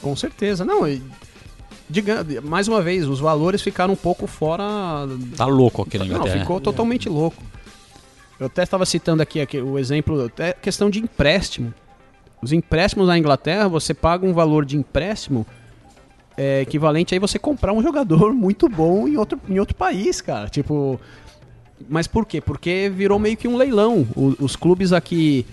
Com 0.00 0.16
certeza. 0.16 0.64
Não, 0.64 0.88
e, 0.88 1.02
diga, 1.88 2.24
mais 2.42 2.66
uma 2.66 2.80
vez, 2.80 3.06
os 3.06 3.20
valores 3.20 3.60
ficaram 3.60 3.92
um 3.92 3.96
pouco 3.96 4.26
fora. 4.26 4.64
Tá 5.36 5.44
louco 5.44 5.82
aqui 5.82 5.98
na 5.98 6.04
Não, 6.04 6.14
Inglaterra. 6.14 6.40
ficou 6.40 6.60
totalmente 6.60 7.08
louco. 7.08 7.42
Eu 8.40 8.46
até 8.46 8.62
estava 8.62 8.84
citando 8.86 9.22
aqui, 9.22 9.40
aqui 9.40 9.58
o 9.60 9.78
exemplo, 9.78 10.24
até 10.24 10.52
questão 10.54 10.88
de 10.88 10.98
empréstimo. 10.98 11.72
Os 12.42 12.52
empréstimos 12.52 13.06
na 13.08 13.18
Inglaterra, 13.18 13.68
você 13.68 13.92
paga 13.94 14.26
um 14.26 14.32
valor 14.32 14.64
de 14.64 14.76
empréstimo 14.76 15.46
é, 16.36 16.60
equivalente 16.60 17.14
aí 17.14 17.18
você 17.18 17.38
comprar 17.38 17.72
um 17.72 17.82
jogador 17.82 18.32
muito 18.34 18.68
bom 18.68 19.08
em 19.08 19.16
outro, 19.16 19.40
em 19.48 19.58
outro 19.58 19.74
país, 19.74 20.20
cara. 20.20 20.48
Tipo. 20.48 20.98
Mas 21.88 22.06
por 22.06 22.24
quê? 22.26 22.40
Porque 22.40 22.90
virou 22.94 23.18
meio 23.18 23.36
que 23.36 23.46
um 23.48 23.56
leilão. 23.56 24.06
O- 24.16 24.34
os 24.40 24.56
clubes 24.56 24.92
aqui, 24.92 25.44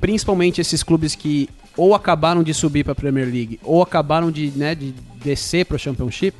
principalmente 0.00 0.60
esses 0.60 0.82
clubes 0.82 1.14
que 1.14 1.48
ou 1.76 1.94
acabaram 1.94 2.42
de 2.42 2.54
subir 2.54 2.84
para 2.84 2.92
a 2.92 2.96
Premier 2.96 3.26
League 3.26 3.58
ou 3.62 3.82
acabaram 3.82 4.30
de, 4.30 4.52
né, 4.54 4.74
de 4.74 4.92
descer 5.24 5.66
para 5.66 5.74
o 5.76 5.78
Championship, 5.78 6.36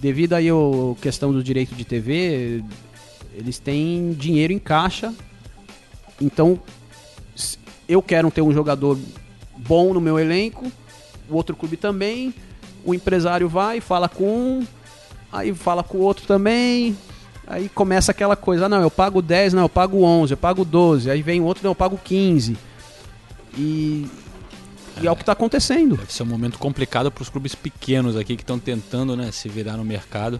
devido 0.00 0.34
aí 0.34 0.48
à 0.50 0.52
questão 1.00 1.32
do 1.32 1.42
direito 1.42 1.74
de 1.74 1.84
TV, 1.84 2.62
eles 3.34 3.58
têm 3.58 4.12
dinheiro 4.12 4.52
em 4.52 4.58
caixa. 4.58 5.14
Então, 6.20 6.60
eu 7.88 8.02
quero 8.02 8.30
ter 8.30 8.42
um 8.42 8.52
jogador 8.52 8.98
bom 9.56 9.94
no 9.94 10.00
meu 10.00 10.18
elenco, 10.18 10.70
o 11.28 11.34
outro 11.34 11.56
clube 11.56 11.76
também. 11.76 12.34
O 12.84 12.94
empresário 12.94 13.48
vai, 13.48 13.80
fala 13.80 14.08
com 14.08 14.26
um, 14.60 14.66
aí 15.32 15.54
fala 15.54 15.82
com 15.82 15.98
o 15.98 16.00
outro 16.02 16.26
também. 16.26 16.96
Aí 17.50 17.68
começa 17.70 18.12
aquela 18.12 18.36
coisa, 18.36 18.66
ah, 18.66 18.68
não, 18.68 18.82
eu 18.82 18.90
pago 18.90 19.22
10, 19.22 19.54
não, 19.54 19.62
eu 19.62 19.68
pago 19.70 20.02
11, 20.02 20.34
eu 20.34 20.36
pago 20.36 20.64
12. 20.66 21.10
Aí 21.10 21.22
vem 21.22 21.40
outro, 21.40 21.64
não, 21.64 21.70
eu 21.70 21.74
pago 21.74 21.98
15. 22.04 22.58
E, 23.56 24.06
e 25.00 25.06
é 25.06 25.10
o 25.10 25.16
que 25.16 25.22
está 25.22 25.32
acontecendo. 25.32 25.96
Deve 25.96 26.12
ser 26.12 26.24
um 26.24 26.26
momento 26.26 26.58
complicado 26.58 27.10
para 27.10 27.22
os 27.22 27.30
clubes 27.30 27.54
pequenos 27.54 28.16
aqui 28.16 28.36
que 28.36 28.42
estão 28.42 28.58
tentando 28.58 29.16
né, 29.16 29.32
se 29.32 29.48
virar 29.48 29.78
no 29.78 29.84
mercado. 29.84 30.38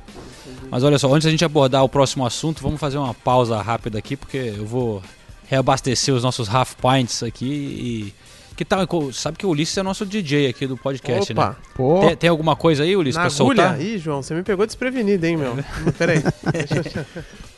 Mas 0.71 0.85
olha 0.85 0.99
só, 0.99 1.11
antes 1.11 1.25
da 1.25 1.31
gente 1.31 1.45
abordar 1.47 1.83
o 1.83 1.89
próximo 1.89 2.27
assunto, 2.27 2.63
vamos 2.63 2.79
fazer 2.79 2.99
uma 2.99 3.15
pausa 3.15 3.61
rápida 3.63 3.99
aqui, 3.99 4.15
porque 4.15 4.55
eu 4.59 4.67
vou 4.67 5.03
reabastecer 5.47 6.15
os 6.15 6.23
nossos 6.23 6.55
half 6.55 6.75
pints 6.75 7.23
aqui 7.23 7.47
e. 7.47 8.28
Que 8.59 8.65
tal? 8.65 8.85
Sabe 9.13 9.39
que 9.39 9.47
o 9.47 9.51
Ulisses 9.51 9.79
é 9.79 9.85
nosso 9.85 10.05
DJ 10.05 10.49
aqui 10.49 10.67
do 10.67 10.77
podcast, 10.77 11.33
Opa, 11.33 11.51
né? 11.51 11.57
Pô, 11.77 12.01
Tem, 12.01 12.17
tem 12.17 12.29
alguma 12.29 12.57
coisa 12.57 12.83
aí, 12.83 12.97
Ulisses, 12.97 13.15
na 13.15 13.31
pra 13.31 13.33
agulha? 13.33 13.63
soltar? 13.69 13.81
Ih, 13.81 13.99
João, 13.99 14.21
você 14.21 14.35
me 14.35 14.43
pegou 14.43 14.67
desprevenido, 14.67 15.25
hein, 15.25 15.37
meu? 15.37 15.57
Peraí. 15.97 16.21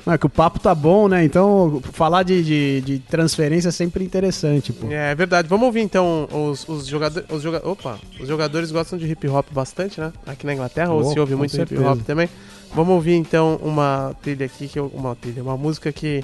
é 0.07 0.19
que 0.19 0.27
o 0.27 0.29
papo 0.29 0.61
tá 0.61 0.75
bom, 0.75 1.09
né? 1.09 1.25
Então, 1.25 1.81
falar 1.95 2.23
de, 2.23 2.43
de, 2.45 2.81
de 2.83 2.99
transferência 2.99 3.71
é 3.71 3.73
sempre 3.73 4.05
interessante, 4.05 4.75
pô. 4.75 4.89
É 4.91 5.15
verdade. 5.15 5.49
Vamos 5.49 5.65
ouvir 5.65 5.81
então 5.81 6.29
os, 6.31 6.69
os 6.69 6.87
jogadores. 6.87 7.27
Os 7.31 7.43
joga 7.43 7.67
Opa, 7.67 7.99
os 8.21 8.29
jogadores 8.29 8.71
gostam 8.71 8.99
de 8.99 9.11
hip 9.11 9.27
hop 9.27 9.47
bastante, 9.53 9.99
né? 9.99 10.13
Aqui 10.27 10.45
na 10.45 10.53
Inglaterra, 10.53 10.93
ou 10.93 11.03
se 11.11 11.19
ouve 11.19 11.35
muito 11.35 11.53
hip 11.53 11.67
certeza. 11.67 11.91
hop 11.93 12.03
também. 12.03 12.29
Vamos 12.75 12.95
ouvir 12.95 13.15
então 13.15 13.59
uma 13.63 14.15
trilha 14.21 14.45
aqui, 14.45 14.69
que 14.69 14.79
eu, 14.79 14.93
uma 14.93 15.17
trilha, 15.17 15.43
uma 15.43 15.57
música 15.57 15.91
que 15.91 16.23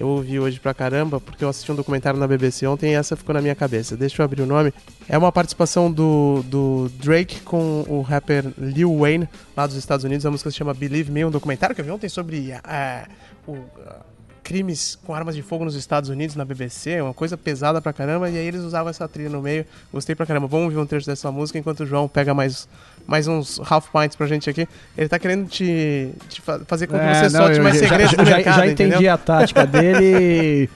eu 0.00 0.08
ouvi 0.08 0.40
hoje 0.40 0.58
pra 0.58 0.72
caramba, 0.72 1.20
porque 1.20 1.44
eu 1.44 1.48
assisti 1.50 1.70
um 1.70 1.74
documentário 1.74 2.18
na 2.18 2.26
BBC 2.26 2.66
ontem 2.66 2.92
e 2.92 2.94
essa 2.94 3.14
ficou 3.14 3.34
na 3.34 3.42
minha 3.42 3.54
cabeça. 3.54 3.98
Deixa 3.98 4.22
eu 4.22 4.24
abrir 4.24 4.40
o 4.40 4.46
nome. 4.46 4.72
É 5.06 5.18
uma 5.18 5.30
participação 5.30 5.92
do, 5.92 6.42
do 6.46 6.90
Drake 6.94 7.40
com 7.40 7.84
o 7.86 8.00
rapper 8.00 8.46
Lil 8.56 8.98
Wayne, 8.98 9.28
lá 9.54 9.66
dos 9.66 9.76
Estados 9.76 10.02
Unidos. 10.02 10.24
A 10.24 10.30
música 10.30 10.50
se 10.50 10.56
chama 10.56 10.72
Believe 10.72 11.12
Me, 11.12 11.22
um 11.22 11.30
documentário 11.30 11.74
que 11.74 11.82
eu 11.82 11.84
vi 11.84 11.90
ontem 11.90 12.08
sobre 12.08 12.50
eh, 12.50 13.06
o, 13.46 13.58
ah, 13.86 14.00
crimes 14.42 14.98
com 15.04 15.14
armas 15.14 15.36
de 15.36 15.42
fogo 15.42 15.64
nos 15.64 15.74
Estados 15.74 16.08
Unidos, 16.08 16.34
na 16.34 16.44
BBC, 16.44 17.00
uma 17.00 17.14
coisa 17.14 17.36
pesada 17.36 17.80
pra 17.80 17.92
caramba, 17.92 18.28
e 18.28 18.36
aí 18.36 18.46
eles 18.46 18.62
usavam 18.62 18.90
essa 18.90 19.06
trilha 19.06 19.28
no 19.30 19.40
meio. 19.40 19.64
Gostei 19.92 20.16
pra 20.16 20.26
caramba. 20.26 20.46
Vamos 20.46 20.64
ouvir 20.64 20.78
um 20.78 20.86
trecho 20.86 21.06
dessa 21.06 21.30
música 21.30 21.58
enquanto 21.58 21.80
o 21.80 21.86
João 21.86 22.08
pega 22.08 22.32
mais, 22.32 22.66
mais 23.10 23.26
uns 23.26 23.60
half 23.68 23.88
pints 23.92 24.14
pra 24.16 24.26
gente 24.26 24.48
aqui. 24.48 24.68
Ele 24.96 25.08
tá 25.08 25.18
querendo 25.18 25.48
te, 25.48 26.10
te 26.28 26.40
fa- 26.40 26.60
fazer 26.66 26.86
com 26.86 26.96
que 26.96 27.04
É, 27.04 27.14
você 27.14 27.36
não, 27.36 27.44
solte 27.44 27.58
eu 27.58 27.64
mais 27.64 27.74
já- 27.74 27.80
segredos 27.88 28.10
já, 28.12 28.16
do 28.22 28.24
já, 28.30 28.36
mercado, 28.36 28.56
já 28.56 28.66
entendi 28.68 28.90
entendeu? 28.94 29.12
a 29.12 29.18
tática 29.18 29.66
dele. 29.68 30.70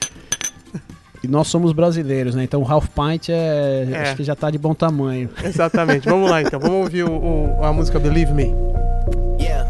E 1.23 1.27
nós 1.27 1.47
somos 1.47 1.71
brasileiros, 1.73 2.35
né? 2.35 2.43
Então 2.43 2.61
o 2.61 2.71
half 2.71 2.87
pint 2.89 3.29
é, 3.29 3.87
É. 3.91 3.97
acho 4.01 4.15
que 4.17 4.23
já 4.23 4.35
tá 4.35 4.51
de 4.51 4.57
bom 4.57 4.73
tamanho. 4.75 5.29
Exatamente. 5.43 6.07
Vamos 6.07 6.29
lá 6.29 6.41
então. 6.41 6.59
Vamos 6.59 6.75
ouvir 6.83 7.03
o, 7.03 7.09
o- 7.59 7.63
a 7.63 7.71
música 7.73 7.97
Believe 7.99 8.31
Me. 8.33 8.53
Yeah, 9.39 9.69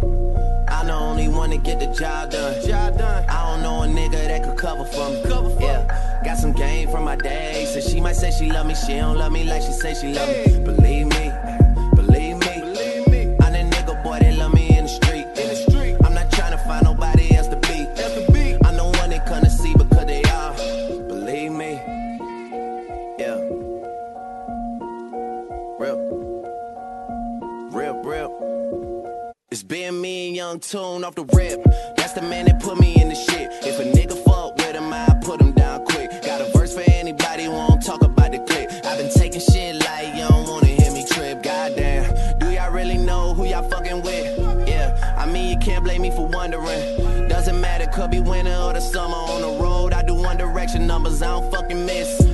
the 0.86 0.91
only 0.93 1.28
to 1.57 1.61
get 1.63 1.80
the 1.80 1.88
job 1.88 2.32
done. 2.32 2.55
Job 2.66 2.97
done. 2.97 3.24
I 3.30 3.51
don't 3.53 3.61
know 3.63 3.84
a 3.84 3.88
nigga 3.88 4.18
that 4.28 4.43
could 4.43 4.57
cover 4.57 4.86
for 4.86 5.09
me. 5.09 5.22
Cover 5.24 5.49
for 5.51 5.61
yeah, 5.61 6.22
got 6.26 6.38
some 6.38 6.51
game 6.53 6.89
from 6.89 7.05
my 7.05 7.16
day, 7.16 7.66
so 7.74 7.80
she 7.80 8.01
might 8.01 8.16
say 8.16 8.32
she 8.32 8.49
love 8.51 8.66
me, 8.68 8.76
she 8.76 8.95
don't 8.97 9.18
love 9.18 9.32
me 9.32 9.43
like 9.45 9.61
she 9.61 9.72
say 9.72 9.93
she 9.93 10.13
love 10.13 10.28
me. 10.28 10.59
Believe 10.66 11.07
me, 11.07 11.14
been 29.68 29.99
me 29.99 30.28
and 30.28 30.36
Young 30.36 30.59
Tune 30.59 31.03
off 31.03 31.16
the 31.16 31.26
rip. 31.34 31.63
That's 31.95 32.13
the 32.13 32.22
man 32.22 32.45
that 32.45 32.61
put 32.61 32.80
me 32.80 33.01
in 33.01 33.09
the 33.09 33.16
shit. 33.16 33.49
If 33.63 33.80
a 33.80 33.84
nigga 33.84 34.24
fuck 34.24 34.55
with 34.57 34.76
him, 34.76 34.93
I 34.93 35.07
put 35.24 35.41
him 35.41 35.53
down 35.53 35.86
quick. 35.86 36.11
Got 36.24 36.41
a 36.41 36.51
verse 36.57 36.74
for 36.74 36.84
anybody 36.88 37.45
who 37.45 37.51
won't 37.51 37.84
talk 37.84 38.03
about 38.03 38.32
the 38.32 38.39
clip. 38.39 38.70
I've 38.86 38.97
been 38.97 39.11
taking 39.11 39.39
shit 39.39 39.76
like 39.76 40.16
you 40.16 40.28
don't 40.28 40.47
wanna 40.47 40.68
hear 40.68 40.91
me 40.91 41.05
trip. 41.07 41.41
Goddamn, 41.41 42.39
do 42.39 42.51
y'all 42.51 42.72
really 42.72 42.97
know 42.97 43.34
who 43.34 43.45
y'all 43.45 43.68
fucking 43.70 44.01
with? 44.01 44.68
Yeah, 44.68 45.16
I 45.18 45.26
mean 45.26 45.49
you 45.49 45.57
can't 45.57 45.84
blame 45.84 46.01
me 46.01 46.11
for 46.11 46.28
wondering. 46.28 47.28
Doesn't 47.28 47.59
matter, 47.59 47.88
could 47.88 48.11
be 48.11 48.20
winter 48.20 48.55
or 48.55 48.74
the 48.74 48.82
summer 48.82 49.16
on 49.16 49.41
the 49.41 49.63
road. 49.63 49.93
I 49.93 50.03
do 50.03 50.16
one 50.16 50.38
direction 50.38 50.86
numbers, 50.86 51.22
I 51.22 51.28
don't 51.28 51.51
fucking 51.51 51.86
miss. 51.86 52.25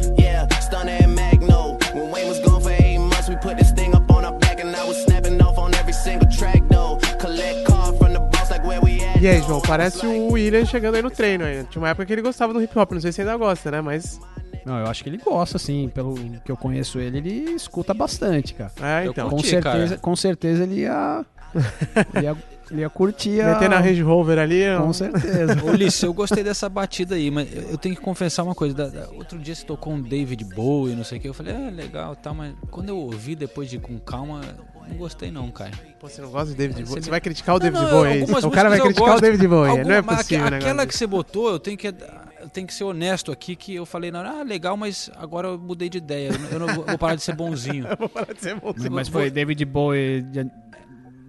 E 9.21 9.27
aí, 9.27 9.39
João, 9.43 9.61
parece 9.61 10.03
o 10.05 10.31
William 10.31 10.65
chegando 10.65 10.95
aí 10.95 11.01
no 11.03 11.11
treino 11.11 11.45
aí. 11.45 11.63
Tinha 11.69 11.79
uma 11.81 11.89
época 11.89 12.05
que 12.07 12.11
ele 12.13 12.23
gostava 12.23 12.51
do 12.53 12.61
hip 12.61 12.77
hop, 12.77 12.91
não 12.93 12.99
sei 13.01 13.11
se 13.11 13.21
ainda 13.21 13.37
gosta, 13.37 13.69
né? 13.69 13.79
Mas. 13.79 14.19
Não, 14.65 14.79
eu 14.79 14.87
acho 14.87 15.03
que 15.03 15.09
ele 15.09 15.17
gosta, 15.17 15.57
assim, 15.57 15.89
pelo 15.93 16.15
que 16.43 16.51
eu 16.51 16.57
conheço 16.57 16.99
ele, 16.99 17.17
ele 17.19 17.51
escuta 17.51 17.93
bastante, 17.93 18.53
cara. 18.55 18.71
É, 18.81 19.05
então. 19.05 19.29
Com 19.29 19.35
Curti, 19.37 19.49
certeza, 19.49 19.87
cara. 19.89 19.97
com 19.99 20.15
certeza 20.15 20.63
ele 20.63 20.81
ia, 20.81 21.25
ele 22.15 22.25
ia, 22.25 22.37
ele 22.71 22.81
ia 22.81 22.89
curtir 22.89 23.41
a... 23.41 23.53
Meter 23.53 23.69
na 23.69 23.79
Range 23.79 24.01
Rover 24.01 24.37
ali. 24.39 24.67
ó. 24.69 24.81
Com 24.83 24.93
certeza. 24.93 25.63
Ulisses, 25.65 26.01
eu 26.03 26.13
gostei 26.13 26.43
dessa 26.43 26.67
batida 26.69 27.13
aí, 27.15 27.29
mas 27.31 27.47
eu 27.71 27.77
tenho 27.77 27.95
que 27.95 28.01
confessar 28.01 28.43
uma 28.43 28.55
coisa. 28.55 28.73
da- 28.75 28.87
da- 28.87 29.09
outro 29.11 29.37
dia 29.39 29.53
você 29.55 29.65
tocou 29.65 29.93
um 29.93 30.01
David 30.01 30.43
Bowie, 30.45 30.95
não 30.95 31.03
sei 31.03 31.17
o 31.17 31.21
que. 31.21 31.27
Eu 31.29 31.33
falei, 31.33 31.53
é 31.55 31.69
legal 31.71 32.15
tal, 32.15 32.33
mas 32.33 32.53
quando 32.71 32.89
eu 32.89 32.97
ouvi 32.97 33.35
depois 33.35 33.69
de 33.69 33.77
com 33.79 33.97
calma, 33.99 34.41
não 34.89 34.97
gostei 34.97 35.31
não, 35.31 35.49
cara. 35.51 35.71
Pô, 35.99 36.07
você 36.09 36.21
não 36.21 36.29
gosta 36.31 36.47
de 36.49 36.55
David 36.55 36.83
Bowie? 36.83 36.95
Você 36.95 37.01
Você 37.05 37.09
vai 37.09 37.21
criticar 37.21 37.55
o 37.55 37.59
Não, 37.59 37.63
David 37.65 37.81
não, 37.83 37.89
Bowie? 37.91 38.11
é 38.11 38.17
isso? 38.23 38.47
O 38.47 38.51
cara 38.51 38.69
vai 38.69 38.79
eu 38.79 38.83
criticar 38.85 39.07
o 39.07 39.11
gosto. 39.11 39.21
David 39.21 39.47
Bowie. 39.47 39.83
Não 39.83 39.91
é 39.95 40.01
mas 40.01 40.17
possível, 40.17 40.49
né? 40.49 40.57
Aquela 40.57 40.85
que 40.87 40.95
você 40.95 41.07
botou, 41.07 41.49
eu 41.51 41.59
tenho 41.59 41.77
que, 41.77 41.87
eu 41.87 42.49
tenho 42.51 42.65
que 42.67 42.73
ser 42.73 42.83
honesto 42.83 43.31
aqui, 43.31 43.55
que 43.55 43.75
eu 43.75 43.85
falei, 43.85 44.09
não, 44.11 44.19
ah, 44.21 44.43
legal, 44.43 44.75
mas 44.75 45.09
agora 45.15 45.49
eu 45.49 45.57
mudei 45.59 45.89
de 45.89 45.97
ideia. 45.99 46.29
Eu 46.29 46.39
não, 46.39 46.49
eu 46.49 46.59
não 46.59 46.67
vou, 46.75 46.85
vou 46.85 46.97
parar 46.97 47.15
de 47.15 47.21
ser 47.21 47.35
bonzinho. 47.35 47.85
Para 48.13 48.33
de 48.33 48.41
ser 48.41 48.59
bom. 48.59 48.73
Mas, 48.77 48.89
mas 48.89 49.07
foi 49.07 49.29
David 49.29 49.63
Bowie 49.65 50.21
de- 50.23 50.49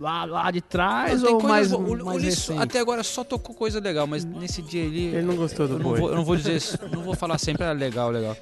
lá, 0.01 0.25
lá 0.25 0.51
de 0.51 0.61
trás 0.61 1.23
ou 1.23 1.41
mais, 1.43 1.69
coisas- 1.71 1.73
o- 1.73 2.03
o 2.03 2.05
mais 2.07 2.17
Ulisses 2.23 2.49
recente? 2.49 2.61
até 2.63 2.81
agora 2.81 3.03
só 3.05 3.23
tocou 3.23 3.55
coisa 3.55 3.79
legal, 3.79 4.05
mas 4.07 4.25
nesse 4.25 4.61
dia 4.63 4.85
ali. 4.85 5.07
Ele 5.07 5.23
não 5.23 5.37
gostou 5.37 5.69
do 5.69 5.75
eu 5.75 5.79
não 5.79 5.85
Bowie. 5.85 6.01
vou, 6.01 6.11
eu 6.11 6.17
não 6.17 6.25
vou 6.25 6.35
dizer, 6.37 6.57
isso, 6.57 6.77
não 6.91 7.03
vou 7.03 7.15
falar 7.15 7.39
sempre, 7.39 7.65
ah, 7.65 7.73
legal, 7.73 8.11
legal. 8.11 8.37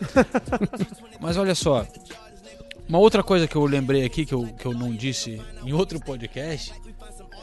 Mas 1.21 1.37
olha 1.37 1.55
só, 1.55 1.87
uma 2.91 2.99
outra 2.99 3.23
coisa 3.23 3.47
que 3.47 3.55
eu 3.55 3.65
lembrei 3.65 4.05
aqui, 4.05 4.27
que 4.27 4.35
eu, 4.35 4.49
que 4.49 4.67
eu 4.67 4.75
não 4.75 4.93
disse 4.93 5.41
em 5.65 5.73
outro 5.73 6.01
podcast, 6.01 6.75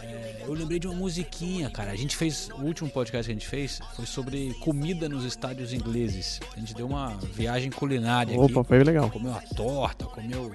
é, 0.03 0.43
eu 0.45 0.51
lembrei 0.51 0.77
de 0.77 0.87
uma 0.87 0.95
musiquinha, 0.95 1.69
cara. 1.69 1.91
A 1.91 1.95
gente 1.95 2.17
fez, 2.17 2.49
o 2.49 2.63
último 2.63 2.89
podcast 2.89 3.27
que 3.27 3.31
a 3.31 3.33
gente 3.33 3.47
fez 3.47 3.79
foi 3.95 4.05
sobre 4.05 4.53
comida 4.55 5.07
nos 5.07 5.23
estádios 5.23 5.71
ingleses. 5.71 6.41
A 6.53 6.59
gente 6.59 6.73
deu 6.73 6.85
uma 6.85 7.15
viagem 7.33 7.71
culinária 7.71 8.37
Opa, 8.37 8.59
aqui. 8.59 8.67
foi 8.67 8.83
legal. 8.83 9.09
Comeu 9.09 9.31
uma 9.31 9.41
torta, 9.41 10.05
comeu 10.05 10.51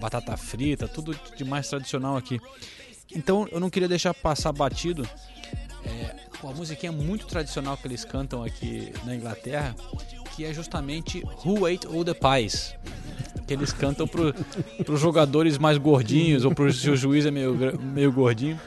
batata 0.00 0.36
frita, 0.36 0.86
tudo 0.86 1.18
de 1.36 1.44
mais 1.44 1.68
tradicional 1.68 2.16
aqui. 2.16 2.40
Então 3.14 3.48
eu 3.50 3.58
não 3.58 3.68
queria 3.68 3.88
deixar 3.88 4.14
passar 4.14 4.52
batido. 4.52 5.08
É, 5.84 6.14
pô, 6.40 6.50
a 6.50 6.54
musiquinha 6.54 6.92
muito 6.92 7.26
tradicional 7.26 7.76
que 7.76 7.88
eles 7.88 8.04
cantam 8.04 8.44
aqui 8.44 8.92
na 9.04 9.16
Inglaterra, 9.16 9.74
que 10.36 10.44
é 10.44 10.52
justamente 10.52 11.24
Who 11.44 11.64
Ate 11.64 11.86
All 11.86 12.04
the 12.04 12.12
Pies. 12.12 12.74
Que 13.46 13.54
eles 13.54 13.72
cantam 13.72 14.06
pro, 14.06 14.34
pros 14.84 15.00
jogadores 15.00 15.56
mais 15.56 15.78
gordinhos, 15.78 16.44
ou 16.44 16.52
se 16.72 16.90
o 16.90 16.96
juiz 16.96 17.24
é 17.24 17.30
meio, 17.30 17.56
meio 17.80 18.12
gordinho. 18.12 18.60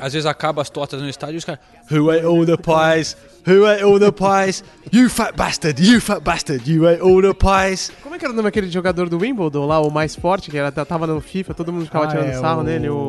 Às 0.00 0.12
vezes 0.12 0.26
acaba 0.26 0.62
as 0.62 0.70
tortas 0.70 1.00
no 1.00 1.08
estádio 1.08 1.34
e 1.34 1.38
os 1.38 1.44
caras 1.44 1.60
Who 1.90 2.10
ate 2.10 2.24
all 2.24 2.44
the 2.46 2.56
pies? 2.56 3.16
Who 3.46 3.66
ate 3.66 3.82
all 3.82 3.98
the 4.00 4.10
pies? 4.10 4.64
You 4.90 5.10
fat 5.10 5.36
bastard, 5.36 5.82
you 5.82 6.00
fat 6.00 6.20
bastard, 6.20 6.70
you 6.70 6.88
ate 6.88 7.02
all 7.02 7.20
the 7.20 7.34
pies. 7.34 7.92
Como 8.02 8.14
é 8.14 8.18
que 8.18 8.24
era 8.24 8.32
o 8.32 8.36
nome 8.36 8.46
daquele 8.48 8.70
jogador 8.70 9.08
do 9.10 9.18
Wimbledon 9.18 9.66
lá, 9.66 9.80
o 9.80 9.90
mais 9.90 10.16
forte, 10.16 10.50
que 10.50 10.56
era, 10.56 10.72
tava 10.72 11.06
no 11.06 11.20
FIFA, 11.20 11.52
todo 11.52 11.70
mundo 11.72 11.84
ficava 11.84 12.06
Ah, 12.06 12.08
tirando 12.08 12.28
é, 12.28 12.32
sarro 12.40 12.60
o- 12.60 12.64
nele? 12.64 12.88
O... 12.88 13.08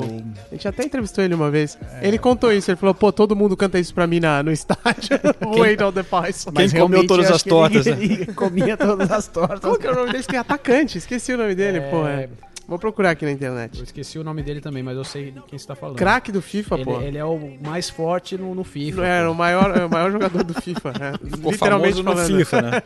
A 0.51 0.56
gente 0.56 0.68
até 0.68 0.84
entrevistou 0.84 1.24
ele 1.24 1.34
uma 1.34 1.49
vez. 1.49 1.78
Ele 2.01 2.18
contou 2.18 2.51
isso, 2.51 2.70
ele 2.70 2.76
falou, 2.76 2.93
pô, 2.93 3.14
todo 3.14 3.34
mundo 3.36 3.56
canta 3.56 3.80
isso 3.80 3.93
pra 3.93 4.06
mim 4.06 4.20
na, 4.20 4.43
no 4.43 4.51
estádio. 4.51 5.18
Wait 5.58 5.80
all 5.82 5.93
the 5.93 6.03
pies. 6.03 6.45
Quem 6.53 6.70
comeu 6.82 7.08
todas 7.08 7.32
as 7.32 7.41
tortas, 7.43 7.86
né? 7.86 7.93
Ele, 7.93 8.14
ele 8.24 8.34
comia 8.34 8.76
todas 8.76 9.10
as 9.12 9.28
tortas. 9.28 9.60
Qual 9.62 9.78
que 9.78 9.88
era 9.88 9.93
o 9.95 9.99
nome 9.99 10.08
dele? 10.12 10.20
Esque- 10.20 10.36
Atacante, 10.36 10.97
esqueci 10.97 11.32
o 11.34 11.38
nome 11.38 11.56
dele, 11.56 11.78
É, 11.78 11.82
pô. 11.89 12.06
é. 12.06 12.28
Vou 12.68 12.80
procurar 12.80 13.11
aqui 13.11 13.26
na 13.26 13.32
internet. 13.32 13.78
Eu 13.78 13.84
esqueci 13.84 14.18
o 14.18 14.24
nome 14.24 14.41
dele 14.41 14.59
também, 14.59 14.82
mas 14.82 14.97
eu 14.97 15.03
sei 15.03 15.30
de 15.32 15.39
quem 15.43 15.57
você 15.59 15.68
tá 15.68 15.76
falando. 15.76 15.97
Craque 15.97 16.32
do 16.32 16.41
FIFA, 16.41 16.76
Ele, 16.76 16.84
pô. 16.86 16.99
ele 17.01 17.18
é 17.18 17.24
o 17.26 17.57
mais 17.63 17.89
forte 17.89 18.38
no, 18.38 18.55
no 18.55 18.63
FIFA. 18.63 19.05
Era 19.05 19.32
o 19.32 19.36
maior, 19.36 19.78
é 19.78 19.86
o 19.86 19.89
maior 19.89 20.11
jogador 20.11 20.43
do 20.43 20.53
FIFA. 20.59 20.93
é. 20.99 21.47
Literalmente 21.51 21.97
no 22.01 22.03
falando. 22.11 22.38
FIFA, 22.38 22.61
né? 22.63 22.82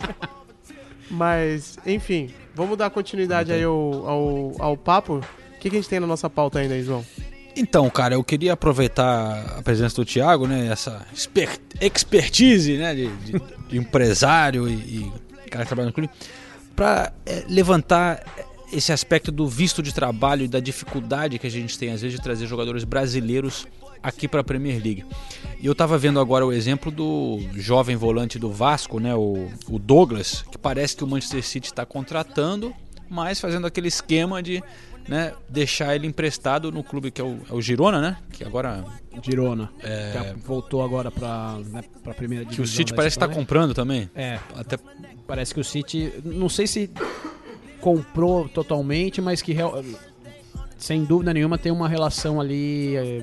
Mas, 1.09 1.77
enfim, 1.85 2.29
vamos 2.53 2.77
dar 2.77 2.89
continuidade 2.89 3.51
aí 3.51 3.63
ao, 3.63 3.73
ao, 4.07 4.55
ao 4.59 4.77
papo. 4.77 5.15
O 5.55 5.59
que, 5.59 5.69
que 5.69 5.75
a 5.77 5.79
gente 5.79 5.89
tem 5.89 5.99
na 5.99 6.07
nossa 6.07 6.29
pauta 6.29 6.59
ainda 6.59 6.73
aí, 6.75 6.83
João? 6.83 7.03
Então, 7.55 7.89
cara, 7.89 8.13
eu 8.13 8.23
queria 8.23 8.53
aproveitar 8.53 9.57
a 9.57 9.61
presença 9.61 9.95
do 9.95 10.05
Thiago, 10.05 10.45
né? 10.47 10.67
Essa 10.67 11.05
exper- 11.13 11.59
expertise, 11.81 12.77
né? 12.77 12.93
De, 12.93 13.07
de- 13.07 13.41
de 13.69 13.77
empresário 13.77 14.67
e, 14.67 14.73
e 14.73 15.11
cara 15.49 15.63
que 15.63 15.69
trabalha 15.69 15.87
no 15.87 15.93
clube, 15.93 16.09
para 16.75 17.11
levantar 17.47 18.23
esse 18.71 18.91
aspecto 18.91 19.31
do 19.31 19.47
visto 19.47 19.81
de 19.81 19.93
trabalho 19.93 20.43
e 20.43 20.47
da 20.47 20.59
dificuldade 20.59 21.39
que 21.39 21.47
a 21.47 21.51
gente 21.51 21.77
tem 21.77 21.91
às 21.91 22.01
vezes 22.01 22.17
de 22.17 22.23
trazer 22.23 22.47
jogadores 22.47 22.83
brasileiros 22.83 23.67
aqui 24.01 24.27
para 24.27 24.41
a 24.41 24.43
Premier 24.43 24.81
League. 24.81 25.05
E 25.59 25.65
eu 25.65 25.75
tava 25.75 25.97
vendo 25.97 26.19
agora 26.19 26.45
o 26.45 26.53
exemplo 26.53 26.91
do 26.91 27.39
jovem 27.55 27.95
volante 27.95 28.39
do 28.39 28.51
Vasco, 28.51 28.99
né? 28.99 29.13
O, 29.15 29.49
o 29.69 29.77
Douglas, 29.79 30.43
que 30.51 30.57
parece 30.57 30.95
que 30.95 31.03
o 31.03 31.07
Manchester 31.07 31.43
City 31.43 31.67
está 31.67 31.85
contratando, 31.85 32.73
mas 33.09 33.39
fazendo 33.39 33.67
aquele 33.67 33.87
esquema 33.87 34.41
de 34.41 34.63
né, 35.07 35.33
deixar 35.49 35.95
ele 35.95 36.05
emprestado 36.05 36.71
no 36.71 36.83
clube 36.83 37.09
que 37.09 37.19
é 37.19 37.23
o, 37.23 37.39
é 37.49 37.53
o 37.53 37.61
Girona, 37.61 37.99
né? 37.99 38.17
Que 38.31 38.43
agora 38.43 38.85
Girona. 39.23 39.69
Já 40.13 40.33
voltou 40.45 40.83
agora 40.83 41.09
pra, 41.11 41.57
né, 41.65 41.83
pra 42.03 42.13
primeira 42.13 42.45
que 42.45 42.51
divisão. 42.51 42.73
o 42.73 42.77
City 42.77 42.93
parece 42.93 43.15
que 43.15 43.19
tá 43.19 43.25
Espanha. 43.25 43.41
comprando 43.41 43.73
também. 43.73 44.09
É, 44.15 44.39
Até 44.55 44.77
parece 45.27 45.53
que 45.53 45.59
o 45.59 45.63
City. 45.63 46.13
Não 46.23 46.47
sei 46.47 46.67
se 46.67 46.89
comprou 47.81 48.47
totalmente, 48.49 49.21
mas 49.21 49.41
que 49.41 49.55
sem 50.77 51.03
dúvida 51.03 51.33
nenhuma 51.33 51.57
tem 51.57 51.71
uma 51.71 51.87
relação 51.89 52.39
ali 52.39 52.95
é, 52.95 53.21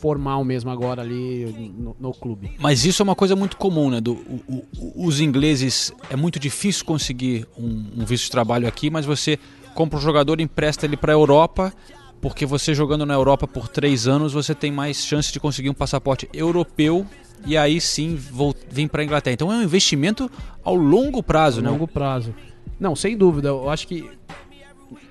formal 0.00 0.44
mesmo 0.44 0.70
agora 0.70 1.02
ali 1.02 1.72
no, 1.78 1.96
no 1.98 2.12
clube. 2.12 2.52
Mas 2.58 2.84
isso 2.84 3.02
é 3.02 3.04
uma 3.04 3.14
coisa 3.14 3.36
muito 3.36 3.56
comum, 3.56 3.88
né? 3.90 4.00
Do, 4.00 4.12
o- 4.14 4.64
o- 4.78 5.06
os 5.06 5.20
ingleses 5.20 5.92
é 6.10 6.16
muito 6.16 6.38
difícil 6.40 6.84
conseguir 6.84 7.46
um, 7.56 7.86
um 7.98 8.04
visto 8.04 8.24
de 8.24 8.30
trabalho 8.30 8.66
aqui, 8.66 8.90
mas 8.90 9.06
você 9.06 9.38
compra 9.74 9.98
um 9.98 10.02
jogador 10.02 10.40
e 10.40 10.42
empresta 10.42 10.84
ele 10.86 10.96
para 10.96 11.12
a 11.12 11.14
Europa, 11.14 11.72
porque 12.20 12.44
você 12.44 12.74
jogando 12.74 13.06
na 13.06 13.14
Europa 13.14 13.46
por 13.46 13.68
três 13.68 14.06
anos 14.08 14.32
você 14.32 14.54
tem 14.54 14.72
mais 14.72 15.04
chance 15.04 15.32
de 15.32 15.38
conseguir 15.40 15.70
um 15.70 15.74
passaporte 15.74 16.28
europeu 16.32 17.06
e 17.46 17.56
aí 17.56 17.80
sim 17.80 18.14
vol- 18.16 18.54
vir 18.70 18.88
para 18.88 19.02
a 19.02 19.04
Inglaterra. 19.04 19.34
Então 19.34 19.52
é 19.52 19.56
um 19.56 19.62
investimento 19.62 20.30
ao 20.64 20.74
longo 20.74 21.22
prazo, 21.22 21.60
a 21.60 21.62
né? 21.62 21.70
longo 21.70 21.86
prazo. 21.88 22.34
Não, 22.82 22.96
sem 22.96 23.16
dúvida. 23.16 23.50
Eu 23.50 23.70
acho 23.70 23.86
que 23.86 24.10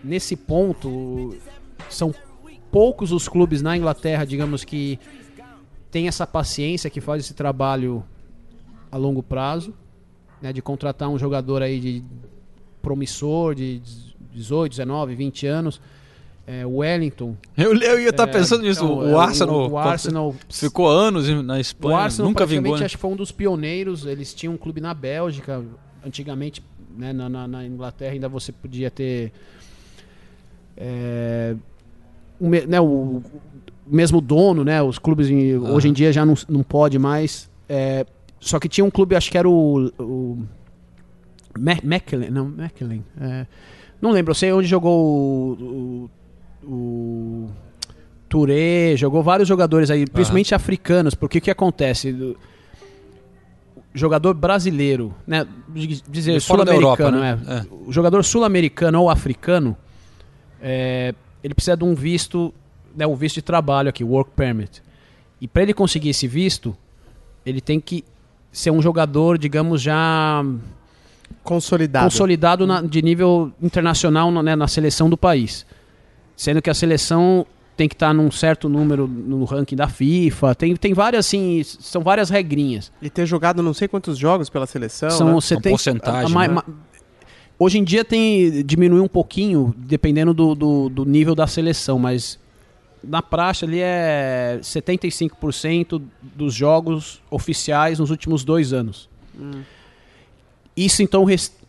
nesse 0.04 0.36
ponto 0.36 1.34
são 1.90 2.14
poucos 2.70 3.14
os 3.14 3.30
clubes 3.30 3.62
na 3.62 3.78
Inglaterra, 3.78 4.26
digamos 4.26 4.66
que 4.66 5.00
tem 5.90 6.10
essa 6.10 6.28
paciência 6.28 6.90
que 6.90 7.00
faz 7.00 7.24
esse 7.24 7.34
trabalho 7.34 8.04
a 8.92 8.98
longo 8.98 9.24
prazo, 9.24 9.74
né, 10.42 10.52
de 10.52 10.62
contratar 10.62 11.08
um 11.08 11.18
jogador 11.18 11.62
aí 11.62 11.80
de 11.80 12.04
promissor 12.82 13.56
de 13.56 13.82
18, 14.34 14.72
19, 14.72 15.16
20 15.16 15.48
anos. 15.48 15.82
É, 16.46 16.66
o 16.66 16.78
Wellington. 16.78 17.38
Eu, 17.56 17.74
eu 17.74 18.02
ia 18.02 18.10
estar 18.10 18.28
é, 18.28 18.32
pensando 18.32 18.64
nisso. 18.64 18.84
então, 18.84 18.98
o, 18.98 19.08
é, 19.08 19.24
Arsenal, 19.24 19.70
o 19.70 19.78
Arsenal 19.78 20.36
ficou 20.50 20.90
anos 20.90 21.30
na 21.42 21.54
o 21.54 21.58
Espanha, 21.58 22.00
Arsenal 22.00 22.28
nunca 22.28 22.46
vingou. 22.46 22.78
né? 22.78 22.84
acho 22.84 22.98
que 22.98 23.02
foi 23.02 23.12
um 23.12 23.16
dos 23.16 23.32
pioneiros. 23.32 24.06
Eles 24.06 24.34
tinham 24.34 24.56
um 24.56 24.58
clube 24.58 24.82
na 24.82 24.94
Bélgica. 24.94 25.64
Antigamente, 26.04 26.64
né, 26.98 27.14
na, 27.14 27.28
na- 27.30 27.48
na 27.48 27.66
Inglaterra 27.66 28.14
ainda 28.14 28.28
você 28.30 28.52
podia 28.52 28.90
ter 28.92 29.32
é, 30.78 31.56
né, 32.68 32.80
o- 32.82 33.22
o 33.86 33.96
mesmo 33.96 34.22
dono, 34.22 34.64
né? 34.64 34.82
Os 34.82 34.98
clubes 34.98 35.30
em- 35.30 35.58
hoje 35.58 35.90
em 35.90 35.94
dia 35.94 36.12
já 36.14 36.26
não, 36.26 36.36
não 36.50 36.64
pode 36.64 36.98
mais. 36.98 37.50
É, 37.68 38.06
só 38.40 38.60
que 38.60 38.68
tinha 38.70 38.84
um 38.86 38.90
clube, 38.92 39.16
acho 39.16 39.30
que 39.32 39.38
era 39.38 39.48
o, 39.50 39.92
o 40.00 40.38
Mechelen, 41.58 42.30
não, 42.32 42.46
Mechelen. 42.46 43.04
é, 43.20 43.46
não 44.02 44.12
lembro, 44.12 44.32
eu 44.32 44.36
sei 44.36 44.52
onde 44.52 44.68
jogou 44.68 45.58
o, 45.60 46.10
o, 46.64 46.68
o 46.68 47.50
Touré, 48.28 48.96
jogou 48.96 49.22
vários 49.22 49.48
jogadores 49.48 49.92
aí, 49.92 50.06
principalmente 50.08 50.56
africanos, 50.56 51.14
porque 51.14 51.38
o 51.38 51.42
que 51.42 51.52
acontece? 51.52 52.12
O 52.12 52.36
jogador 53.94 54.34
brasileiro, 54.34 55.14
né? 55.28 55.46
Dizer 56.10 56.40
sul-americano, 56.42 57.20
né? 57.20 57.40
é. 57.48 57.66
O 57.88 57.92
jogador 57.92 58.24
sul-americano 58.24 59.02
ou 59.02 59.10
africano, 59.10 59.76
é, 60.62 61.14
ele 61.44 61.54
precisa 61.54 61.76
de 61.76 61.84
um 61.84 61.94
visto, 61.96 62.54
né, 62.96 63.06
um 63.08 63.16
visto 63.16 63.36
de 63.36 63.42
trabalho 63.42 63.90
aqui, 63.90 64.04
work 64.04 64.32
permit. 64.36 64.82
E 65.40 65.48
para 65.48 65.64
ele 65.64 65.74
conseguir 65.74 66.10
esse 66.10 66.28
visto, 66.28 66.76
ele 67.46 67.60
tem 67.60 67.80
que 67.80 68.04
ser 68.52 68.72
um 68.72 68.82
jogador, 68.82 69.38
digamos, 69.38 69.82
já 69.82 70.44
Consolidado. 71.44 72.06
consolidado 72.06 72.68
na- 72.68 72.82
de 72.82 73.02
nível 73.02 73.52
internacional 73.62 74.32
né, 74.44 74.56
na 74.56 74.68
seleção 74.68 75.10
do 75.10 75.18
país. 75.18 75.66
Sendo 76.36 76.62
que 76.62 76.70
a 76.70 76.74
seleção 76.74 77.46
tem 77.82 77.90
que 77.90 77.96
estar 77.96 78.14
num 78.14 78.30
certo 78.30 78.70
número 78.70 79.08
no 79.08 79.44
ranking 79.44 79.76
da 79.76 79.88
FIFA, 79.88 80.54
tem, 80.54 80.76
tem 80.76 80.94
várias, 80.94 81.26
assim, 81.26 81.64
são 81.64 82.04
várias 82.04 82.30
regrinhas. 82.30 82.92
E 83.02 83.10
ter 83.10 83.26
jogado 83.26 83.64
não 83.64 83.74
sei 83.74 83.88
quantos 83.88 84.20
jogos 84.20 84.52
pela 84.52 84.68
seleção. 84.68 85.10
são 85.10 85.28
né? 85.30 85.34
você 85.34 85.56
Uma 85.56 85.62
tem, 85.64 85.72
porcentagem, 85.72 86.26
a 86.26 86.30
ma- 86.30 86.48
né? 86.48 86.62
hoje 87.58 87.80
em 87.80 87.84
dia 87.84 88.06
tem 88.06 88.64
diminuiu 88.64 89.04
um 89.04 89.08
pouquinho, 89.08 89.74
dependendo 89.76 90.32
do, 90.32 90.54
do, 90.54 90.90
do 90.90 91.06
nível 91.06 91.34
da 91.34 91.48
seleção, 91.48 91.98
mas 91.98 92.38
na 93.04 93.20
praxe 93.20 93.66
ali 93.66 93.80
é 93.80 94.60
75% 94.62 96.00
dos 96.22 96.54
jogos 96.54 97.20
oficiais 97.32 97.98
nos 97.98 98.12
últimos 98.12 98.44
dois 98.44 98.74
anos. 98.74 99.10
Isso 100.78 101.02
então, 101.02 101.26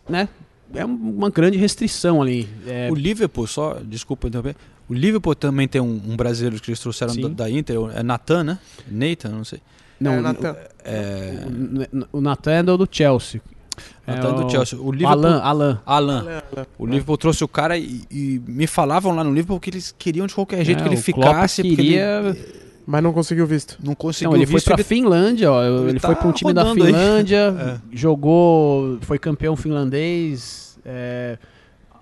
né, 0.07 0.29
é 0.75 0.85
uma 0.85 1.31
grande 1.31 1.57
restrição 1.57 2.21
ali. 2.21 2.47
É, 2.67 2.87
O 2.91 2.93
Liverpool, 2.93 3.47
só, 3.47 3.79
desculpa 3.83 4.27
interromper. 4.27 4.55
O 4.89 4.93
Liverpool 4.93 5.33
também 5.35 5.67
tem 5.67 5.81
um, 5.81 6.01
um 6.07 6.15
brasileiro 6.15 6.61
que 6.61 6.69
eles 6.71 6.79
trouxeram 6.79 7.15
da, 7.15 7.27
da 7.29 7.49
Inter, 7.49 7.77
é 7.95 8.03
Natan, 8.03 8.43
né? 8.43 8.59
Nathan, 8.89 9.29
não 9.29 9.43
sei. 9.45 9.59
não, 9.99 10.13
É, 10.13 10.21
Nathan. 10.21 10.55
É, 10.83 11.33
o, 12.11 12.17
o 12.17 12.21
Natan 12.21 12.51
é 12.51 12.63
do 12.63 12.87
Chelsea. 12.91 13.41
Natan 14.05 14.29
É 14.29 14.33
do 14.33 14.45
o- 14.45 14.49
Chelsea. 14.49 14.79
O 14.79 14.91
Liverpool, 14.91 15.25
Alan, 15.25 15.39
Alan. 15.41 15.81
Alan. 15.85 16.25
O 16.77 16.85
Liverpool 16.85 17.17
trouxe 17.17 17.43
o 17.43 17.47
cara 17.47 17.77
e, 17.77 18.01
e 18.11 18.41
me 18.45 18.67
falavam 18.67 19.15
lá 19.15 19.23
no 19.23 19.31
Liverpool 19.33 19.59
que 19.59 19.69
eles 19.69 19.95
queriam 19.97 20.27
de 20.27 20.35
qualquer 20.35 20.63
jeito 20.65 20.79
É, 20.79 20.83
que 20.83 20.89
ele 20.89 20.97
ficasse, 21.01 21.61
porque 21.63 21.75
queria... 21.77 22.21
ele 22.35 22.45
Mas 22.85 23.01
não 23.01 23.13
conseguiu 23.13 23.47
visto. 23.47 23.77
não 23.81 23.95
conseguiu 23.95 24.31
Não, 24.31 24.37
ele 24.37 24.45
foi 24.45 24.55
visto, 24.55 24.65
pra 24.65 24.75
ele- 24.75 24.83
Finlândia, 24.83 25.49
ó. 25.51 25.63
Ele, 25.63 25.89
ele 25.91 25.99
foi 25.99 26.13
tá 26.13 26.19
para 26.21 26.27
um 26.27 26.31
time 26.33 26.53
da. 26.53 26.65
Finlândia, 26.73 27.81
jogou, 27.91 28.97
foi 29.01 29.17
campeão 29.17 29.55
finlandês. 29.55 30.77
é, 30.85 31.37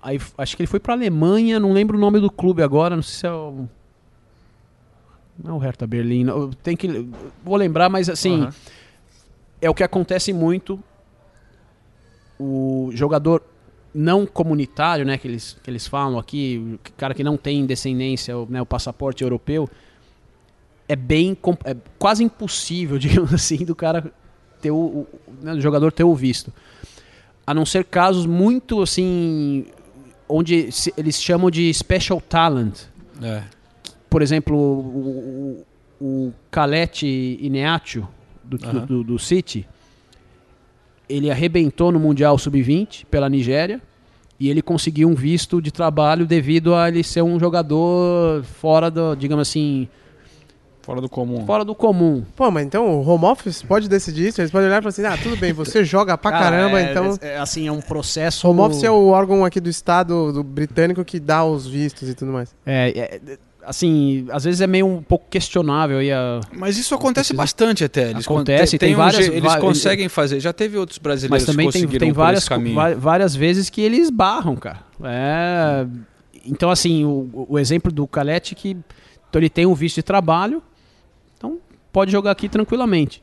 aí 0.02 0.20
acho 0.36 0.56
que 0.56 0.62
ele 0.62 0.66
foi 0.66 0.80
pra 0.80 0.94
Alemanha, 0.94 1.60
não 1.60 1.72
lembro 1.72 1.96
o 1.96 2.00
nome 2.00 2.18
do 2.20 2.30
clube 2.30 2.62
agora, 2.62 2.96
não 2.96 3.02
sei 3.02 3.20
se 3.20 3.26
é 3.26 3.32
o 3.32 3.68
não 5.42 5.52
é 5.52 5.54
o 5.54 5.58
Hertha 5.58 5.86
Berlim, 5.86 6.26
tem 6.62 6.76
que 6.76 7.06
vou 7.42 7.56
lembrar, 7.56 7.88
mas 7.88 8.08
assim, 8.08 8.42
Aham. 8.42 8.54
é 9.62 9.70
o 9.70 9.74
que 9.74 9.82
acontece 9.82 10.32
muito. 10.32 10.78
O 12.38 12.90
jogador 12.92 13.42
não 13.94 14.26
comunitário, 14.26 15.04
né, 15.04 15.16
que 15.18 15.26
eles, 15.28 15.56
que 15.62 15.70
eles 15.70 15.86
falam 15.86 16.18
aqui, 16.18 16.78
o 16.86 16.92
cara 16.96 17.14
que 17.14 17.22
não 17.24 17.36
tem 17.36 17.64
descendência, 17.66 18.36
o, 18.36 18.46
né, 18.48 18.60
o 18.60 18.66
passaporte 18.66 19.22
europeu, 19.22 19.68
é 20.88 20.96
bem 20.96 21.36
é 21.64 21.76
quase 21.98 22.24
impossível, 22.24 22.96
digamos 23.00 23.32
assim, 23.32 23.64
do 23.64 23.74
cara 23.74 24.12
ter 24.60 24.70
o, 24.70 24.76
o- 24.76 25.06
né, 25.42 25.54
do 25.54 25.60
jogador 25.60 25.92
ter 25.92 26.04
o 26.04 26.14
visto. 26.14 26.52
A 27.46 27.52
não 27.52 27.66
ser 27.66 27.84
casos 27.84 28.26
muito 28.26 28.80
assim 28.82 29.66
onde 30.34 30.70
se- 30.72 30.92
eles 30.96 31.20
chamam 31.22 31.50
de 31.50 31.72
special 31.74 32.20
talent. 32.20 32.80
É. 33.22 33.42
Por 34.08 34.22
exemplo, 34.22 34.56
o, 34.56 35.64
o, 36.00 36.06
o 36.28 36.32
Calete 36.50 37.38
Ineatio 37.40 38.08
do, 38.44 38.58
do- 38.86 39.04
do 39.04 39.18
City, 39.18 39.66
ele 41.08 41.30
arrebentou 41.30 41.92
no 41.92 41.98
Mundial 42.00 42.38
Sub-20 42.38 43.04
pela 43.06 43.28
Nigéria 43.28 43.80
e 44.40 44.48
ele 44.48 44.62
conseguiu 44.62 45.08
um 45.08 45.14
visto 45.14 45.60
de 45.60 45.70
trabalho 45.70 46.26
devido 46.26 46.74
a 46.74 46.88
ele 46.88 47.02
ser 47.02 47.22
um 47.22 47.38
jogador 47.38 48.42
fora 48.44 48.90
do, 48.90 49.14
digamos 49.14 49.48
assim, 49.48 49.88
Fora 50.82 51.00
do 51.00 51.08
comum. 51.08 51.46
fora 51.46 51.64
do 51.64 51.74
comum. 51.74 52.24
Pô, 52.36 52.50
mas 52.50 52.66
então 52.66 52.86
o 53.00 53.06
home 53.08 53.24
office 53.24 53.62
pode 53.62 53.88
decidir 53.88 54.28
isso? 54.28 54.40
Eles 54.40 54.50
podem 54.50 54.66
olhar 54.66 54.78
e 54.78 54.82
falar 54.82 54.88
assim, 54.90 55.04
ah, 55.04 55.16
tudo 55.22 55.36
bem, 55.36 55.52
você 55.52 55.84
joga 55.84 56.18
pra 56.18 56.30
Cara, 56.32 56.44
caramba, 56.44 56.80
é- 56.80 56.90
então... 56.90 57.18
é, 57.20 57.36
assim, 57.38 57.68
é 57.68 57.72
um 57.72 57.80
processo. 57.80 58.48
Home 58.48 58.60
office 58.60 58.82
é 58.82 58.90
o 58.90 59.06
órgão 59.08 59.44
aqui 59.44 59.60
do 59.60 59.70
estado 59.70 60.32
do 60.32 60.42
britânico 60.42 61.04
que 61.04 61.20
dá 61.20 61.44
os 61.44 61.66
vistos 61.66 62.08
e 62.08 62.14
tudo 62.14 62.32
mais. 62.32 62.54
É, 62.66 63.20
é, 63.28 63.38
assim, 63.64 64.26
às 64.30 64.42
vezes 64.42 64.60
é 64.60 64.66
meio 64.66 64.86
um 64.86 65.00
pouco 65.00 65.26
questionável 65.30 65.98
aí 65.98 66.10
a. 66.10 66.40
Mas 66.52 66.76
isso 66.76 66.94
acontece 66.96 67.28
Precisa- 67.28 67.36
bastante 67.42 67.84
até. 67.84 68.10
Eles 68.10 68.26
con- 68.26 68.34
Acontece, 68.34 68.76
tem 68.76 68.94
um 68.94 68.98
várias- 68.98 69.24
je- 69.26 69.32
Eles 69.32 69.54
conseguem 69.56 70.08
fazer. 70.08 70.40
Já 70.40 70.52
teve 70.52 70.76
outros 70.76 70.98
brasileiros 70.98 71.46
Mas 71.46 71.46
também 71.46 71.68
que 71.68 71.72
tem, 71.74 71.82
conseguiram 71.82 72.06
tem 72.06 72.12
por 72.12 72.18
várias, 72.22 72.40
esse 72.42 72.48
caminho. 72.48 72.74
va- 72.74 72.94
várias 72.94 73.36
vezes 73.36 73.70
que 73.70 73.80
eles 73.80 74.10
barram, 74.10 74.56
cara. 74.56 74.80
É, 75.04 75.86
então, 76.44 76.70
assim, 76.70 77.04
o, 77.04 77.46
o 77.50 77.56
exemplo 77.58 77.92
do 77.92 78.04
Calete 78.08 78.56
que 78.56 78.76
então 79.30 79.40
ele 79.40 79.48
tem 79.48 79.64
um 79.64 79.72
visto 79.74 79.94
de 79.94 80.02
trabalho, 80.02 80.62
pode 81.92 82.10
jogar 82.10 82.30
aqui 82.30 82.48
tranquilamente. 82.48 83.22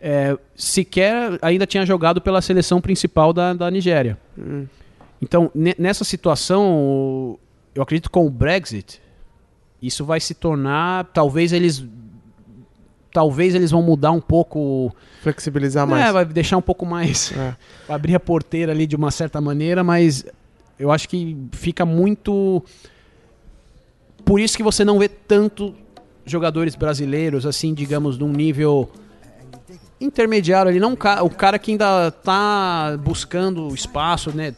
É, 0.00 0.36
sequer 0.56 1.38
ainda 1.40 1.64
tinha 1.66 1.86
jogado 1.86 2.20
pela 2.20 2.42
seleção 2.42 2.80
principal 2.80 3.32
da, 3.32 3.52
da 3.54 3.70
Nigéria. 3.70 4.18
Então, 5.20 5.50
ne- 5.54 5.76
nessa 5.78 6.02
situação, 6.04 7.38
eu 7.74 7.82
acredito 7.82 8.08
que 8.08 8.12
com 8.12 8.26
o 8.26 8.30
Brexit, 8.30 9.00
isso 9.80 10.04
vai 10.04 10.18
se 10.18 10.34
tornar. 10.34 11.04
Talvez 11.12 11.52
eles. 11.52 11.84
Talvez 13.12 13.54
eles 13.54 13.70
vão 13.70 13.82
mudar 13.82 14.10
um 14.10 14.20
pouco. 14.20 14.92
Flexibilizar 15.20 15.86
mais. 15.86 16.06
É, 16.06 16.12
vai 16.12 16.24
deixar 16.24 16.56
um 16.56 16.62
pouco 16.62 16.84
mais. 16.86 17.30
É. 17.36 17.54
vai 17.86 17.94
abrir 17.96 18.14
a 18.16 18.20
porteira 18.20 18.72
ali 18.72 18.86
de 18.86 18.96
uma 18.96 19.10
certa 19.10 19.40
maneira, 19.40 19.84
mas 19.84 20.24
eu 20.78 20.90
acho 20.90 21.08
que 21.08 21.36
fica 21.52 21.84
muito. 21.86 22.64
Por 24.24 24.40
isso 24.40 24.56
que 24.56 24.62
você 24.62 24.84
não 24.84 24.98
vê 24.98 25.08
tanto 25.08 25.74
jogadores 26.24 26.74
brasileiros, 26.74 27.44
assim, 27.46 27.74
digamos, 27.74 28.18
num 28.18 28.32
nível 28.32 28.90
intermediário 30.00 30.68
ali, 30.70 30.80
não 30.80 30.94
o 30.94 31.30
cara 31.30 31.58
que 31.58 31.70
ainda 31.72 32.10
tá 32.10 32.98
buscando 33.02 33.72
espaço, 33.74 34.30
né? 34.34 34.54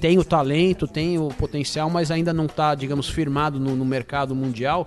Tem 0.00 0.18
o 0.18 0.24
talento, 0.24 0.86
tem 0.86 1.18
o 1.18 1.28
potencial, 1.28 1.88
mas 1.88 2.10
ainda 2.10 2.32
não 2.32 2.46
tá, 2.46 2.74
digamos, 2.74 3.08
firmado 3.08 3.58
no, 3.58 3.74
no 3.74 3.84
mercado 3.84 4.34
mundial. 4.34 4.86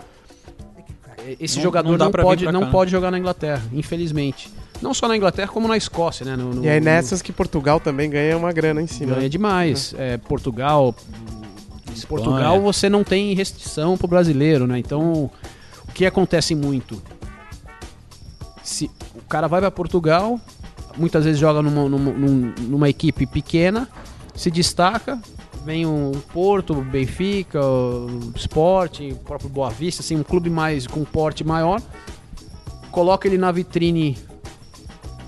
Esse 1.39 1.57
Não- 1.57 1.63
jogador 1.63 1.97
não 1.97 2.05
não, 2.05 2.11
pode, 2.11 2.45
não 2.51 2.61
cá, 2.61 2.67
pode 2.67 2.91
jogar 2.91 3.11
na 3.11 3.17
Inglaterra, 3.17 3.61
infelizmente. 3.73 4.49
Não 4.81 4.93
só 4.93 5.07
na 5.07 5.17
Inglaterra, 5.17 5.49
como 5.49 5.67
na 5.67 5.75
Escócia, 5.75 6.25
né? 6.25 6.35
No- 6.35 6.53
no- 6.53 6.63
E 6.63 6.69
aí 6.69 6.79
no- 6.79 6.85
nessas 6.85 7.21
que 7.21 7.33
Portugal 7.33 7.79
também 7.79 8.09
ganha 8.09 8.37
uma 8.37 8.51
grana 8.53 8.81
em 8.81 8.87
cima. 8.87 9.11
Ganha 9.11 9.23
né? 9.23 9.29
demais. 9.29 9.93
É, 9.97 10.17
Portugal. 10.17 10.95
Portugal 12.07 12.61
você 12.61 12.87
não 12.89 13.03
tem 13.03 13.33
restrição 13.33 13.97
pro 13.97 14.07
brasileiro, 14.07 14.65
né? 14.65 14.79
Então, 14.79 15.29
que 15.99 16.05
acontece 16.05 16.55
muito? 16.55 17.01
Se 18.63 18.89
o 19.13 19.21
cara 19.27 19.49
vai 19.49 19.59
para 19.59 19.69
Portugal, 19.69 20.39
muitas 20.95 21.25
vezes 21.25 21.37
joga 21.37 21.61
numa, 21.61 21.89
numa, 21.89 22.11
num- 22.13 22.53
numa 22.57 22.87
equipe 22.87 23.27
pequena, 23.27 23.85
se 24.33 24.49
destaca, 24.49 25.21
vem 25.65 25.85
um 25.85 26.11
Porto, 26.33 26.71
o 26.71 26.81
Benfica, 26.81 27.59
o 27.61 28.31
Sport, 28.37 29.01
o 29.11 29.15
próprio 29.15 29.49
Boa 29.49 29.69
Vista, 29.69 30.01
assim, 30.01 30.15
um 30.15 30.23
clube 30.23 30.49
mais 30.49 30.87
com 30.87 31.03
porte 31.03 31.43
maior, 31.43 31.81
coloca 32.91 33.27
ele 33.27 33.37
na 33.37 33.51
vitrine 33.51 34.17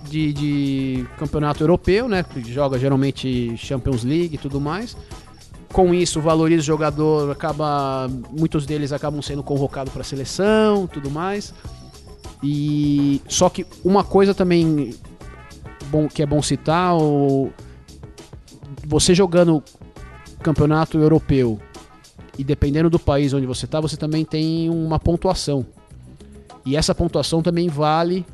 de, 0.06 0.32
de 0.32 1.06
campeonato 1.18 1.62
europeu, 1.62 2.08
né? 2.08 2.24
Que 2.24 2.50
joga 2.50 2.80
geralmente 2.80 3.58
Champions 3.58 4.06
League 4.06 4.36
e 4.36 4.38
tudo 4.38 4.62
mais. 4.62 4.96
Com 5.72 5.94
isso, 5.94 6.20
valoriza 6.20 6.62
o 6.62 6.66
jogador, 6.66 7.32
acaba. 7.32 8.10
Muitos 8.32 8.66
deles 8.66 8.92
acabam 8.92 9.22
sendo 9.22 9.42
convocados 9.42 9.92
para 9.92 10.02
a 10.02 10.06
seleção 10.06 10.88
tudo 10.88 11.10
mais. 11.10 11.54
E 12.44 13.22
só 13.28 13.50
que 13.50 13.66
uma 13.84 14.04
coisa 14.04 14.34
também 14.34 14.96
bom, 15.88 16.08
que 16.08 16.24
é 16.24 16.26
bom 16.26 16.42
citar, 16.42 16.96
o, 16.98 17.52
você 18.88 19.14
jogando 19.14 19.64
campeonato 20.42 20.98
europeu 20.98 21.60
e 22.38 22.44
dependendo 22.44 22.90
do 22.90 22.98
país 22.98 23.34
onde 23.34 23.46
você 23.46 23.66
está, 23.66 23.80
você 23.80 23.96
também 23.96 24.26
tem 24.26 24.70
uma 24.70 25.00
pontuação. 25.00 25.66
E 26.66 26.76
essa 26.76 26.96
pontuação 26.96 27.42
também 27.42 27.68
vale 27.68 28.26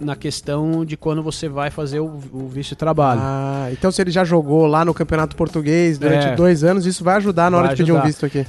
na 0.00 0.14
questão 0.14 0.84
de 0.84 0.96
quando 0.96 1.22
você 1.22 1.48
vai 1.48 1.70
fazer 1.70 2.00
o, 2.00 2.06
o 2.32 2.48
visto 2.48 2.70
de 2.70 2.76
trabalho. 2.76 3.20
Ah, 3.22 3.68
então 3.72 3.90
se 3.90 4.00
ele 4.00 4.10
já 4.10 4.24
jogou 4.24 4.66
lá 4.66 4.84
no 4.84 4.94
Campeonato 4.94 5.34
Português 5.34 5.98
durante 5.98 6.26
É. 6.28 6.36
dois 6.36 6.62
anos, 6.62 6.86
isso 6.86 7.02
vai 7.02 7.16
ajudar 7.16 7.50
na 7.50 7.56
hora 7.56 7.66
Vai 7.68 7.76
de 7.76 7.82
pedir 7.82 7.92
um 7.92 7.96
ajudar. 7.96 8.06
visto 8.08 8.24
aqui. 8.26 8.46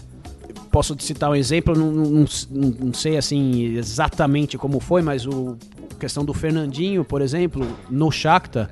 Posso 0.71 0.95
citar 0.99 1.31
um 1.31 1.35
exemplo, 1.35 1.75
não, 1.75 1.91
não, 1.91 2.25
não- 2.51 2.93
sei 2.93 3.17
assim 3.17 3.75
exatamente 3.75 4.57
como 4.57 4.79
foi, 4.79 5.01
mas 5.01 5.25
o 5.25 5.57
a 5.91 5.99
questão 5.99 6.23
do 6.23 6.33
Fernandinho, 6.33 7.03
por 7.03 7.21
exemplo, 7.21 7.67
no 7.89 8.09
Shakhtar, 8.11 8.69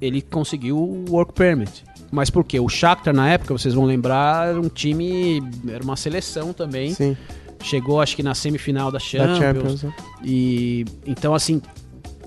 ele 0.00 0.22
conseguiu 0.22 0.76
o 0.78 1.04
work 1.10 1.32
permit. 1.34 1.84
Mas 2.10 2.30
por 2.30 2.44
quê? 2.44 2.58
O 2.58 2.68
Shakhtar 2.68 3.12
na 3.14 3.28
época, 3.28 3.52
vocês 3.52 3.74
vão 3.74 3.84
lembrar, 3.84 4.48
era 4.48 4.60
um 4.60 4.68
time, 4.68 5.42
era 5.68 5.82
uma 5.82 5.96
seleção 5.96 6.52
também. 6.52 6.94
Sim, 6.94 7.16
Chegou 7.62 8.00
acho 8.00 8.16
que 8.16 8.22
na 8.22 8.34
semifinal 8.34 8.90
da 8.90 8.96
da 8.96 9.00
Champions. 9.00 9.38
Champions. 9.38 9.82
né? 9.82 9.92
E 10.24 10.86
então 11.06 11.34
assim, 11.34 11.60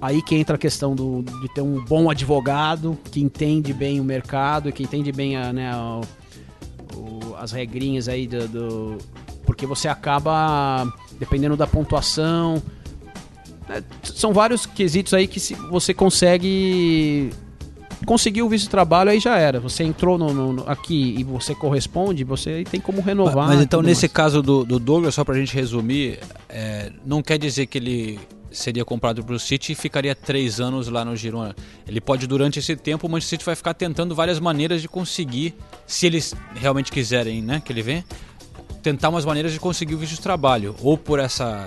aí 0.03 0.21
que 0.21 0.35
entra 0.35 0.55
a 0.55 0.59
questão 0.59 0.93
do, 0.93 1.23
de 1.41 1.47
ter 1.53 1.61
um 1.61 1.83
bom 1.83 2.09
advogado 2.09 2.97
que 3.11 3.21
entende 3.21 3.71
bem 3.73 3.99
o 4.01 4.03
mercado, 4.03 4.71
que 4.71 4.83
entende 4.83 5.11
bem 5.11 5.37
a, 5.37 5.53
né, 5.53 5.71
a- 5.71 6.01
o- 6.95 7.35
as 7.39 7.51
regrinhas 7.53 8.07
aí 8.09 8.27
do, 8.27 8.47
do- 8.47 8.97
porque 9.45 9.65
você 9.65 9.87
acaba 9.87 10.91
dependendo 11.19 11.55
da 11.55 11.65
pontuação. 11.65 12.61
né, 13.69 13.81
são 14.03 14.33
vários 14.33 14.65
quesitos 14.65 15.13
aí 15.13 15.25
que 15.25 15.39
se 15.39 15.53
você 15.53 15.93
consegue 15.93 17.29
conseguir 18.05 18.41
o 18.41 18.49
visto 18.49 18.65
de 18.65 18.69
trabalho 18.69 19.09
aí 19.09 19.19
já 19.21 19.37
era. 19.37 19.59
Você 19.61 19.83
entrou 19.85 20.17
no, 20.17 20.33
no- 20.33 20.51
no- 20.53 20.69
aqui 20.69 21.15
e 21.17 21.23
você 21.23 21.55
corresponde, 21.55 22.25
você 22.25 22.65
tem 22.69 22.81
como 22.81 23.01
renovar. 23.01 23.47
Mas 23.47 23.61
e 23.61 23.63
então, 23.63 23.81
nesse 23.81 24.01
mais. 24.07 24.11
caso 24.13 24.41
do, 24.41 24.65
do 24.65 24.77
Douglas, 24.79 25.15
só 25.15 25.23
pra 25.23 25.35
gente 25.35 25.55
resumir, 25.55 26.19
é, 26.49 26.91
não 27.05 27.21
quer 27.23 27.37
dizer 27.37 27.67
que 27.67 27.77
ele 27.77 28.19
seria 28.53 28.85
comprado 28.85 29.23
pro 29.23 29.39
City 29.39 29.73
e 29.73 29.75
ficaria 29.75 30.15
três 30.15 30.59
anos 30.59 30.87
lá 30.87 31.03
no 31.03 31.15
Girona. 31.15 31.55
Ele 31.87 31.99
pode, 31.99 32.27
durante 32.27 32.59
esse 32.59 32.75
tempo, 32.75 33.07
o 33.07 33.09
Manchester 33.09 33.37
City 33.37 33.45
vai 33.45 33.55
ficar 33.55 33.73
tentando 33.73 34.15
várias 34.15 34.39
maneiras 34.39 34.81
de 34.81 34.87
conseguir, 34.87 35.55
se 35.85 36.05
eles 36.05 36.33
realmente 36.55 36.91
quiserem, 36.91 37.41
né, 37.41 37.61
que 37.63 37.73
ele 37.73 37.81
venha, 37.81 38.05
tentar 38.81 39.09
umas 39.09 39.25
maneiras 39.25 39.51
de 39.51 39.59
conseguir 39.59 39.95
o 39.95 39.97
visto 39.97 40.15
de 40.15 40.21
trabalho. 40.21 40.75
Ou 40.81 40.97
por 40.97 41.19
essa 41.19 41.65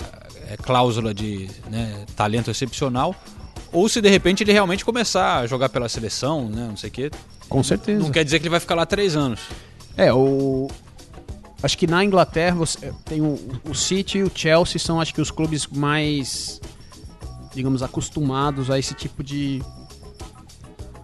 é, 0.48 0.56
cláusula 0.56 1.12
de 1.12 1.50
né, 1.70 2.04
talento 2.14 2.50
excepcional, 2.50 3.14
ou 3.72 3.88
se 3.88 4.00
de 4.00 4.08
repente 4.08 4.42
ele 4.44 4.52
realmente 4.52 4.84
começar 4.84 5.40
a 5.40 5.46
jogar 5.46 5.68
pela 5.68 5.88
seleção, 5.88 6.48
né, 6.48 6.66
não 6.68 6.76
sei 6.76 6.88
o 6.88 6.92
quê. 6.92 7.10
com 7.48 7.62
certeza. 7.62 8.02
Não 8.02 8.10
quer 8.10 8.24
dizer 8.24 8.38
que 8.38 8.44
ele 8.44 8.50
vai 8.50 8.60
ficar 8.60 8.74
lá 8.74 8.86
três 8.86 9.16
anos. 9.16 9.40
É, 9.96 10.12
o. 10.12 10.68
Acho 11.62 11.76
que 11.78 11.86
na 11.86 12.04
Inglaterra 12.04 12.54
você 12.54 12.92
tem 13.04 13.22
o, 13.22 13.38
o 13.68 13.74
City 13.74 14.18
e 14.18 14.22
o 14.22 14.30
Chelsea 14.32 14.78
são 14.78 15.00
acho 15.00 15.14
que 15.14 15.22
os 15.22 15.30
clubes 15.30 15.66
mais 15.66 16.60
digamos 17.56 17.82
acostumados 17.82 18.70
a 18.70 18.78
esse 18.78 18.94
tipo 18.94 19.24
de 19.24 19.62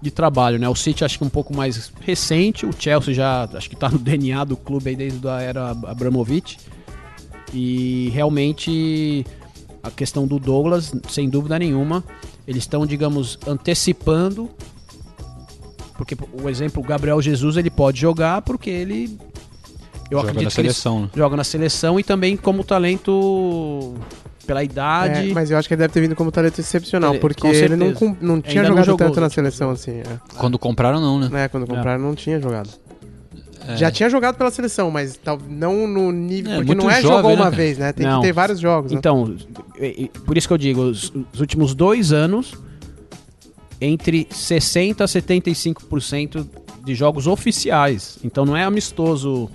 de 0.00 0.10
trabalho, 0.10 0.58
né? 0.58 0.68
O 0.68 0.74
City 0.74 1.04
acho 1.04 1.16
que 1.16 1.24
um 1.24 1.28
pouco 1.28 1.54
mais 1.54 1.92
recente, 2.00 2.66
o 2.66 2.70
Chelsea 2.76 3.14
já 3.14 3.48
acho 3.54 3.70
que 3.70 3.76
tá 3.76 3.88
no 3.88 3.98
DNA 4.00 4.44
do 4.44 4.56
clube 4.56 4.90
aí 4.90 4.96
desde 4.96 5.26
a 5.28 5.40
era 5.40 5.70
Abramovich. 5.70 6.58
E 7.54 8.10
realmente 8.12 9.24
a 9.80 9.90
questão 9.90 10.26
do 10.26 10.40
Douglas, 10.40 10.92
sem 11.08 11.28
dúvida 11.28 11.56
nenhuma, 11.58 12.02
eles 12.48 12.64
estão, 12.64 12.84
digamos, 12.84 13.38
antecipando 13.46 14.50
porque 16.02 16.16
o 16.32 16.48
exemplo, 16.48 16.82
o 16.82 16.84
Gabriel 16.84 17.22
Jesus, 17.22 17.56
ele 17.56 17.70
pode 17.70 18.00
jogar 18.00 18.42
porque 18.42 18.68
ele. 18.68 19.18
Eu 20.10 20.18
Joga 20.18 20.30
acredito 20.30 20.44
na 20.44 20.50
que 20.50 20.60
ele 20.60 20.68
seleção, 20.68 21.02
né? 21.02 21.10
joga 21.14 21.36
na 21.36 21.44
seleção 21.44 22.00
e 22.00 22.02
também 22.02 22.36
como 22.36 22.64
talento 22.64 23.94
pela 24.46 24.62
idade. 24.62 25.30
É, 25.30 25.32
mas 25.32 25.50
eu 25.50 25.58
acho 25.58 25.68
que 25.68 25.74
ele 25.74 25.80
deve 25.80 25.92
ter 25.92 26.00
vindo 26.00 26.14
como 26.16 26.30
talento 26.30 26.58
excepcional, 26.58 27.12
Ele- 27.12 27.20
porque 27.20 27.46
ele 27.46 27.76
não, 27.76 27.88
não 28.20 28.40
tinha 28.40 28.62
Ainda 28.62 28.68
não 28.68 28.76
jogado 28.76 28.84
jogou 28.84 29.06
tanto 29.06 29.16
na 29.20 29.26
nos 29.26 29.34
seleção 29.34 29.70
assim. 29.70 29.92
É. 30.00 30.04
Quando 30.36 30.58
compraram, 30.58 31.00
não, 31.00 31.18
né? 31.18 31.28
Né, 31.30 31.48
Quando 31.48 31.66
compraram, 31.66 32.02
não 32.02 32.14
tinha 32.14 32.40
jogado. 32.40 32.70
É. 33.68 33.76
Já 33.76 33.90
tinha 33.90 34.10
jogado 34.10 34.36
pela 34.36 34.50
seleção, 34.50 34.90
mas 34.90 35.16
tal, 35.16 35.38
não 35.48 35.86
no 35.86 36.10
nível. 36.10 36.52
É, 36.52 36.56
porque 36.56 36.74
não 36.74 36.90
é 36.90 37.00
jovem, 37.00 37.16
jogar 37.16 37.28
né, 37.28 37.34
uma 37.34 37.44
cara? 37.44 37.56
vez, 37.56 37.78
né? 37.78 37.92
Tem 37.92 38.04
Não. 38.06 38.20
que 38.20 38.26
ter 38.26 38.32
vários 38.32 38.58
jogos. 38.58 38.90
né? 38.90 38.98
Então, 38.98 39.36
por 40.26 40.36
isso 40.36 40.48
que 40.48 40.52
eu 40.54 40.58
digo, 40.58 40.80
os, 40.82 41.12
os 41.32 41.40
últimos 41.40 41.72
dois 41.74 42.12
anos, 42.12 42.54
entre 43.80 44.24
60% 44.26 45.00
a 45.00 45.04
75% 45.04 46.46
de 46.84 46.94
jogos 46.94 47.26
oficiais. 47.26 48.18
Então 48.24 48.44
não 48.44 48.56
é 48.56 48.64
amistoso, 48.64 49.48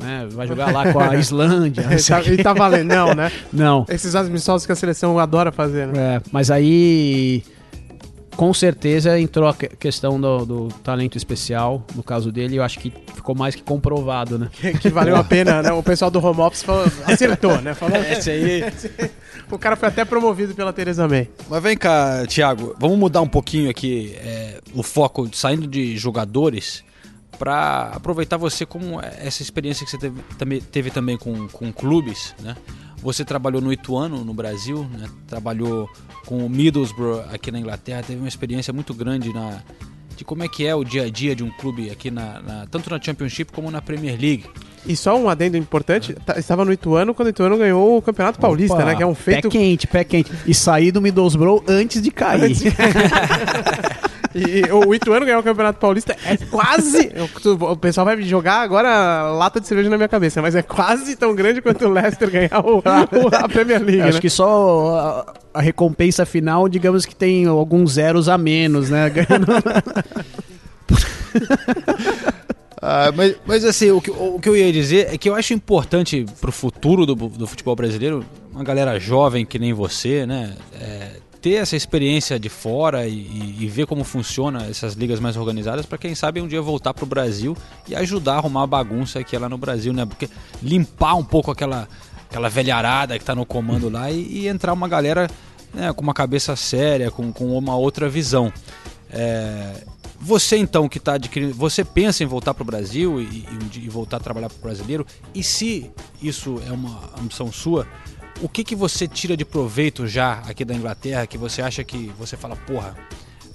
né? 0.00 0.26
Vai 0.30 0.46
jogar 0.46 0.72
lá 0.72 0.92
com 0.92 1.00
a 1.00 1.14
Islândia. 1.18 1.98
sei 1.98 2.36
tá, 2.38 2.42
tá 2.44 2.52
valendo, 2.54 2.88
não, 2.88 3.14
né? 3.14 3.30
Não. 3.52 3.84
Esses 3.88 4.14
amistosos 4.14 4.66
que 4.66 4.72
a 4.72 4.76
seleção 4.76 5.18
adora 5.18 5.50
fazer, 5.52 5.86
né? 5.88 6.16
É, 6.16 6.20
mas 6.32 6.50
aí, 6.50 7.42
com 8.36 8.54
certeza, 8.54 9.18
entrou 9.18 9.48
a 9.48 9.54
que- 9.54 9.68
questão 9.68 10.20
do, 10.20 10.44
do 10.46 10.68
talento 10.84 11.16
especial. 11.16 11.84
No 11.96 12.02
caso 12.02 12.30
dele, 12.30 12.56
eu 12.56 12.62
acho 12.62 12.78
que 12.78 12.92
ficou 13.14 13.34
mais 13.34 13.54
que 13.54 13.62
comprovado, 13.62 14.38
né? 14.38 14.48
Que, 14.52 14.72
que 14.78 14.88
valeu 14.90 15.16
a 15.16 15.24
pena, 15.24 15.60
né? 15.62 15.72
O 15.72 15.82
pessoal 15.82 16.10
do 16.10 16.24
home 16.24 16.40
office 16.40 16.62
falou- 16.62 16.86
acertou, 17.06 17.60
né? 17.60 17.74
Falou, 17.74 17.96
Esse 18.06 18.30
aí. 18.30 18.64
o 19.50 19.58
cara 19.58 19.74
foi 19.74 19.88
até 19.88 20.04
promovido 20.04 20.54
pela 20.54 20.72
Teresa 20.72 21.08
May. 21.08 21.28
Mas 21.50 21.62
vem 21.62 21.76
cá, 21.76 22.24
Thiago, 22.28 22.76
vamos 22.78 22.96
mudar 22.98 23.20
um 23.22 23.28
pouquinho 23.28 23.68
aqui 23.70 24.14
é, 24.20 24.60
o 24.72 24.82
foco, 24.84 25.28
saindo 25.32 25.66
de 25.66 25.96
jogadores, 25.96 26.84
para 27.38 27.92
aproveitar 27.94 28.36
você 28.36 28.66
como 28.66 29.00
essa 29.00 29.42
experiência 29.42 29.84
que 29.84 29.90
você 29.90 29.98
teve, 29.98 30.20
também- 30.38 30.60
teve 30.60 30.90
também 30.90 31.16
com, 31.16 31.46
com 31.48 31.72
clubes, 31.72 32.34
né? 32.42 32.56
Você 33.00 33.24
trabalhou 33.24 33.60
no 33.60 33.72
Ituano, 33.72 34.24
no 34.24 34.34
Brasil, 34.34 34.84
né? 34.92 35.08
trabalhou 35.28 35.88
com 36.26 36.44
o 36.44 36.50
Middlesbrough 36.50 37.20
aqui 37.32 37.52
na 37.52 37.60
Inglaterra, 37.60 38.02
teve 38.02 38.18
uma 38.18 38.26
experiência 38.28 38.72
muito 38.72 38.92
grande 38.92 39.32
na, 39.32 39.62
de 40.16 40.24
como 40.24 40.42
é 40.42 40.48
que 40.48 40.66
é 40.66 40.74
o 40.74 40.82
dia 40.82 41.04
a 41.04 41.10
dia 41.10 41.36
de 41.36 41.44
um 41.44 41.50
clube 41.50 41.90
aqui, 41.90 42.10
na, 42.10 42.40
na- 42.42 42.66
tanto 42.68 42.90
na 42.90 43.00
Championship 43.00 43.52
como 43.52 43.70
na 43.70 43.80
Premier 43.80 44.18
League. 44.20 44.44
E 44.84 44.96
só 44.96 45.16
um 45.16 45.28
adendo 45.28 45.56
importante, 45.56 46.12
tá- 46.26 46.38
estava 46.38 46.64
no 46.64 46.72
Ituano 46.72 47.14
quando 47.14 47.26
o 47.28 47.30
Ituano 47.30 47.56
ganhou 47.56 47.98
o 47.98 48.02
Campeonato 48.02 48.40
Paulista, 48.40 48.74
Opa, 48.74 48.84
né? 48.84 48.96
Que 48.96 49.02
é 49.04 49.06
um 49.06 49.14
feito... 49.14 49.48
Pé 49.48 49.58
quente, 49.58 49.86
pé 49.86 50.02
quente. 50.02 50.32
E 50.44 50.52
sair 50.52 50.90
do 50.90 51.00
Middlesbrough 51.00 51.62
antes 51.68 52.02
de 52.02 52.10
cair. 52.10 52.50
E 54.38 54.62
o 54.72 54.94
Ituano 54.94 55.24
ganhar 55.26 55.38
o 55.38 55.42
Campeonato 55.42 55.78
Paulista 55.80 56.16
é 56.24 56.36
quase... 56.36 57.10
o 57.44 57.76
pessoal 57.76 58.04
vai 58.04 58.20
jogar 58.22 58.60
agora 58.60 59.30
lata 59.32 59.60
de 59.60 59.66
cerveja 59.66 59.90
na 59.90 59.96
minha 59.96 60.08
cabeça, 60.08 60.40
mas 60.42 60.54
é 60.54 60.62
quase 60.62 61.16
tão 61.16 61.34
grande 61.34 61.60
quanto 61.60 61.84
o 61.86 61.90
Leicester 61.90 62.30
ganhar 62.30 62.64
o, 62.64 62.78
o- 62.78 62.82
a 63.34 63.48
Premier 63.48 63.82
League, 63.82 64.02
Acho 64.02 64.14
né? 64.14 64.20
que 64.20 64.30
só 64.30 65.24
a, 65.54 65.58
a 65.58 65.60
recompensa 65.62 66.24
final, 66.26 66.68
digamos 66.68 67.04
que 67.04 67.14
tem 67.16 67.46
alguns 67.46 67.92
zeros 67.92 68.28
a 68.28 68.36
menos, 68.38 68.90
né? 68.90 69.10
Ganhando- 69.10 69.46
Ah, 72.80 73.10
mas, 73.14 73.34
mas 73.44 73.64
assim, 73.64 73.90
o 73.90 74.00
que, 74.00 74.08
o 74.10 74.38
que 74.38 74.48
eu 74.48 74.56
ia 74.56 74.72
dizer 74.72 75.12
é 75.12 75.18
que 75.18 75.28
eu 75.28 75.34
acho 75.34 75.52
importante 75.52 76.24
pro 76.40 76.52
futuro 76.52 77.04
do, 77.04 77.14
do 77.16 77.44
futebol 77.44 77.74
brasileiro, 77.74 78.24
uma 78.52 78.62
galera 78.62 79.00
jovem 79.00 79.44
que 79.44 79.58
nem 79.58 79.72
você, 79.72 80.24
né? 80.24 80.54
é, 80.80 81.10
ter 81.40 81.54
essa 81.54 81.76
experiência 81.76 82.38
de 82.38 82.48
fora 82.48 83.06
e, 83.06 83.56
e- 83.60 83.68
ver 83.68 83.86
como 83.86 84.02
funciona 84.04 84.66
essas 84.66 84.94
ligas 84.94 85.20
mais 85.20 85.36
organizadas 85.36 85.86
para 85.86 85.98
quem 85.98 86.14
sabe 86.14 86.40
um 86.40 86.48
dia 86.48 86.60
voltar 86.60 86.92
pro 86.92 87.06
Brasil 87.06 87.56
e 87.88 87.94
ajudar 87.94 88.34
a 88.34 88.36
arrumar 88.38 88.64
a 88.64 88.66
bagunça 88.66 89.22
que 89.22 89.36
é 89.36 89.38
lá 89.38 89.48
no 89.48 89.58
Brasil, 89.58 89.92
né? 89.92 90.04
Porque 90.04 90.28
limpar 90.62 91.14
um 91.14 91.24
pouco 91.24 91.50
aquela, 91.50 91.88
aquela 92.28 92.48
velharada 92.48 93.18
que 93.18 93.24
tá 93.24 93.34
no 93.34 93.46
comando 93.46 93.88
lá 93.88 94.10
e, 94.10 94.40
e 94.40 94.48
entrar 94.48 94.72
uma 94.72 94.88
galera 94.88 95.30
né, 95.72 95.92
com 95.92 96.02
uma 96.02 96.14
cabeça 96.14 96.56
séria, 96.56 97.10
com, 97.10 97.32
com 97.32 97.56
uma 97.56 97.76
outra 97.76 98.08
visão. 98.08 98.52
É, 99.10 99.84
você 100.20 100.56
então 100.56 100.88
que 100.88 100.98
está 100.98 101.14
adquirindo, 101.14 101.54
você 101.54 101.84
pensa 101.84 102.24
em 102.24 102.26
voltar 102.26 102.52
para 102.52 102.62
o 102.62 102.66
Brasil 102.66 103.20
e, 103.20 103.24
e 103.24 103.78
e 103.84 103.88
voltar 103.88 104.16
a 104.16 104.20
trabalhar 104.20 104.48
para 104.48 104.58
o 104.58 104.62
brasileiro? 104.62 105.06
E 105.34 105.42
se 105.42 105.90
isso 106.20 106.60
é 106.66 106.72
uma 106.72 107.10
ambição 107.18 107.52
sua, 107.52 107.86
o 108.40 108.48
que, 108.48 108.64
que 108.64 108.74
você 108.74 109.06
tira 109.08 109.36
de 109.36 109.44
proveito 109.44 110.06
já 110.06 110.34
aqui 110.46 110.64
da 110.64 110.74
Inglaterra 110.74 111.26
que 111.26 111.36
você 111.38 111.62
acha 111.62 111.82
que 111.84 112.12
você 112.18 112.36
fala, 112.36 112.56
porra, 112.56 112.94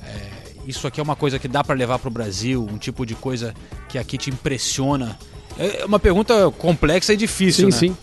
é, 0.02 0.30
isso 0.68 0.88
aqui 0.88 1.00
é 1.00 1.04
uma 1.04 1.16
coisa 1.16 1.40
que 1.40 1.48
dá 1.48 1.64
para 1.64 1.76
levar 1.76 2.00
para 2.00 2.08
o 2.08 2.12
Brasil, 2.12 2.68
um 2.70 2.78
tipo 2.78 3.06
de 3.06 3.16
coisa 3.16 3.54
que 3.90 3.98
aqui 3.98 4.18
te 4.18 4.30
impressiona? 4.30 5.18
É 5.58 5.86
uma 5.86 6.00
pergunta 6.00 6.50
complexa 6.52 7.14
e 7.14 7.18
difícil, 7.18 7.72
sim, 7.72 7.88
né? 7.88 7.94
sim. 7.94 7.98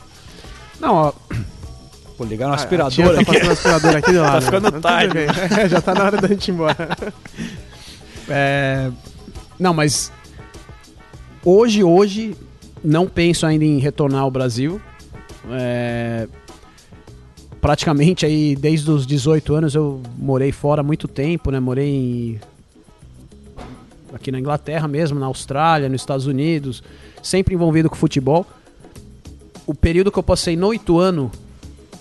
Não, 0.80 0.94
ó, 0.94 1.12
Vou 2.20 2.28
ligar 2.28 2.48
no 2.48 2.52
A 2.52 2.56
tia 2.58 2.64
aspirador 2.64 3.14
tá 3.14 3.20
aqui. 3.22 3.24
passando 3.24 3.48
o 3.48 3.52
aspirador 3.52 3.96
aqui 3.96 4.12
do 4.12 4.20
lado. 4.20 4.44
ficando 4.44 4.64
né? 4.64 4.70
Tudo 4.72 4.82
tarde. 4.82 5.18
É, 5.58 5.68
já 5.70 5.80
tá 5.80 5.94
na 5.94 6.04
hora 6.04 6.16
da 6.18 6.28
gente 6.28 6.48
ir 6.48 6.52
embora. 6.52 6.76
É, 8.32 8.92
não, 9.58 9.74
mas 9.74 10.12
hoje, 11.44 11.82
hoje, 11.82 12.36
não 12.84 13.08
penso 13.08 13.44
ainda 13.44 13.64
em 13.64 13.78
retornar 13.80 14.20
ao 14.20 14.30
Brasil. 14.30 14.80
É, 15.50 16.28
praticamente 17.60 18.24
aí, 18.24 18.56
desde 18.56 18.90
os 18.90 19.06
18 19.06 19.54
anos, 19.54 19.74
eu 19.74 20.00
morei 20.18 20.50
fora 20.52 20.82
muito 20.82 21.06
tempo, 21.06 21.50
né? 21.50 21.60
Morei 21.60 22.40
aqui 24.12 24.30
na 24.32 24.38
Inglaterra 24.40 24.88
mesmo, 24.88 25.18
na 25.18 25.26
Austrália, 25.26 25.88
nos 25.88 26.00
Estados 26.02 26.26
Unidos, 26.26 26.82
sempre 27.22 27.54
envolvido 27.54 27.88
com 27.88 27.96
futebol. 27.96 28.46
O 29.66 29.74
período 29.74 30.10
que 30.10 30.18
eu 30.18 30.22
passei 30.22 30.56
no 30.56 30.74
Ituano, 30.74 31.30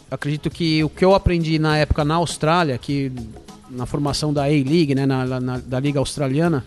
acredito 0.09 0.49
que 0.49 0.83
o 0.83 0.89
que 0.89 1.05
eu 1.05 1.13
aprendi 1.13 1.59
na 1.59 1.77
época 1.77 2.03
na 2.03 2.15
Austrália, 2.15 2.77
que 2.77 3.11
na 3.69 3.85
formação 3.85 4.33
da 4.33 4.43
A-League, 4.45 4.95
né, 4.95 5.05
na, 5.05 5.39
na- 5.39 5.57
da 5.59 5.79
Liga 5.79 5.99
Australiana, 5.99 6.65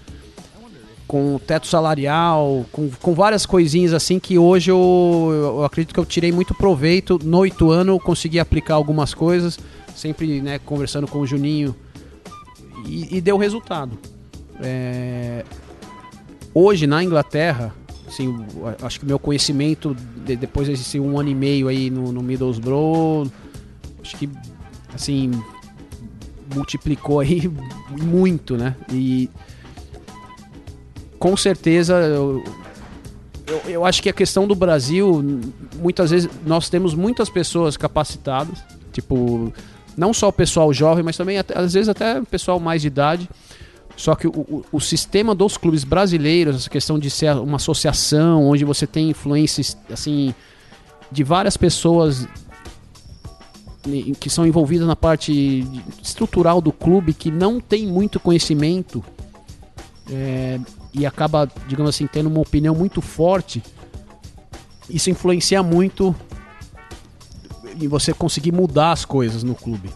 com 1.12 1.38
teto 1.46 1.66
salarial, 1.66 2.64
com, 2.72 2.88
com 2.88 3.12
várias 3.12 3.44
coisinhas 3.44 3.92
assim 3.92 4.18
que 4.18 4.38
hoje 4.38 4.70
eu, 4.70 5.28
eu 5.30 5.62
acredito 5.62 5.92
que 5.92 6.00
eu 6.00 6.06
tirei 6.06 6.32
muito 6.32 6.54
proveito 6.54 7.20
no 7.22 7.44
Ituano, 7.44 8.00
consegui 8.00 8.40
aplicar 8.40 8.76
algumas 8.76 9.12
coisas, 9.12 9.58
sempre 9.94 10.40
né, 10.40 10.58
conversando 10.58 11.06
com 11.06 11.18
o 11.18 11.26
Juninho, 11.26 11.76
e, 12.86 13.18
e 13.18 13.20
deu 13.20 13.36
resultado. 13.36 13.98
É, 14.62 15.44
hoje 16.54 16.86
na 16.86 17.04
Inglaterra, 17.04 17.74
assim, 18.08 18.34
acho 18.82 18.98
que 18.98 19.04
meu 19.04 19.18
conhecimento 19.18 19.94
de- 20.24 20.34
depois 20.34 20.66
desse 20.66 20.98
um 20.98 21.20
ano 21.20 21.28
e 21.28 21.34
meio 21.34 21.68
aí 21.68 21.90
no, 21.90 22.10
no 22.10 22.22
Middlesbrough, 22.22 23.30
acho 24.02 24.16
que 24.16 24.30
assim 24.94 25.30
multiplicou 26.54 27.20
aí 27.20 27.52
muito, 28.00 28.56
né? 28.56 28.76
E 28.90 29.28
com 31.22 31.36
certeza 31.36 31.94
eu, 31.94 32.42
eu, 33.46 33.60
eu 33.68 33.84
acho 33.86 34.02
que 34.02 34.08
a 34.08 34.12
questão 34.12 34.44
do 34.44 34.56
Brasil, 34.56 35.40
muitas 35.80 36.10
vezes 36.10 36.28
nós 36.44 36.68
temos 36.68 36.96
muitas 36.96 37.30
pessoas 37.30 37.76
capacitadas, 37.76 38.58
tipo, 38.92 39.52
não 39.96 40.12
só 40.12 40.30
o 40.30 40.32
pessoal 40.32 40.72
jovem, 40.74 41.04
mas 41.04 41.16
também 41.16 41.38
até- 41.38 41.56
às 41.56 41.74
vezes 41.74 41.88
até 41.88 42.18
o 42.18 42.26
pessoal 42.26 42.58
mais 42.58 42.82
de 42.82 42.88
idade. 42.88 43.30
Só 43.96 44.16
que 44.16 44.26
o, 44.26 44.30
o, 44.32 44.64
o 44.72 44.80
sistema 44.80 45.32
dos 45.32 45.56
clubes 45.56 45.84
brasileiros, 45.84 46.56
essa 46.56 46.68
questão 46.70 46.98
de 46.98 47.08
ser 47.08 47.36
uma 47.36 47.54
associação, 47.56 48.44
onde 48.48 48.64
você 48.64 48.84
tem 48.84 49.10
influências 49.10 49.76
assim 49.92 50.34
de 51.12 51.22
várias 51.22 51.56
pessoas 51.56 52.26
que 54.18 54.28
são 54.28 54.44
envolvidas 54.44 54.88
na 54.88 54.96
parte 54.96 55.64
estrutural 56.02 56.60
do 56.60 56.72
clube 56.72 57.14
que 57.14 57.30
não 57.30 57.60
tem 57.60 57.86
muito 57.86 58.18
conhecimento 58.18 59.04
é, 60.10 60.58
e 60.94 61.06
acaba, 61.06 61.50
digamos 61.66 61.90
assim, 61.94 62.06
tendo 62.06 62.28
uma 62.28 62.40
opinião 62.40 62.74
muito 62.74 63.00
forte, 63.00 63.62
isso 64.88 65.10
influencia 65.10 65.62
muito 65.62 66.14
em 67.80 67.88
você 67.88 68.12
conseguir 68.12 68.52
mudar 68.52 68.92
as 68.92 69.04
coisas 69.04 69.42
no 69.42 69.54
clube. 69.54 69.90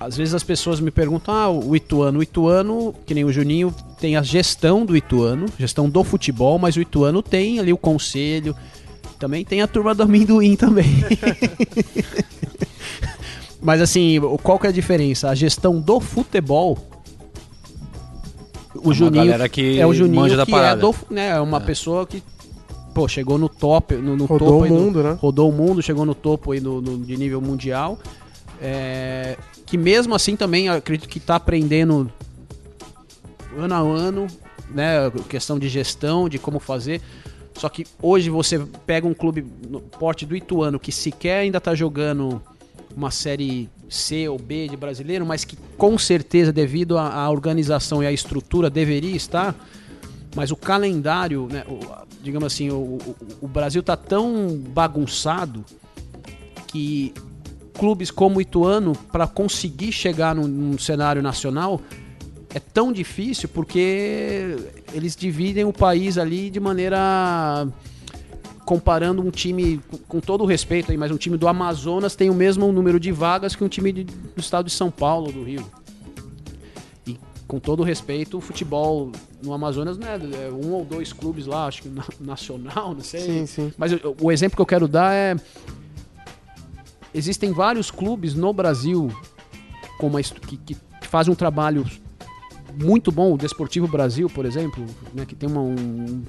Às 0.00 0.16
vezes 0.16 0.32
as 0.32 0.44
pessoas 0.44 0.78
me 0.78 0.92
perguntam, 0.92 1.34
ah, 1.34 1.50
o 1.50 1.74
Ituano, 1.74 2.20
o 2.20 2.22
Ituano, 2.22 2.94
que 3.04 3.12
nem 3.12 3.24
o 3.24 3.32
Juninho, 3.32 3.74
tem 3.98 4.16
a 4.16 4.22
gestão 4.22 4.86
do 4.86 4.96
Ituano, 4.96 5.46
gestão 5.58 5.90
do 5.90 6.04
futebol, 6.04 6.56
mas 6.58 6.76
o 6.76 6.80
Ituano 6.80 7.20
tem 7.20 7.58
ali 7.58 7.72
o 7.72 7.76
conselho, 7.76 8.54
também 9.18 9.44
tem 9.44 9.60
a 9.60 9.66
turma 9.66 9.96
do 9.96 10.04
amendoim 10.04 10.54
também. 10.54 10.86
mas 13.60 13.80
assim, 13.80 14.20
qual 14.40 14.56
que 14.56 14.66
é 14.66 14.70
a 14.70 14.72
diferença? 14.72 15.30
A 15.30 15.34
gestão 15.34 15.80
do 15.80 15.98
futebol, 15.98 16.78
o 18.78 18.84
uma 18.86 18.94
Juninho 18.94 19.48
que 19.50 19.78
é 19.80 19.86
o 19.86 19.92
Juninho 19.94 20.20
manja 20.22 20.36
da 20.36 20.44
que 20.46 20.52
parada. 20.52 20.80
é 20.80 20.80
do, 20.80 20.94
né, 21.10 21.28
é 21.30 21.40
uma 21.40 21.60
pessoa 21.60 22.06
que 22.06 22.22
pô, 22.94 23.06
chegou 23.06 23.38
no 23.38 23.48
top, 23.48 23.94
no, 23.94 24.16
no 24.16 24.24
Rodou 24.24 24.48
topo 24.48 24.64
o 24.64 24.68
do- 24.68 24.74
mundo, 24.74 25.02
né? 25.02 25.16
rodou 25.20 25.48
o 25.50 25.52
mundo, 25.52 25.80
chegou 25.82 26.04
no 26.04 26.14
topo 26.14 26.52
aí 26.52 26.60
do, 26.60 26.80
do- 26.80 26.98
de 26.98 27.16
nível 27.16 27.40
mundial. 27.40 27.98
É, 28.60 29.36
que 29.66 29.76
mesmo 29.78 30.14
assim 30.14 30.34
também 30.34 30.68
acredito 30.68 31.08
que 31.08 31.18
está 31.18 31.36
aprendendo 31.36 32.10
ano 33.56 33.74
a 33.74 33.78
ano, 33.78 34.26
né, 34.70 35.10
questão 35.28 35.58
de 35.58 35.68
gestão, 35.68 36.28
de 36.28 36.38
como 36.38 36.58
fazer. 36.58 37.00
Só 37.54 37.68
que 37.68 37.86
hoje 38.02 38.30
você 38.30 38.58
pega 38.86 39.06
um 39.06 39.14
clube 39.14 39.44
no 39.68 39.80
porte 39.80 40.24
do 40.26 40.36
Ituano 40.36 40.78
que 40.78 40.92
sequer 40.92 41.40
ainda 41.40 41.58
está 41.58 41.74
jogando 41.74 42.40
uma 42.96 43.10
série 43.10 43.68
C 43.88 44.28
ou 44.28 44.38
B 44.38 44.68
de 44.68 44.76
brasileiro, 44.76 45.24
mas 45.24 45.44
que 45.44 45.56
com 45.76 45.96
certeza 45.98 46.52
devido 46.52 46.98
à, 46.98 47.28
organização 47.30 48.02
e 48.02 48.06
à 48.06 48.12
estrutura 48.12 48.68
deveria 48.68 49.16
estar. 49.16 49.54
Mas 50.36 50.50
o 50.50 50.56
calendário, 50.56 51.48
né, 51.50 51.64
o- 51.68 51.80
digamos 52.22 52.46
assim, 52.52 52.70
o, 52.70 52.74
o- 52.76 53.16
o 53.42 53.48
Brasil 53.48 53.82
tá 53.82 53.96
tão 53.96 54.56
bagunçado 54.68 55.64
que 56.66 57.12
clubes 57.72 58.10
como 58.10 58.38
o 58.38 58.40
Ituano, 58.42 58.94
para 59.12 59.26
conseguir 59.26 59.92
chegar 59.92 60.34
num, 60.34 60.46
num 60.48 60.78
cenário 60.78 61.22
nacional, 61.22 61.80
é 62.54 62.58
tão 62.58 62.92
difícil 62.92 63.48
porque 63.48 64.56
eles 64.92 65.14
dividem 65.14 65.64
o 65.64 65.72
país 65.72 66.18
ali 66.18 66.50
de 66.50 66.58
maneira 66.58 67.66
comparando 68.68 69.22
um 69.22 69.30
time 69.30 69.80
com- 70.06 70.20
todo 70.20 70.44
o 70.44 70.46
respeito 70.46 70.90
aí, 70.90 70.98
mas 70.98 71.10
um 71.10 71.16
time 71.16 71.38
do 71.38 71.48
Amazonas 71.48 72.14
tem 72.14 72.28
o 72.28 72.34
mesmo 72.34 72.70
número 72.70 73.00
de 73.00 73.10
vagas 73.10 73.56
que 73.56 73.64
um 73.64 73.68
time 73.68 73.90
de- 73.90 74.04
do 74.04 74.38
estado 74.40 74.66
de 74.66 74.72
São 74.72 74.90
Paulo, 74.90 75.32
do 75.32 75.42
Rio. 75.42 75.64
E 77.06 77.18
com 77.46 77.58
todo 77.58 77.80
o 77.80 77.82
respeito, 77.82 78.36
o 78.36 78.40
futebol 78.42 79.10
no 79.42 79.54
Amazonas 79.54 79.96
não 79.96 80.06
é, 80.06 80.16
é 80.16 80.50
um 80.52 80.70
ou 80.74 80.84
dois 80.84 81.14
clubes 81.14 81.46
lá, 81.46 81.64
acho 81.66 81.80
que 81.80 81.88
na- 81.88 82.04
nacional, 82.20 82.92
não 82.92 83.00
sei. 83.00 83.20
Sim, 83.22 83.46
sim. 83.46 83.72
Mas 83.78 83.90
eu- 83.92 84.14
o 84.20 84.30
exemplo 84.30 84.54
que 84.54 84.60
eu 84.60 84.66
quero 84.66 84.86
dar 84.86 85.14
é 85.14 85.34
existem 87.14 87.50
vários 87.50 87.90
clubes 87.90 88.34
no 88.34 88.52
Brasil 88.52 89.10
com 89.98 90.08
uma 90.08 90.22
que, 90.22 90.58
que 90.58 90.76
fazem 91.00 91.32
um 91.32 91.36
trabalho 91.36 91.86
muito 92.82 93.10
bom, 93.12 93.34
o 93.34 93.38
Desportivo 93.38 93.86
Brasil, 93.88 94.28
por 94.28 94.44
exemplo, 94.46 94.84
né, 95.14 95.24
que 95.26 95.34
tem 95.34 95.48
uma- 95.48 95.60
um, 95.62 95.74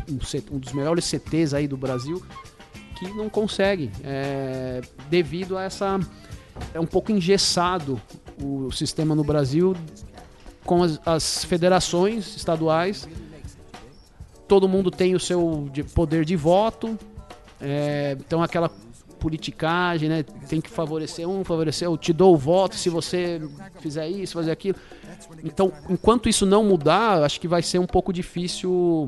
um 0.09 0.19
um 0.51 0.57
dos 0.59 0.73
melhores 0.73 1.05
CTs 1.05 1.53
aí 1.53 1.67
do 1.67 1.77
Brasil, 1.77 2.21
que 2.97 3.07
não 3.13 3.29
consegue, 3.29 3.91
é, 4.03 4.81
devido 5.09 5.57
a 5.57 5.63
essa... 5.63 5.99
É 6.73 6.79
um 6.79 6.85
pouco 6.85 7.11
engessado 7.11 8.01
o 8.43 8.69
sistema 8.71 9.15
no 9.15 9.23
Brasil 9.23 9.73
com 10.65 10.83
as, 10.83 10.99
as 11.05 11.45
federações 11.45 12.35
estaduais. 12.35 13.07
Todo 14.47 14.67
mundo 14.67 14.91
tem 14.91 15.15
o 15.15 15.19
seu 15.19 15.69
de- 15.71 15.83
poder 15.83 16.25
de 16.25 16.35
voto, 16.35 16.97
é, 17.61 18.17
então 18.19 18.41
aquela 18.43 18.69
politicagem, 19.19 20.09
né? 20.09 20.23
Tem 20.47 20.59
que 20.61 20.69
favorecer 20.69 21.27
um, 21.27 21.43
favorecer 21.43 21.87
eu 21.87 21.97
te 21.97 22.13
dou 22.13 22.33
o 22.33 22.37
voto 22.37 22.75
se 22.75 22.89
você 22.89 23.41
fizer 23.79 24.07
isso, 24.07 24.33
fazer 24.33 24.51
aquilo. 24.51 24.77
Então, 25.43 25.71
enquanto 25.89 26.29
isso 26.29 26.45
não 26.45 26.63
mudar, 26.63 27.23
acho 27.23 27.39
que 27.39 27.47
vai 27.47 27.61
ser 27.61 27.79
um 27.79 27.85
pouco 27.85 28.13
difícil. 28.13 29.07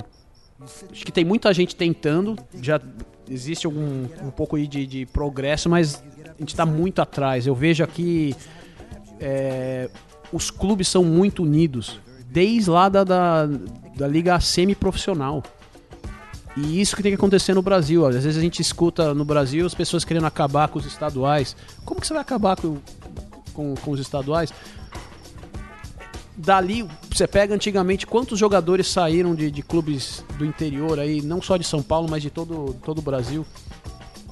Acho 0.92 1.06
que 1.06 1.12
tem 1.12 1.26
muita 1.26 1.52
gente 1.54 1.76
tentando, 1.76 2.36
já 2.62 2.80
existe 3.28 3.66
algum 3.66 4.04
um 4.22 4.30
pouco 4.30 4.60
de, 4.60 4.86
de 4.86 5.06
progresso, 5.08 5.70
mas 5.70 6.04
a 6.24 6.38
gente 6.40 6.50
está 6.50 6.66
muito 6.66 7.02
atrás. 7.02 7.48
Eu 7.48 7.56
vejo 7.56 7.84
aqui 7.84 8.36
é, 9.20 9.90
os 10.32 10.52
clubes 10.52 10.88
são 10.88 11.04
muito 11.04 11.44
unidos, 11.44 12.00
desde 12.26 12.70
lá 12.70 12.90
da, 12.90 13.04
da, 13.04 13.46
da 13.96 14.08
liga 14.08 14.40
semi-profissional. 14.40 15.44
E 16.58 16.82
isso 16.82 16.96
que 16.96 17.02
tem 17.04 17.12
que 17.12 17.16
acontecer 17.16 17.54
no 17.54 17.62
Brasil. 17.62 18.06
Às 18.06 18.16
vezes 18.16 18.38
a 18.38 18.42
gente 18.42 18.62
escuta 18.62 19.14
no 19.14 19.24
Brasil 19.24 19.66
as 19.66 19.74
pessoas 19.74 20.04
querendo 20.04 20.26
acabar 20.26 20.68
com 20.68 20.78
os 20.80 20.86
estaduais. 20.86 21.56
Como 21.86 22.02
que 22.02 22.08
você 22.08 22.14
vai 22.14 22.22
acabar 22.22 22.56
com, 22.60 22.78
com, 23.54 23.76
com 23.76 23.92
os 23.92 24.00
estaduais? 24.00 24.54
Dali, 26.36 26.88
você 27.14 27.28
pega 27.28 27.54
antigamente 27.54 28.08
quantos 28.08 28.40
jogadores 28.40 28.88
saíram 28.88 29.36
de, 29.36 29.52
de 29.52 29.62
clubes 29.62 30.24
do 30.38 30.46
interior 30.46 31.00
aí, 31.00 31.22
não 31.22 31.42
só 31.42 31.56
de 31.58 31.64
São 31.66 31.84
Paulo, 31.84 32.08
mas 32.10 32.22
de 32.22 32.30
todo, 32.30 32.74
todo 32.84 33.00
o 33.00 33.02
Brasil. 33.02 33.46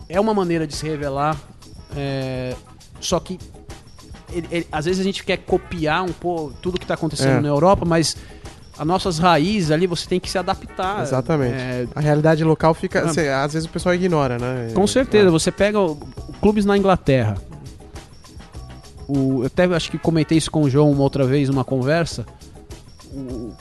É 0.07 0.19
uma 0.19 0.33
maneira 0.33 0.65
de 0.65 0.75
se 0.75 0.85
revelar. 0.87 1.37
é, 1.95 2.55
só 3.01 3.19
que 3.19 3.39
ele- 4.31 4.47
ele- 4.51 4.67
às 4.71 4.85
vezes 4.85 5.01
a 5.01 5.03
gente 5.03 5.23
quer 5.23 5.37
copiar 5.37 6.03
um 6.03 6.11
pouco 6.13 6.53
tudo 6.61 6.77
que 6.77 6.83
está 6.83 6.93
acontecendo 6.93 7.37
É. 7.37 7.41
na 7.41 7.47
Europa, 7.47 7.83
mas 7.83 8.15
as 8.79 8.87
nossas 8.87 9.19
raízes 9.19 9.71
ali 9.71 9.85
você 9.85 10.07
tem 10.07 10.19
que 10.19 10.29
se 10.29 10.37
adaptar. 10.37 11.01
Exatamente. 11.03 11.53
É, 11.53 11.85
A 11.93 11.99
realidade 11.99 12.43
local 12.43 12.73
fica. 12.73 13.03
Ah. 13.05 13.13
cê- 13.13 13.27
às 13.29 13.53
vezes 13.53 13.67
o 13.67 13.71
pessoal 13.71 13.93
ignora, 13.93 14.37
né? 14.39 14.71
com 14.73 14.87
certeza, 14.87 15.29
você 15.29 15.51
pega 15.51 15.79
o, 15.79 15.95
clubes 16.41 16.65
na 16.65 16.77
Inglaterra. 16.77 17.35
O, 19.07 19.41
eu 19.41 19.45
até 19.47 19.65
acho 19.65 19.89
que 19.91 19.97
comentei 19.97 20.37
isso 20.37 20.49
com 20.51 20.63
o 20.63 20.69
João 20.69 20.91
uma 20.91 21.01
outra 21.03 21.25
vez 21.25 21.49
numa 21.49 21.65
conversa. 21.65 22.25
O, 23.11 23.51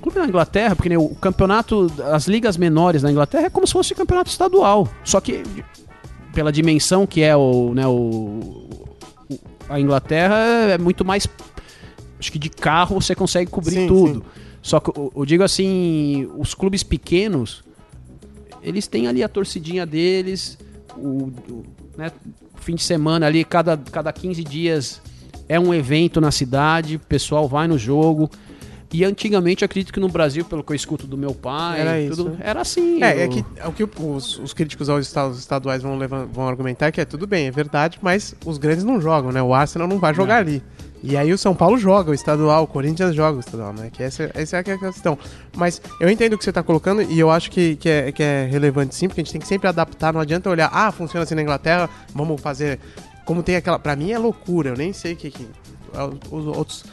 clube 0.00 0.18
na 0.18 0.26
Inglaterra, 0.26 0.74
porque 0.74 0.88
né, 0.88 0.96
o 0.96 1.10
campeonato, 1.10 1.92
as 2.10 2.26
ligas 2.26 2.56
menores 2.56 3.02
na 3.02 3.10
Inglaterra 3.10 3.46
é 3.46 3.50
como 3.50 3.66
se 3.66 3.72
fosse 3.72 3.94
campeonato 3.94 4.30
estadual. 4.30 4.88
Só 5.04 5.20
que 5.20 5.42
pela 6.32 6.50
dimensão 6.52 7.06
que 7.06 7.20
é 7.22 7.36
o, 7.36 7.74
né, 7.74 7.86
o- 7.86 8.68
a 9.68 9.78
Inglaterra 9.78 10.36
é 10.70 10.78
muito 10.78 11.04
mais 11.04 11.26
acho 12.20 12.30
que 12.30 12.38
de 12.38 12.50
carro 12.50 13.00
você 13.00 13.14
consegue 13.14 13.50
cobrir 13.50 13.74
Sim, 13.74 13.88
tudo. 13.88 14.24
Só 14.62 14.78
que 14.78 14.90
eu, 14.90 15.10
eu 15.16 15.24
digo 15.24 15.42
assim, 15.42 16.28
os 16.38 16.54
clubes 16.54 16.82
pequenos, 16.82 17.64
eles 18.62 18.86
têm 18.86 19.06
ali 19.08 19.24
a 19.24 19.28
torcidinha 19.28 19.86
deles, 19.86 20.58
o, 20.96 21.32
o, 21.48 21.64
né, 21.96 22.12
fim 22.56 22.74
de 22.74 22.82
semana 22.82 23.26
ali, 23.26 23.42
cada, 23.42 23.76
cada 23.76 24.12
15 24.12 24.44
dias 24.44 25.00
é 25.48 25.58
um 25.58 25.72
evento 25.72 26.20
na 26.20 26.30
cidade, 26.30 26.96
o 26.96 27.00
pessoal 27.00 27.48
vai 27.48 27.66
no 27.66 27.78
jogo. 27.78 28.30
E 28.92 29.04
antigamente 29.04 29.62
eu 29.62 29.66
acredito 29.66 29.92
que 29.92 30.00
no 30.00 30.08
Brasil, 30.08 30.44
pelo 30.44 30.64
que 30.64 30.72
eu 30.72 30.76
escuto 30.76 31.06
do 31.06 31.16
meu 31.16 31.32
pai, 31.32 31.80
Era 31.80 32.14
tudo, 32.16 32.30
né? 32.30 32.36
era 32.40 32.60
assim. 32.60 33.00
É, 33.02 33.22
é 33.22 33.26
o- 33.26 33.72
que 33.72 33.84
o 33.84 33.86
que 33.88 34.02
os, 34.02 34.38
os 34.40 34.52
críticos 34.52 34.88
aos 34.88 35.06
estados 35.06 35.38
estaduais 35.38 35.80
vão, 35.80 35.96
levan- 35.96 36.26
vão 36.26 36.48
argumentar 36.48 36.86
é 36.88 36.92
que 36.92 37.00
é 37.00 37.04
tudo 37.04 37.24
bem, 37.26 37.46
é 37.46 37.50
verdade, 37.52 37.98
mas 38.02 38.34
os 38.44 38.58
grandes 38.58 38.82
não 38.84 39.00
jogam, 39.00 39.30
né? 39.30 39.40
O 39.40 39.54
Arsenal 39.54 39.86
não 39.86 39.98
vai 39.98 40.12
jogar 40.12 40.38
ali. 40.38 40.60
E 41.02 41.16
aí 41.16 41.32
o 41.32 41.38
São 41.38 41.54
Paulo 41.54 41.78
joga 41.78 42.10
o 42.10 42.14
estadual, 42.14 42.64
o 42.64 42.66
Corinthians 42.66 43.14
joga 43.14 43.38
o 43.38 43.40
estadual, 43.40 43.72
né? 43.72 43.90
Que 43.90 44.02
essa, 44.02 44.30
essa 44.34 44.56
é 44.56 44.60
a 44.60 44.62
questão. 44.62 45.18
Mas 45.56 45.80
eu 45.98 46.10
entendo 46.10 46.34
o 46.34 46.38
que 46.38 46.44
você 46.44 46.52
tá 46.52 46.62
colocando 46.62 47.02
e 47.02 47.18
eu 47.18 47.30
acho 47.30 47.50
que, 47.50 47.76
que, 47.76 47.88
é, 47.88 48.12
que 48.12 48.22
é 48.22 48.46
relevante 48.50 48.94
sim, 48.94 49.08
porque 49.08 49.20
a 49.20 49.24
gente 49.24 49.32
tem 49.32 49.40
que 49.40 49.48
sempre 49.48 49.68
adaptar, 49.68 50.12
não 50.12 50.20
adianta 50.20 50.50
olhar, 50.50 50.70
ah, 50.72 50.92
funciona 50.92 51.24
assim 51.24 51.34
na 51.34 51.42
Inglaterra, 51.42 51.88
vamos 52.14 52.40
fazer. 52.40 52.78
Como 53.24 53.42
tem 53.42 53.56
aquela. 53.56 53.78
Pra 53.78 53.96
mim 53.96 54.10
é 54.10 54.18
loucura, 54.18 54.70
eu 54.70 54.76
nem 54.76 54.92
sei 54.92 55.14
o 55.14 55.16
que. 55.16 55.30
que 55.30 55.48
os 56.30 56.46
outros 56.46 56.84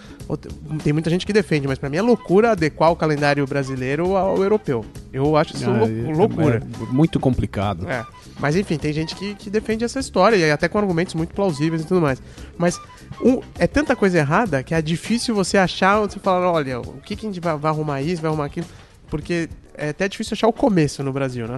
tem 0.84 0.92
muita 0.92 1.10
gente 1.10 1.26
que 1.26 1.32
defende, 1.32 1.68
mas 1.68 1.78
pra 1.80 1.90
mim 1.90 1.98
é 1.98 2.02
loucura 2.02 2.52
adequar 2.52 2.92
o 2.92 2.96
calendário 2.96 3.46
brasileiro 3.48 4.18
ao 4.18 4.42
europeu. 4.44 4.84
Eu 5.14 5.38
acho 5.38 5.56
isso 5.56 5.70
Ah, 5.70 5.78
lou- 5.78 5.88
é- 5.88 6.14
loucura. 6.14 6.58
é 6.90 6.94
muito 6.94 7.20
complicado. 7.20 7.90
É. 7.90 8.06
Mas 8.40 8.56
enfim, 8.56 8.78
tem 8.78 8.92
gente 8.92 9.16
que, 9.16 9.36
que 9.36 9.50
defende 9.50 9.86
essa 9.86 10.00
história, 10.00 10.36
e 10.36 10.52
até 10.52 10.68
com 10.68 10.78
argumentos 10.78 11.14
muito 11.14 11.34
plausíveis 11.34 11.82
e 11.84 11.86
tudo 11.86 12.02
mais. 12.02 12.22
Mas 12.58 12.80
um, 13.24 13.40
é 13.58 13.66
tanta 13.68 13.96
coisa 13.96 14.18
errada 14.18 14.62
que 14.64 14.74
é 14.74 14.82
difícil 14.82 15.34
você 15.34 15.58
achar, 15.58 16.00
você 16.02 16.20
falar, 16.20 16.52
olha, 16.52 16.80
o 16.82 17.00
que, 17.02 17.16
que 17.16 17.26
a 17.26 17.30
gente 17.30 17.40
vai, 17.40 17.56
vai 17.58 17.72
arrumar 17.72 18.02
isso, 18.02 18.22
vai 18.22 18.30
arrumar 18.30 18.46
aquilo, 18.46 18.68
porque 19.10 19.48
é 19.76 19.90
até 19.90 20.08
difícil 20.10 20.34
achar 20.34 20.48
o 20.48 20.54
começo 20.54 21.02
no 21.04 21.14
Brasil, 21.14 21.48
né? 21.48 21.58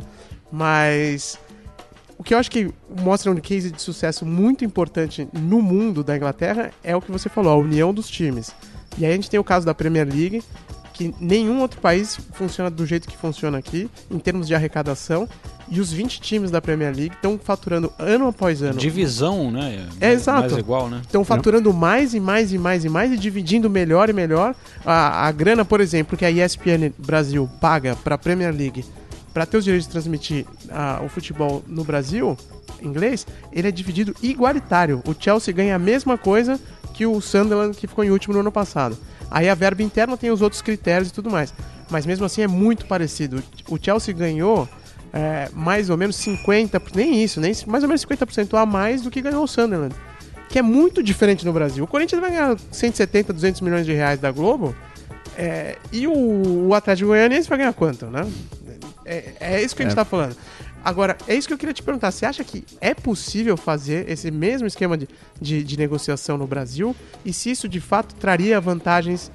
Mas 0.51 1.37
o 2.19 2.23
que 2.23 2.33
eu 2.33 2.37
acho 2.37 2.51
que 2.51 2.69
mostra 3.01 3.31
um 3.31 3.35
case 3.37 3.71
de 3.71 3.81
sucesso 3.81 4.25
muito 4.25 4.65
importante 4.65 5.25
no 5.33 5.61
mundo 5.61 6.03
da 6.03 6.15
Inglaterra 6.17 6.69
é 6.83 6.93
o 6.93 7.01
que 7.01 7.09
você 7.11 7.29
falou, 7.29 7.53
a 7.53 7.55
união 7.55 7.93
dos 7.93 8.09
times. 8.09 8.51
E 8.97 9.05
aí 9.05 9.11
a 9.11 9.15
gente 9.15 9.29
tem 9.29 9.39
o 9.39 9.43
caso 9.43 9.65
da 9.65 9.73
Premier 9.73 10.05
League, 10.05 10.43
que 10.93 11.15
nenhum 11.17 11.61
outro 11.61 11.79
país 11.79 12.19
funciona 12.33 12.69
do 12.69 12.85
jeito 12.85 13.07
que 13.07 13.15
funciona 13.15 13.57
aqui, 13.57 13.89
em 14.11 14.19
termos 14.19 14.47
de 14.47 14.53
arrecadação, 14.53 15.29
e 15.69 15.79
os 15.79 15.93
20 15.93 16.19
times 16.19 16.51
da 16.51 16.59
Premier 16.59 16.93
League 16.93 17.15
estão 17.15 17.39
faturando 17.41 17.89
ano 17.97 18.27
após 18.27 18.61
ano. 18.61 18.77
Divisão, 18.77 19.49
né? 19.49 19.87
É, 20.01 20.07
mais- 20.07 20.19
exato. 20.19 20.41
Mais 20.41 20.57
igual, 20.57 20.89
né? 20.89 20.99
Estão 21.01 21.23
faturando 21.23 21.73
mais 21.73 22.13
e 22.13 22.19
mais 22.19 22.51
e 22.51 22.57
mais 22.57 22.83
e 22.83 22.89
mais 22.89 23.13
e 23.13 23.17
dividindo 23.17 23.69
melhor 23.69 24.09
e 24.09 24.13
melhor. 24.13 24.53
A, 24.85 25.25
a 25.25 25.31
grana, 25.31 25.63
por 25.63 25.79
exemplo, 25.79 26.17
que 26.17 26.25
a 26.25 26.31
ESPN 26.31 26.91
Brasil 26.97 27.49
paga 27.61 27.95
para 27.95 28.15
a 28.15 28.17
Premier 28.17 28.53
League 28.53 28.83
para 29.33 29.45
ter 29.45 29.57
os 29.57 29.63
direitos 29.63 29.87
de 29.87 29.91
transmitir 29.91 30.45
ah, 30.69 31.01
o 31.03 31.09
futebol 31.09 31.63
no 31.67 31.83
Brasil, 31.83 32.37
inglês, 32.81 33.25
ele 33.51 33.67
é 33.67 33.71
dividido 33.71 34.15
igualitário. 34.21 35.01
O 35.05 35.15
Chelsea 35.17 35.53
ganha 35.53 35.75
a 35.75 35.79
mesma 35.79 36.17
coisa 36.17 36.59
que 36.93 37.05
o 37.05 37.21
Sunderland, 37.21 37.77
que 37.77 37.87
ficou 37.87 38.03
em 38.03 38.11
último 38.11 38.33
no 38.33 38.41
ano 38.41 38.51
passado. 38.51 38.97
Aí 39.29 39.47
a 39.47 39.55
verba 39.55 39.83
interna 39.83 40.17
tem 40.17 40.31
os 40.31 40.41
outros 40.41 40.61
critérios 40.61 41.09
e 41.09 41.13
tudo 41.13 41.29
mais. 41.29 41.53
Mas 41.89 42.05
mesmo 42.05 42.25
assim 42.25 42.41
é 42.41 42.47
muito 42.47 42.85
parecido. 42.85 43.43
O 43.69 43.77
Chelsea 43.81 44.13
ganhou 44.13 44.67
é, 45.13 45.49
mais 45.53 45.89
ou 45.89 45.97
menos 45.97 46.17
50%, 46.17 46.95
nem 46.95 47.23
isso, 47.23 47.39
nem 47.39 47.53
mais 47.67 47.83
ou 47.83 47.87
menos 47.87 48.05
50% 48.05 48.57
a 48.59 48.65
mais 48.65 49.01
do 49.01 49.11
que 49.11 49.21
ganhou 49.21 49.43
o 49.43 49.47
Sunderland 49.47 49.95
que 50.49 50.57
é 50.57 50.61
muito 50.63 51.03
diferente 51.03 51.45
no 51.45 51.53
Brasil. 51.53 51.83
O 51.83 51.87
Corinthians 51.87 52.19
vai 52.19 52.31
ganhar 52.31 52.57
170, 52.71 53.31
200 53.31 53.61
milhões 53.61 53.85
de 53.85 53.93
reais 53.93 54.19
da 54.19 54.31
Globo, 54.31 54.75
é, 55.37 55.77
e 55.91 56.07
o, 56.07 56.67
o 56.67 56.73
Atlético 56.73 57.09
Goianiense 57.09 57.47
vai 57.47 57.59
ganhar 57.59 57.71
quanto, 57.71 58.07
né? 58.07 58.29
É, 59.09 59.33
é 59.39 59.63
isso 59.63 59.75
que 59.75 59.81
a 59.81 59.85
gente 59.85 59.95
tá 59.95 60.05
falando. 60.05 60.37
Agora, 60.85 61.17
é 61.27 61.35
isso 61.35 61.47
que 61.47 61.53
eu 61.53 61.57
queria 61.57 61.73
te 61.73 61.81
perguntar. 61.81 62.11
Você 62.11 62.27
acha 62.27 62.43
que 62.43 62.63
é 62.79 62.93
possível 62.93 63.57
fazer 63.57 64.07
esse 64.07 64.29
mesmo 64.29 64.67
esquema 64.67 64.95
de, 64.95 65.09
de, 65.41 65.63
de 65.63 65.77
negociação 65.77 66.37
no 66.37 66.45
Brasil? 66.45 66.95
E 67.25 67.33
se 67.33 67.49
isso 67.49 67.67
de 67.67 67.81
fato 67.81 68.13
traria 68.15 68.61
vantagens 68.61 69.31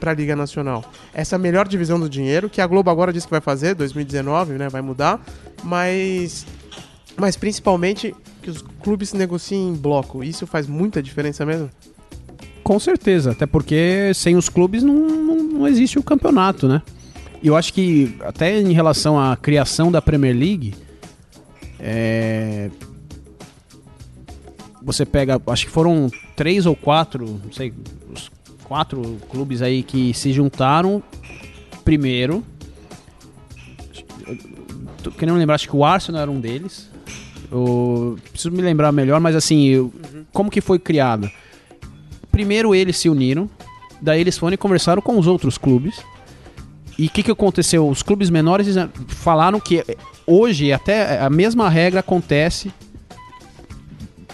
para 0.00 0.10
a 0.10 0.14
Liga 0.14 0.34
Nacional? 0.34 0.84
Essa 1.14 1.38
melhor 1.38 1.66
divisão 1.68 1.98
do 1.98 2.10
dinheiro, 2.10 2.50
que 2.50 2.60
a 2.60 2.66
Globo 2.66 2.90
agora 2.90 3.12
diz 3.12 3.24
que 3.24 3.30
vai 3.30 3.40
fazer, 3.40 3.74
2019, 3.74 4.54
né? 4.54 4.68
Vai 4.68 4.82
mudar. 4.82 5.24
Mas 5.62 6.44
mas 7.16 7.36
principalmente 7.36 8.14
que 8.42 8.50
os 8.50 8.62
clubes 8.82 9.12
negociem 9.12 9.68
em 9.68 9.74
bloco. 9.74 10.24
Isso 10.24 10.46
faz 10.46 10.66
muita 10.66 11.02
diferença 11.02 11.46
mesmo? 11.46 11.70
Com 12.64 12.78
certeza, 12.78 13.32
até 13.32 13.46
porque 13.46 14.12
sem 14.14 14.36
os 14.36 14.48
clubes 14.48 14.82
não, 14.82 14.94
não, 14.94 15.36
não 15.36 15.68
existe 15.68 15.98
o 15.98 16.02
campeonato, 16.02 16.66
né? 16.66 16.82
E 17.42 17.48
eu 17.48 17.56
acho 17.56 17.72
que 17.72 18.16
até 18.20 18.60
em 18.60 18.72
relação 18.72 19.18
à 19.18 19.36
criação 19.36 19.90
da 19.90 20.00
Premier 20.00 20.34
League, 20.36 20.74
é, 21.80 22.70
você 24.80 25.04
pega, 25.04 25.40
acho 25.48 25.66
que 25.66 25.70
foram 25.72 26.08
três 26.36 26.66
ou 26.66 26.76
quatro, 26.76 27.40
não 27.44 27.52
sei, 27.52 27.72
os 28.12 28.30
quatro 28.64 29.18
clubes 29.28 29.60
aí 29.60 29.82
que 29.82 30.14
se 30.14 30.32
juntaram 30.32 31.02
primeiro. 31.84 32.44
Tô 35.02 35.10
querendo 35.10 35.36
lembrar, 35.36 35.56
acho 35.56 35.68
que 35.68 35.76
o 35.76 35.84
Arsenal 35.84 36.22
era 36.22 36.30
um 36.30 36.40
deles. 36.40 36.88
Eu 37.50 38.16
preciso 38.30 38.52
me 38.52 38.62
lembrar 38.62 38.92
melhor, 38.92 39.20
mas 39.20 39.34
assim, 39.36 39.64
eu- 39.66 39.92
como 40.32 40.50
que 40.50 40.60
foi 40.60 40.78
criada? 40.78 41.30
primeiro 42.30 42.74
eles 42.74 42.96
se 42.96 43.10
uniram, 43.10 43.48
daí 44.00 44.18
eles 44.22 44.38
foram 44.38 44.54
e 44.54 44.56
conversaram 44.56 45.02
com 45.02 45.18
os 45.18 45.26
outros 45.26 45.58
clubes. 45.58 46.00
E 47.02 47.06
o 47.06 47.10
que, 47.10 47.24
que 47.24 47.32
aconteceu? 47.32 47.88
Os 47.88 48.00
clubes 48.00 48.30
menores 48.30 48.76
falaram 49.08 49.58
que 49.58 49.84
hoje 50.24 50.72
até 50.72 51.18
a 51.18 51.28
mesma 51.28 51.68
regra 51.68 51.98
acontece. 51.98 52.72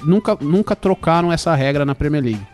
Nunca, 0.04 0.36
nunca 0.38 0.76
trocaram 0.76 1.32
essa 1.32 1.54
regra 1.54 1.86
na 1.86 1.94
Premier 1.94 2.22
League. 2.22 2.46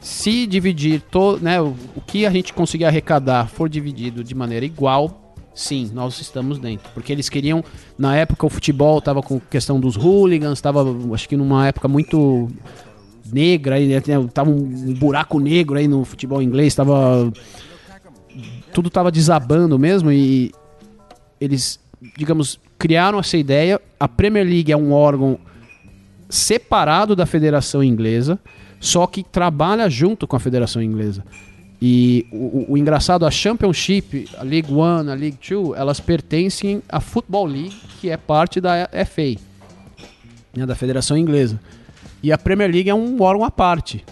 Se 0.00 0.46
dividir 0.46 1.02
to, 1.02 1.38
né, 1.38 1.60
o, 1.60 1.76
que 2.06 2.24
a 2.24 2.30
gente 2.30 2.54
conseguir 2.54 2.86
arrecadar 2.86 3.46
for 3.50 3.68
dividido 3.68 4.24
de 4.24 4.34
maneira 4.34 4.64
igual, 4.64 5.34
sim, 5.54 5.90
nós 5.92 6.18
estamos 6.18 6.58
dentro. 6.58 6.88
Porque 6.94 7.12
eles 7.12 7.28
queriam, 7.28 7.62
na 7.98 8.16
época 8.16 8.46
o 8.46 8.48
futebol 8.48 9.00
estava 9.00 9.20
com 9.20 9.38
questão 9.38 9.78
dos 9.78 9.96
hooligans, 9.96 10.56
estava 10.56 10.82
acho 11.12 11.28
que 11.28 11.36
numa 11.36 11.68
época 11.68 11.88
muito 11.88 12.48
negra, 13.30 13.74
aí, 13.74 13.86
né, 13.86 14.00
tava 14.32 14.48
um 14.48 14.94
buraco 14.94 15.38
negro 15.38 15.76
aí 15.76 15.86
no 15.86 16.06
futebol 16.06 16.40
inglês, 16.40 16.74
tava 16.74 17.30
tudo 18.72 18.90
tava 18.90 19.10
desabando 19.10 19.78
mesmo 19.78 20.10
e 20.12 20.52
eles, 21.40 21.78
digamos, 22.16 22.58
criaram 22.78 23.18
essa 23.18 23.36
ideia. 23.36 23.80
A 23.98 24.06
Premier 24.08 24.44
League 24.46 24.70
é 24.72 24.76
um 24.76 24.92
órgão 24.92 25.38
separado 26.28 27.16
da 27.16 27.26
Federação 27.26 27.82
Inglesa, 27.82 28.38
só 28.80 29.06
que 29.06 29.22
trabalha 29.22 29.88
junto 29.88 30.26
com 30.26 30.36
a 30.36 30.40
Federação 30.40 30.82
Inglesa. 30.82 31.24
E 31.80 32.26
o, 32.32 32.72
o- 32.72 32.76
engraçado, 32.78 33.24
a 33.24 33.30
Championship, 33.30 34.28
a 34.36 34.42
League 34.42 34.72
One, 34.72 35.10
a 35.10 35.14
League 35.14 35.38
Two, 35.38 35.74
elas 35.76 36.00
pertencem 36.00 36.82
à 36.88 37.00
Football 37.00 37.46
League, 37.46 37.76
que 38.00 38.10
é 38.10 38.16
parte 38.16 38.60
da 38.60 38.88
FA, 39.06 39.40
né, 40.56 40.66
da 40.66 40.74
Federação 40.74 41.16
Inglesa. 41.16 41.58
E 42.20 42.32
a 42.32 42.38
Premier 42.38 42.68
League 42.70 42.90
é 42.90 42.94
um 42.94 43.22
órgão 43.22 43.44
à 43.44 43.50
parte. 43.50 44.04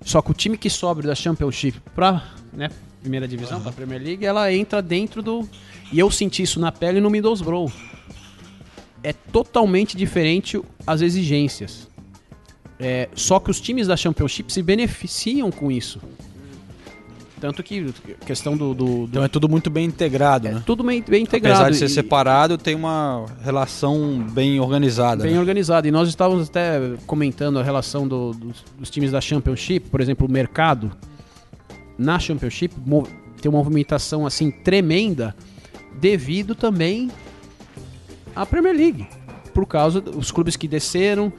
Só 0.00 0.22
que 0.22 0.30
o 0.30 0.34
time 0.34 0.56
que 0.56 0.70
sobe 0.70 1.02
da 1.02 1.14
Championship 1.14 1.78
pra 1.94 2.22
né, 2.52 2.70
primeira 3.04 3.28
divisão, 3.28 3.60
pra 3.60 3.70
Premier 3.70 4.00
League, 4.02 4.24
ela 4.24 4.50
entra 4.50 4.80
dentro 4.80 5.20
do. 5.22 5.46
E 5.92 5.98
eu 5.98 6.10
senti 6.10 6.42
isso 6.42 6.58
na 6.58 6.72
pele 6.72 7.00
no 7.02 7.10
Middlesbrough. 7.10 7.70
É 9.02 9.12
totalmente 9.12 9.94
diferente 9.94 10.58
as 10.86 11.02
exigências. 11.02 11.86
É, 12.80 13.08
só 13.14 13.38
que 13.38 13.50
os 13.50 13.60
times 13.60 13.86
da 13.86 13.96
Championship 13.96 14.50
se 14.50 14.62
beneficiam 14.62 15.50
com 15.50 15.70
isso. 15.70 16.00
Tanto 17.38 17.62
que 17.62 17.92
questão 18.24 18.56
do. 18.56 18.72
do- 18.72 18.84
do- 18.84 19.04
Então 19.04 19.22
é 19.22 19.28
tudo 19.28 19.50
muito 19.50 19.68
bem 19.68 19.84
integrado, 19.84 20.48
é 20.48 20.52
né? 20.52 20.62
tudo 20.64 20.82
bem, 20.82 21.04
bem 21.06 21.24
integrado. 21.24 21.56
Apesar 21.60 21.70
de 21.70 21.76
ser 21.76 21.84
e- 21.84 21.88
separado, 21.90 22.56
tem 22.56 22.74
uma 22.74 23.26
relação 23.42 24.26
bem 24.32 24.58
organizada. 24.60 25.22
Bem 25.24 25.34
né? 25.34 25.38
organizado. 25.38 25.86
E 25.86 25.90
nós 25.90 26.08
estávamos 26.08 26.48
até 26.48 26.80
comentando 27.06 27.58
a 27.58 27.62
relação 27.62 28.08
do- 28.08 28.32
dos, 28.32 28.64
dos 28.78 28.88
times 28.88 29.10
da 29.12 29.20
Championship, 29.20 29.90
por 29.90 30.00
exemplo, 30.00 30.26
o 30.26 30.30
mercado 30.30 30.90
na 31.98 32.18
Championship 32.18 32.74
tem 33.40 33.50
uma 33.50 33.58
movimentação 33.58 34.26
assim 34.26 34.50
tremenda 34.50 35.34
devido 36.00 36.54
também 36.54 37.10
à 38.34 38.44
Premier 38.46 38.74
League. 38.74 39.06
Por 39.52 39.66
causa 39.66 40.00
dos 40.00 40.32
clubes 40.32 40.56
que 40.56 40.66
desceram, 40.66 41.32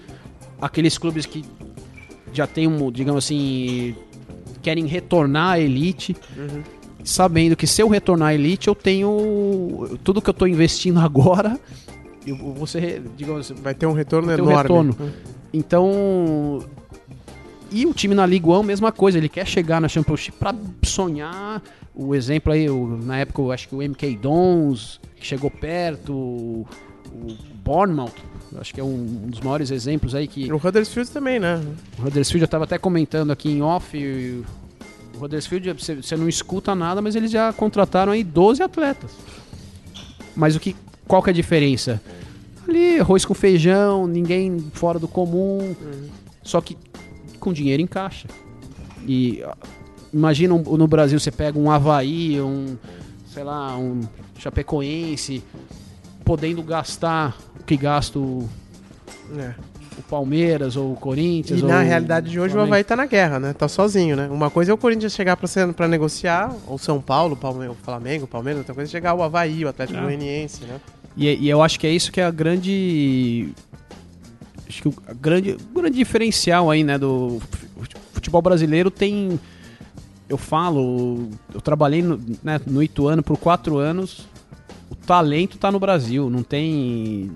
aqueles 0.61 0.97
clubes 0.97 1.25
que 1.25 1.43
já 2.31 2.47
tem 2.47 2.67
um, 2.67 2.91
digamos 2.91 3.25
assim, 3.25 3.95
querem 4.61 4.85
retornar 4.85 5.53
à 5.53 5.59
elite, 5.59 6.15
sabendo 7.03 7.55
que 7.55 7.67
se 7.67 7.81
eu 7.81 7.87
retornar 7.89 8.29
à 8.29 8.33
elite, 8.33 8.67
eu 8.67 8.75
tenho 8.75 9.97
tudo 10.03 10.21
que 10.21 10.29
eu 10.29 10.33
estou 10.33 10.47
investindo 10.47 10.99
agora, 11.01 11.59
eu 12.25 12.35
vou 12.35 12.65
ser, 12.65 13.01
digamos, 13.15 13.51
Vai 13.51 13.73
ter 13.73 13.85
um 13.85 13.93
retorno 13.93 14.27
ter 14.29 14.41
um 14.41 14.45
enorme. 14.49 14.61
retorno. 14.61 14.97
Então. 15.53 16.59
E 17.77 17.85
o 17.85 17.93
time 17.93 18.15
na 18.15 18.25
Liga 18.25 18.47
1, 18.47 18.63
mesma 18.63 18.89
coisa, 18.89 19.17
ele 19.17 19.27
quer 19.27 19.45
chegar 19.45 19.81
na 19.81 19.89
Championship 19.89 20.37
pra 20.37 20.55
sonhar. 20.81 21.61
O 21.93 22.15
exemplo 22.15 22.53
aí, 22.53 22.69
o- 22.69 22.97
na 23.03 23.17
época, 23.17 23.41
eu 23.41 23.51
acho 23.51 23.67
que 23.67 23.75
o 23.75 23.81
MK 23.81 24.15
Dons, 24.15 25.01
que 25.17 25.25
chegou 25.27 25.51
perto, 25.51 26.13
o, 26.13 26.65
o 27.11 27.35
Bournemouth, 27.65 28.13
acho 28.61 28.73
que 28.73 28.79
é 28.79 28.83
um, 28.83 28.93
um 29.25 29.27
dos 29.27 29.41
maiores 29.41 29.71
exemplos 29.71 30.15
aí 30.15 30.25
que 30.25 30.45
E 30.45 30.53
o 30.53 30.55
Huddersfield 30.55 31.11
também, 31.11 31.37
né? 31.37 31.61
o 31.99 32.07
Huddersfield, 32.07 32.43
eu 32.43 32.47
tava 32.47 32.63
até 32.63 32.77
comentando 32.77 33.31
aqui 33.31 33.49
em 33.51 33.61
off, 33.61 33.97
o 35.13 35.21
Huddersfield, 35.25 35.73
você, 35.73 36.15
não 36.15 36.29
escuta 36.29 36.73
nada, 36.73 37.01
mas 37.01 37.13
eles 37.13 37.29
já 37.29 37.51
contrataram 37.51 38.13
aí 38.13 38.23
12 38.23 38.63
atletas. 38.63 39.11
Mas 40.33 40.55
o 40.55 40.61
que, 40.61 40.73
qual 41.05 41.21
que 41.21 41.29
é 41.29 41.31
a 41.31 41.35
diferença? 41.35 42.01
Ali, 42.65 43.01
arroz 43.01 43.25
com 43.25 43.33
feijão, 43.33 44.07
ninguém 44.07 44.59
fora 44.71 44.97
do 44.97 45.09
comum, 45.09 45.75
só 46.41 46.61
que 46.61 46.77
com 47.45 47.53
dinheiro 47.53 47.81
em 47.81 47.87
caixa. 47.87 48.27
E 49.07 49.41
imagina 50.13 50.53
um- 50.53 50.77
no 50.77 50.87
Brasil, 50.87 51.19
você 51.19 51.31
pega 51.31 51.57
um 51.57 51.69
Havaí, 51.71 52.41
um, 52.41 52.75
sei 53.31 53.43
lá, 53.43 53.77
um 53.77 54.01
Chapecoense, 54.37 55.41
podendo 56.25 56.61
gastar 56.63 57.37
o 57.59 57.63
que 57.63 57.77
gasta 57.77 58.17
o, 58.19 58.49
É. 59.37 59.53
o 59.97 60.01
Palmeiras 60.09 60.75
ou 60.75 60.93
o 60.93 60.95
Corinthians. 60.95 61.59
E 61.61 61.63
na 61.63 61.81
realidade 61.81 62.29
de 62.31 62.39
hoje 62.39 62.57
o. 62.57 62.59
Havaí 62.61 62.83
tá 62.83 62.95
na 62.95 63.05
guerra, 63.05 63.39
né? 63.39 63.53
Tá 63.53 63.67
sozinho, 63.67 64.15
né? 64.15 64.27
Uma 64.29 64.49
coisa 64.49 64.71
é 64.71 64.73
o 64.73 64.77
Corinthians 64.77 65.13
chegar 65.13 65.37
pra 65.37 65.87
negociar, 65.87 66.51
ou 66.67 66.77
São 66.77 66.99
Paulo, 66.99 67.33
o 67.33 67.37
Palme- 67.37 67.67
o 67.67 67.75
Flamengo, 67.75 68.25
o 68.25 68.27
Palmeiras, 68.27 68.59
outra 68.61 68.73
coisa 68.73 68.89
é 68.89 68.91
chegar 68.91 69.13
o 69.13 69.21
Havaí, 69.23 69.63
o 69.63 69.69
Atlético 69.69 69.99
Ah. 69.99 70.03
Goianiense, 70.03 70.65
né? 70.65 70.79
E, 71.15 71.27
e 71.45 71.49
eu 71.49 71.61
acho 71.61 71.79
que 71.79 71.87
é 71.87 71.91
isso 71.91 72.11
que 72.11 72.19
é 72.19 72.25
a 72.25 72.31
grande. 72.31 73.49
Acho 74.75 74.81
que 74.81 74.87
o 74.89 74.93
grande, 75.21 75.51
o 75.71 75.79
grande 75.79 75.95
diferencial 75.97 76.69
aí, 76.69 76.83
né, 76.83 76.97
do 76.97 77.41
fute- 77.77 77.95
futebol 78.11 78.41
brasileiro 78.41 78.91
tem. 78.91 79.39
Eu 80.27 80.37
falo, 80.37 81.29
eu 81.53 81.61
trabalhei 81.61 82.01
no, 82.01 82.19
né, 82.43 82.59
no 82.67 82.83
Ituano 82.83 83.23
por 83.23 83.37
quatro 83.37 83.77
anos. 83.77 84.27
O 84.89 84.95
talento 84.95 85.57
tá 85.57 85.71
no 85.71 85.79
Brasil, 85.79 86.29
não 86.29 86.43
tem. 86.43 87.31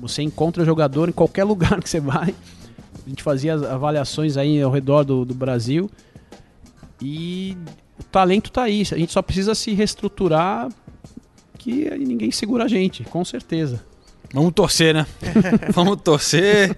Você 0.00 0.22
encontra 0.22 0.64
jogador 0.64 1.08
em 1.08 1.12
qualquer 1.12 1.42
lugar 1.44 1.82
que 1.82 1.88
você 1.88 1.98
vai. 1.98 2.32
A 3.04 3.08
gente 3.08 3.22
fazia 3.22 3.54
as 3.54 3.62
avaliações 3.64 4.36
aí 4.36 4.62
ao 4.62 4.70
redor 4.70 5.02
do, 5.02 5.24
do 5.24 5.34
Brasil. 5.34 5.90
E 7.02 7.56
o 7.98 8.04
talento 8.04 8.52
tá 8.52 8.62
aí. 8.62 8.82
A 8.82 8.96
gente 8.98 9.12
só 9.12 9.20
precisa 9.20 9.52
se 9.54 9.72
reestruturar 9.72 10.68
que 11.58 11.90
ninguém 11.98 12.30
segura 12.30 12.64
a 12.64 12.68
gente, 12.68 13.02
com 13.04 13.24
certeza. 13.24 13.84
Vamos 14.34 14.52
torcer, 14.52 14.92
né? 14.92 15.06
Vamos 15.72 15.98
torcer. 16.02 16.76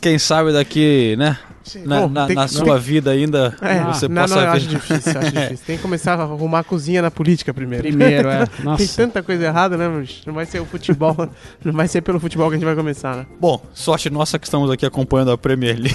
Quem 0.00 0.18
sabe 0.18 0.52
daqui, 0.52 1.14
né? 1.16 1.36
Na, 1.84 2.00
Bom, 2.00 2.08
na- 2.08 2.26
tem 2.26 2.34
na 2.34 2.46
que- 2.48 2.54
sua 2.54 2.78
vida 2.78 3.10
ainda, 3.10 3.54
É, 3.60 3.84
você 3.84 4.08
não, 4.08 4.22
possa 4.22 4.34
não, 4.36 4.42
eu 4.42 4.50
ver. 4.52 4.56
acho 4.56 4.66
difícil, 4.68 5.12
eu 5.12 5.18
acho 5.20 5.30
difícil. 5.36 5.66
Tem 5.66 5.76
que 5.76 5.82
começar 5.82 6.18
a 6.18 6.22
arrumar 6.22 6.60
a 6.60 6.64
cozinha 6.64 7.02
na 7.02 7.10
política 7.10 7.52
primeiro. 7.52 7.82
Primeiro, 7.86 8.26
é. 8.30 8.46
Tem 8.56 8.64
Nossa. 8.64 8.96
tanta 8.96 9.22
coisa 9.22 9.44
errada, 9.44 9.76
né, 9.76 9.86
bicho? 10.00 10.22
Não 10.26 10.32
vai 10.32 10.46
ser 10.46 10.60
o 10.60 10.64
futebol, 10.64 11.14
não 11.62 11.72
vai 11.74 11.86
ser 11.86 12.00
pelo 12.00 12.18
futebol 12.18 12.48
que 12.48 12.54
a 12.54 12.58
gente 12.58 12.64
vai 12.64 12.74
começar, 12.74 13.16
né? 13.16 13.26
Bom, 13.38 13.62
sorte 13.74 14.08
nossa 14.08 14.38
que 14.38 14.46
estamos 14.46 14.70
aqui 14.70 14.86
acompanhando 14.86 15.30
a 15.30 15.36
Premier 15.36 15.76
League. 15.78 15.94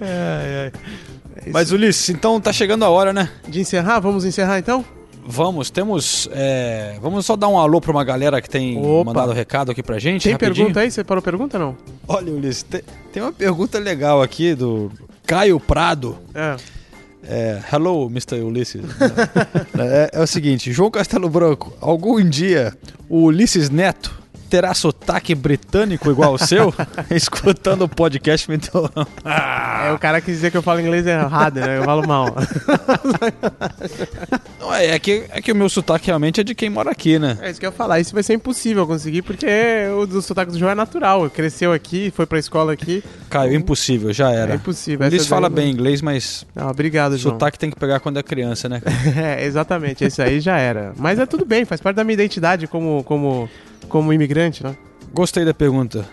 Ai, 0.00 0.64
ai. 0.66 0.72
Mas 1.52 1.72
Ulisses, 1.72 2.10
então 2.10 2.40
tá 2.40 2.52
chegando 2.52 2.84
a 2.84 2.90
hora, 2.90 3.12
né? 3.12 3.28
De 3.48 3.60
encerrar, 3.60 3.98
vamos 3.98 4.24
encerrar 4.24 4.58
então? 4.58 4.84
Vamos, 5.26 5.70
temos. 5.70 6.28
é, 6.32 6.98
Vamos 7.00 7.26
só 7.26 7.36
dar 7.36 7.48
um 7.48 7.58
alô 7.58 7.80
pra 7.80 7.90
uma 7.90 8.04
galera 8.04 8.40
que 8.40 8.48
tem 8.48 8.78
Opa. 8.78 9.04
mandado 9.12 9.32
recado 9.32 9.70
aqui 9.70 9.82
pra 9.82 9.98
gente. 9.98 10.24
Tem 10.24 10.32
rapidinho. 10.32 10.56
pergunta 10.56 10.80
aí? 10.80 10.90
Você 10.90 11.04
parou 11.04 11.22
pergunta 11.22 11.58
ou 11.58 11.64
não? 11.64 11.76
Olha, 12.08 12.32
Ulisses, 12.32 12.62
tem, 12.62 12.82
tem 13.12 13.22
uma 13.22 13.32
pergunta 13.32 13.78
legal 13.78 14.22
aqui 14.22 14.54
do 14.54 14.90
Caio 15.26 15.58
Prado. 15.60 16.18
É. 16.34 16.56
É, 17.22 17.60
hello, 17.72 18.06
Mr. 18.06 18.40
Ulisses. 18.40 18.82
é, 19.78 20.10
é 20.14 20.20
o 20.22 20.26
seguinte, 20.26 20.72
João 20.72 20.90
Castelo 20.90 21.28
Branco, 21.28 21.72
algum 21.80 22.22
dia 22.28 22.74
o 23.08 23.24
Ulisses 23.24 23.68
Neto 23.70 24.18
terá 24.50 24.74
sotaque 24.74 25.34
britânico 25.34 26.10
igual 26.10 26.34
o 26.34 26.38
seu? 26.38 26.74
Escutando 27.10 27.82
o 27.82 27.88
podcast 27.88 28.50
me 28.50 28.56
deu... 28.56 28.90
É 29.86 29.92
o 29.92 29.98
cara 29.98 30.20
que 30.20 30.30
dizer 30.30 30.50
que 30.50 30.56
eu 30.56 30.62
falo 30.62 30.80
inglês 30.80 31.06
errado, 31.06 31.60
né? 31.60 31.78
Eu 31.78 31.84
falo 31.84 32.06
mal. 32.06 32.34
Não, 34.60 34.74
é, 34.74 34.86
é 34.88 34.98
que, 34.98 35.24
é 35.30 35.40
que 35.40 35.52
o 35.52 35.56
meu 35.56 35.68
sotaque 35.68 36.06
realmente 36.06 36.40
é 36.40 36.44
de 36.44 36.54
quem 36.54 36.68
mora 36.68 36.90
aqui, 36.90 37.18
né? 37.18 37.38
É 37.40 37.50
isso 37.50 37.60
que 37.60 37.66
eu 37.66 37.70
ia 37.70 37.76
falar. 37.76 38.00
Isso 38.00 38.12
vai 38.12 38.22
ser 38.22 38.34
impossível 38.34 38.86
conseguir, 38.86 39.22
porque 39.22 39.46
o 39.98 40.06
do 40.06 40.20
sotaque 40.20 40.52
do 40.52 40.58
João 40.58 40.72
é 40.72 40.74
natural. 40.74 41.28
Cresceu 41.30 41.72
aqui, 41.72 42.12
foi 42.14 42.26
pra 42.26 42.38
escola 42.38 42.72
aqui. 42.72 43.02
Caio, 43.28 43.54
impossível, 43.54 44.12
já 44.12 44.30
era. 44.30 44.52
É 44.52 44.56
impossível. 44.56 45.06
O 45.06 45.10
daí 45.10 45.20
fala 45.20 45.48
não- 45.48 45.54
bem 45.56 45.70
inglês, 45.70 46.02
mas 46.02 46.46
Ah, 46.54 46.70
obrigado, 46.70 47.12
o 47.12 47.18
João. 47.18 47.34
sotaque 47.34 47.58
tem 47.58 47.70
que 47.70 47.76
pegar 47.78 48.00
quando 48.00 48.18
é 48.18 48.22
criança, 48.22 48.68
né? 48.68 48.82
É, 49.16 49.44
exatamente. 49.44 50.04
Esse 50.04 50.22
aí 50.22 50.40
já 50.40 50.58
era. 50.58 50.92
Mas 50.96 51.18
é 51.18 51.26
tudo 51.26 51.44
bem, 51.44 51.64
faz 51.64 51.80
parte 51.80 51.96
da 51.96 52.04
minha 52.04 52.14
identidade 52.14 52.66
como, 52.66 53.02
como, 53.04 53.48
como 53.90 54.12
imigrante, 54.12 54.62
né? 54.64 54.74
Gostei 55.12 55.44
da 55.44 55.52
pergunta. 55.52 56.08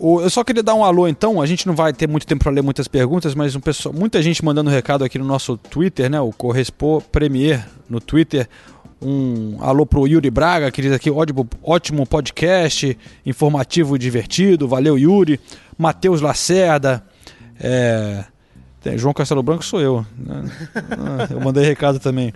Eu 0.00 0.30
só 0.30 0.44
queria 0.44 0.62
dar 0.62 0.74
um 0.74 0.84
alô 0.84 1.08
então, 1.08 1.42
a 1.42 1.46
gente 1.46 1.66
não 1.66 1.74
vai 1.74 1.92
ter 1.92 2.06
muito 2.06 2.24
tempo 2.24 2.44
para 2.44 2.52
ler 2.52 2.62
muitas 2.62 2.86
perguntas, 2.86 3.34
mas 3.34 3.56
um 3.56 3.60
pessoal, 3.60 3.92
muita 3.92 4.22
gente 4.22 4.44
mandando 4.44 4.70
recado 4.70 5.04
aqui 5.04 5.18
no 5.18 5.24
nosso 5.24 5.56
Twitter, 5.56 6.08
né? 6.08 6.20
O 6.20 6.30
Correspo 6.30 7.02
Premier 7.10 7.66
no 7.88 8.00
Twitter. 8.00 8.48
Um 9.02 9.58
alô 9.60 9.84
pro 9.84 10.06
Yuri 10.06 10.30
Braga, 10.30 10.70
que 10.70 10.82
diz 10.82 10.92
aqui, 10.92 11.08
ótimo, 11.62 12.06
podcast, 12.06 12.98
informativo 13.26 13.96
e 13.96 13.98
divertido, 13.98 14.66
valeu 14.66 14.98
Yuri. 14.98 15.38
Matheus 15.76 16.20
Lacerda, 16.20 17.04
é, 17.60 18.24
João 18.96 19.14
Castelo 19.14 19.42
Branco 19.42 19.64
sou 19.64 19.80
eu. 19.80 20.06
né? 20.16 20.44
Ah, 20.74 21.28
eu 21.30 21.40
mandei 21.40 21.64
recado 21.64 21.98
também. 21.98 22.32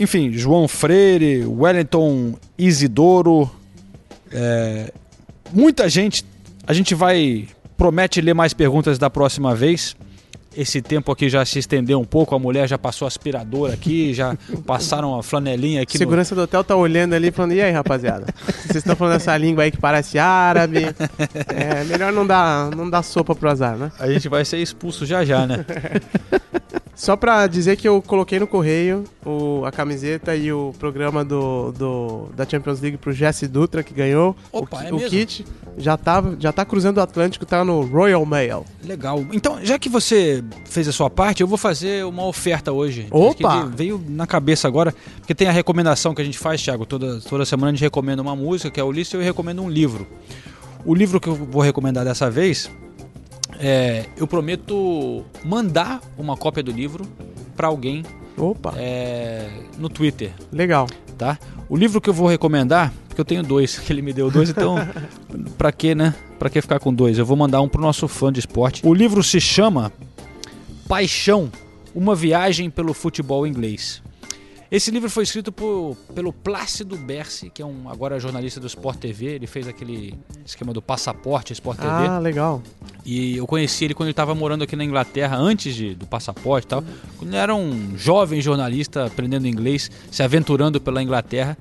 Enfim, 0.00 0.32
João 0.32 0.66
Freire, 0.66 1.44
Wellington 1.44 2.34
Isidoro, 2.56 3.50
é, 4.32 4.90
muita 5.52 5.90
gente. 5.90 6.24
A 6.66 6.72
gente 6.72 6.94
vai. 6.94 7.46
Promete 7.76 8.18
ler 8.20 8.32
mais 8.32 8.54
perguntas 8.54 8.98
da 8.98 9.10
próxima 9.10 9.54
vez. 9.54 9.94
Esse 10.56 10.82
tempo 10.82 11.12
aqui 11.12 11.28
já 11.28 11.44
se 11.44 11.58
estendeu 11.60 12.00
um 12.00 12.04
pouco. 12.04 12.34
A 12.34 12.38
mulher 12.38 12.68
já 12.68 12.76
passou 12.76 13.06
aspirador 13.06 13.72
aqui, 13.72 14.12
já 14.12 14.36
passaram 14.66 15.16
a 15.18 15.22
flanelinha 15.22 15.82
aqui. 15.82 15.94
no- 15.94 15.98
Segurança 15.98 16.34
do 16.34 16.40
hotel 16.42 16.64
tá 16.64 16.74
olhando 16.74 17.14
ali 17.14 17.30
falando, 17.30 17.52
e 17.52 17.60
aí, 17.62 17.70
rapaziada? 17.70 18.26
Vocês 18.64 18.76
estão 18.76 18.96
falando 18.96 19.16
essa 19.16 19.36
língua 19.36 19.62
aí 19.64 19.70
que 19.70 19.78
parece 19.78 20.18
árabe. 20.18 20.80
É, 21.48 21.84
melhor 21.84 22.12
não 22.12 22.26
dar, 22.26 22.70
não 22.74 22.88
dar 22.88 23.02
sopa 23.02 23.34
pro 23.34 23.48
azar, 23.50 23.76
né? 23.76 23.92
A 23.98 24.10
gente 24.10 24.28
vai 24.28 24.44
ser 24.44 24.58
expulso 24.58 25.04
já 25.06 25.24
já, 25.24 25.46
né? 25.46 25.64
Só 26.94 27.16
pra 27.16 27.46
dizer 27.46 27.76
que 27.76 27.88
eu 27.88 28.02
coloquei 28.02 28.38
no 28.38 28.46
correio 28.46 29.04
o, 29.24 29.64
a 29.64 29.72
camiseta 29.72 30.36
e 30.36 30.52
o 30.52 30.74
programa 30.78 31.24
do, 31.24 31.72
do- 31.72 32.28
da 32.36 32.46
Champions 32.46 32.80
League 32.80 32.98
pro 32.98 33.10
Jesse 33.12 33.48
Dutra, 33.48 33.82
que 33.82 33.94
ganhou 33.94 34.36
Opa, 34.52 34.82
o, 34.82 34.86
é 34.86 34.92
o 34.92 35.08
kit. 35.08 35.46
Já 35.78 35.96
tá, 35.96 36.22
já 36.38 36.52
tá 36.52 36.62
cruzando 36.64 36.98
o 36.98 37.00
Atlântico, 37.00 37.46
tá 37.46 37.64
no 37.64 37.80
Royal 37.82 38.24
Mail. 38.26 38.64
Legal. 38.84 39.24
Então, 39.32 39.58
já 39.64 39.78
que 39.78 39.88
você 39.88 40.39
fez 40.64 40.88
a 40.88 40.92
sua 40.92 41.10
parte, 41.10 41.40
eu 41.42 41.46
vou 41.46 41.58
fazer 41.58 42.04
uma 42.04 42.24
oferta 42.26 42.72
hoje. 42.72 43.06
Opa! 43.10 43.64
Veio 43.66 44.02
na 44.08 44.26
cabeça 44.26 44.66
agora, 44.68 44.94
porque 45.18 45.34
tem 45.34 45.48
a 45.48 45.52
recomendação 45.52 46.14
que 46.14 46.22
a 46.22 46.24
gente 46.24 46.38
faz, 46.38 46.62
Thiago. 46.62 46.86
Toda, 46.86 47.20
toda 47.20 47.44
semana 47.44 47.70
a 47.70 47.72
gente 47.72 47.82
recomenda 47.82 48.20
uma 48.22 48.36
música, 48.36 48.70
que 48.70 48.80
é 48.80 48.84
o 48.84 48.86
Ulisses, 48.86 49.14
e 49.14 49.16
eu 49.16 49.22
recomendo 49.22 49.62
um 49.62 49.68
livro. 49.68 50.06
O 50.84 50.94
livro 50.94 51.20
que 51.20 51.28
eu 51.28 51.34
vou 51.34 51.62
recomendar 51.62 52.04
dessa 52.04 52.30
vez, 52.30 52.70
é, 53.58 54.06
eu 54.16 54.26
prometo 54.26 55.24
mandar 55.44 56.00
uma 56.16 56.36
cópia 56.36 56.62
do 56.62 56.70
livro 56.70 57.04
para 57.54 57.68
alguém 57.68 58.02
Opa, 58.36 58.72
é, 58.76 59.48
no 59.78 59.88
Twitter, 59.88 60.32
legal. 60.50 60.86
tá? 61.18 61.38
O 61.68 61.76
livro 61.76 62.00
que 62.00 62.08
eu 62.08 62.14
vou 62.14 62.26
recomendar, 62.26 62.92
porque 63.06 63.20
eu 63.20 63.24
tenho 63.24 63.42
dois, 63.42 63.78
que 63.80 63.92
ele 63.92 64.00
me 64.00 64.12
deu 64.12 64.30
dois, 64.30 64.48
então 64.48 64.76
pra 65.58 65.70
que, 65.70 65.94
né? 65.94 66.14
Pra 66.38 66.48
que 66.48 66.62
ficar 66.62 66.80
com 66.80 66.92
dois? 66.92 67.18
Eu 67.18 67.26
vou 67.26 67.36
mandar 67.36 67.60
um 67.60 67.68
pro 67.68 67.82
nosso 67.82 68.08
fã 68.08 68.32
de 68.32 68.40
esporte. 68.40 68.80
O 68.86 68.94
livro 68.94 69.22
se 69.22 69.38
chama 69.38 69.92
Paixão, 70.90 71.52
uma 71.94 72.16
viagem 72.16 72.68
pelo 72.68 72.92
futebol 72.92 73.46
inglês. 73.46 74.02
Esse 74.72 74.90
livro 74.90 75.08
foi 75.08 75.22
escrito 75.22 75.52
por, 75.52 75.96
pelo 76.16 76.32
Plácido 76.32 76.96
Berce, 76.96 77.48
que 77.48 77.62
é 77.62 77.64
um 77.64 77.88
agora 77.88 78.18
jornalista 78.18 78.58
do 78.58 78.66
Sport 78.66 78.98
TV. 78.98 79.26
Ele 79.26 79.46
fez 79.46 79.68
aquele 79.68 80.18
esquema 80.44 80.72
do 80.72 80.82
passaporte 80.82 81.52
Sport 81.52 81.78
TV. 81.78 81.90
Ah, 82.08 82.18
legal. 82.18 82.60
E 83.04 83.36
eu 83.36 83.46
conheci 83.46 83.84
ele 83.84 83.94
quando 83.94 84.08
ele 84.08 84.12
estava 84.14 84.34
morando 84.34 84.64
aqui 84.64 84.74
na 84.74 84.84
Inglaterra, 84.84 85.36
antes 85.36 85.76
de, 85.76 85.94
do 85.94 86.06
passaporte 86.08 86.66
e 86.66 86.68
tal. 86.70 86.82
Quando 87.16 87.28
ele 87.30 87.36
era 87.36 87.54
um 87.54 87.96
jovem 87.96 88.40
jornalista 88.40 89.06
aprendendo 89.06 89.46
inglês, 89.46 89.88
se 90.10 90.24
aventurando 90.24 90.80
pela 90.80 91.00
Inglaterra. 91.00 91.56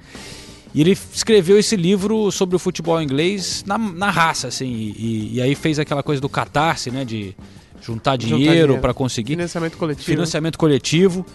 E 0.74 0.82
ele 0.82 0.92
escreveu 1.14 1.60
esse 1.60 1.76
livro 1.76 2.32
sobre 2.32 2.56
o 2.56 2.60
futebol 2.60 3.00
inglês 3.00 3.64
na, 3.68 3.78
na 3.78 4.10
raça, 4.10 4.48
assim. 4.48 4.66
E, 4.68 4.90
e- 4.92 5.34
e 5.36 5.42
aí 5.42 5.54
fez 5.54 5.78
aquela 5.78 6.02
coisa 6.02 6.20
do 6.20 6.30
catarse, 6.30 6.90
né? 6.90 7.06
De 7.06 7.36
juntar 7.82 8.18
dinheiro 8.18 8.44
dinheiro. 8.44 8.78
para 8.80 8.94
conseguir. 8.94 9.34
Financiamento 9.34 9.78
coletivo. 9.78 10.06
Financiamento 10.06 10.58
coletivo. 10.58 11.26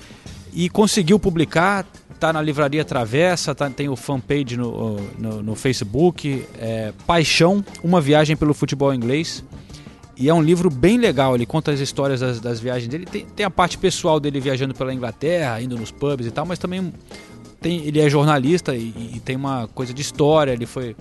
E 0.52 0.68
conseguiu 0.68 1.18
publicar. 1.18 1.86
Tá 2.20 2.32
na 2.32 2.40
Livraria 2.40 2.84
Travessa, 2.84 3.54
tá- 3.54 3.68
tem 3.68 3.88
o 3.88 3.96
fanpage 3.96 4.56
no, 4.56 4.96
no, 5.18 5.42
no 5.42 5.54
Facebook. 5.54 6.46
É, 6.58 6.92
Paixão, 7.06 7.62
uma 7.82 8.00
viagem 8.00 8.36
pelo 8.36 8.54
futebol 8.54 8.94
inglês. 8.94 9.44
E 10.16 10.28
é 10.28 10.34
um 10.34 10.40
livro 10.40 10.70
bem 10.70 10.96
legal, 10.96 11.34
ele 11.34 11.44
conta 11.44 11.72
as 11.72 11.80
histórias 11.80 12.20
das, 12.20 12.40
das 12.40 12.60
viagens 12.60 12.88
dele. 12.88 13.04
Tem, 13.04 13.26
tem 13.26 13.44
a 13.44 13.50
parte 13.50 13.76
pessoal 13.76 14.20
dele 14.20 14.38
viajando 14.38 14.72
pela 14.72 14.94
Inglaterra, 14.94 15.60
indo 15.60 15.76
nos 15.76 15.90
pubs 15.90 16.26
e 16.26 16.30
tal, 16.30 16.46
mas 16.46 16.58
também 16.58 16.92
tem, 17.60 17.84
ele 17.84 17.98
é 17.98 18.08
jornalista 18.08 18.74
e, 18.74 18.94
e 19.14 19.20
tem 19.24 19.34
uma 19.34 19.68
coisa 19.74 19.92
de 19.92 20.00
história. 20.00 20.52
Ele 20.52 20.66
foi 20.66 20.94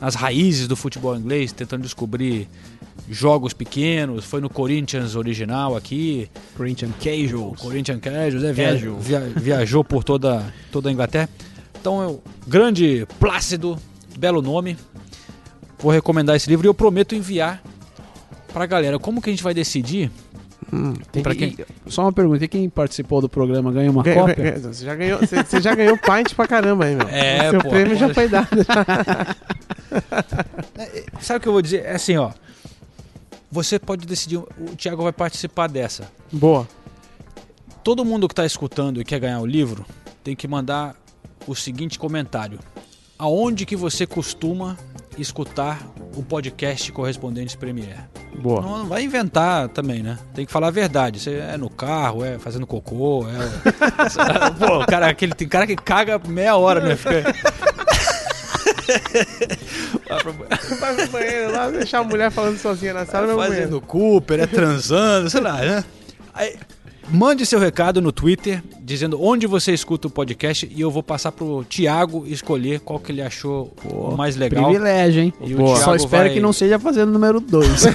nas 0.00 0.14
raízes 0.14 0.66
do 0.66 0.76
futebol 0.76 1.14
inglês, 1.16 1.52
tentando 1.52 1.82
descobrir 1.82 2.48
jogos 3.08 3.52
pequenos. 3.52 4.24
Foi 4.24 4.40
no 4.40 4.48
Corinthians 4.48 5.14
original 5.16 5.76
aqui, 5.76 6.30
Corinthians 6.56 6.92
Casuals. 7.02 7.60
Corinthians 7.60 8.00
Casuals, 8.00 8.44
é, 8.44 8.52
via- 8.52 8.72
Casual. 8.72 8.98
via- 8.98 9.32
viajou 9.36 9.84
por 9.84 10.02
toda, 10.04 10.42
toda 10.72 10.88
a 10.88 10.92
Inglaterra. 10.92 11.28
Então, 11.80 12.02
é 12.02 12.06
o 12.06 12.20
grande 12.46 13.06
Plácido, 13.18 13.78
belo 14.18 14.40
nome. 14.42 14.76
Vou 15.78 15.90
recomendar 15.90 16.36
esse 16.36 16.48
livro 16.48 16.66
e 16.66 16.68
eu 16.68 16.74
prometo 16.74 17.14
enviar 17.14 17.62
pra 18.52 18.66
galera. 18.66 18.98
Como 18.98 19.20
que 19.22 19.30
a 19.30 19.32
gente 19.32 19.42
vai 19.42 19.54
decidir? 19.54 20.10
Tem 21.10 21.20
Pra 21.22 21.34
que- 21.34 21.56
Só 21.88 22.02
uma 22.02 22.12
pergunta, 22.12 22.44
e 22.44 22.48
quem 22.48 22.68
participou 22.68 23.20
do 23.20 23.28
programa 23.28 23.72
ganha 23.72 23.90
uma 23.90 24.02
Ganhou- 24.04 24.26
cópia? 24.28 24.44
ganhou- 24.52 24.60
você, 24.72 24.84
já 24.84 24.94
ganhou, 24.94 25.18
você, 25.18 25.42
você 25.42 25.60
já 25.60 25.74
ganhou 25.74 25.96
pint 25.98 26.34
pra 26.34 26.46
caramba 26.46 26.84
aí, 26.84 26.94
meu. 26.94 27.08
É, 27.08 27.50
Seu 27.50 27.60
pô, 27.60 27.70
prêmio 27.70 27.96
já 27.96 28.06
pode- 28.08 28.14
foi 28.14 28.28
dado. 28.28 28.48
Sabe 31.20 31.38
o 31.38 31.40
que 31.40 31.48
eu 31.48 31.52
vou 31.52 31.62
dizer? 31.62 31.84
É 31.84 31.92
assim, 31.92 32.16
ó. 32.16 32.30
Você 33.50 33.78
pode 33.78 34.06
decidir. 34.06 34.38
O 34.38 34.76
Thiago 34.76 35.02
vai 35.02 35.12
participar 35.12 35.68
dessa. 35.68 36.10
Boa. 36.30 36.68
Todo 37.82 38.04
mundo 38.04 38.28
que 38.28 38.32
está 38.32 38.46
escutando 38.46 39.00
e 39.00 39.04
quer 39.04 39.18
ganhar 39.18 39.40
o 39.40 39.46
livro 39.46 39.84
tem 40.22 40.36
que 40.36 40.46
mandar 40.46 40.94
o 41.46 41.54
seguinte 41.54 41.98
comentário: 41.98 42.58
Aonde 43.18 43.66
que 43.66 43.76
você 43.76 44.06
costuma 44.06 44.78
escutar 45.18 45.84
o 46.16 46.22
podcast 46.22 46.90
Correspondentes 46.92 47.54
Premier? 47.54 48.08
Boa. 48.40 48.62
Não, 48.62 48.78
não 48.78 48.86
vai 48.86 49.02
inventar 49.02 49.68
também, 49.68 50.02
né? 50.02 50.18
Tem 50.32 50.46
que 50.46 50.52
falar 50.52 50.68
a 50.68 50.70
verdade. 50.70 51.20
Você 51.20 51.34
é 51.34 51.56
no 51.56 51.68
carro, 51.68 52.24
é 52.24 52.38
fazendo 52.38 52.66
cocô, 52.66 53.26
é. 53.28 54.50
Pô, 54.58 54.86
cara, 54.86 55.08
aquele, 55.08 55.34
tem 55.34 55.48
cara 55.48 55.66
que 55.66 55.76
caga 55.76 56.18
meia 56.18 56.56
hora, 56.56 56.80
né? 56.80 56.96
Fica... 56.96 57.24
Vai 60.80 60.94
pro 60.94 61.08
banheiro 61.08 61.52
lá, 61.52 61.70
deixar 61.70 61.98
a 62.00 62.04
mulher 62.04 62.30
falando 62.30 62.58
sozinha 62.58 62.94
na 62.94 63.04
sala, 63.06 63.26
vai 63.26 63.34
pro 63.36 63.44
banheiro. 63.44 63.62
fazendo 63.68 63.80
Cooper, 63.80 64.40
é 64.40 64.46
transando, 64.46 65.28
sei 65.30 65.40
lá, 65.40 65.56
né? 65.60 65.84
Aí, 66.34 66.56
mande 67.10 67.44
seu 67.44 67.58
recado 67.58 68.00
no 68.00 68.12
Twitter 68.12 68.62
dizendo 68.80 69.20
onde 69.22 69.46
você 69.46 69.72
escuta 69.72 70.06
o 70.08 70.10
podcast 70.10 70.70
e 70.74 70.80
eu 70.80 70.90
vou 70.90 71.02
passar 71.02 71.32
pro 71.32 71.64
Thiago 71.64 72.24
escolher 72.26 72.80
qual 72.80 72.98
que 73.00 73.10
ele 73.12 73.22
achou 73.22 73.72
o 73.84 74.16
mais 74.16 74.36
legal. 74.36 74.64
Privilégio, 74.64 75.22
hein? 75.22 75.32
E 75.40 75.54
Só 75.76 75.94
espero 75.94 76.24
vai- 76.24 76.34
que 76.34 76.40
não 76.40 76.52
seja 76.52 76.78
fazendo 76.78 77.10
número 77.12 77.40
2. 77.40 77.66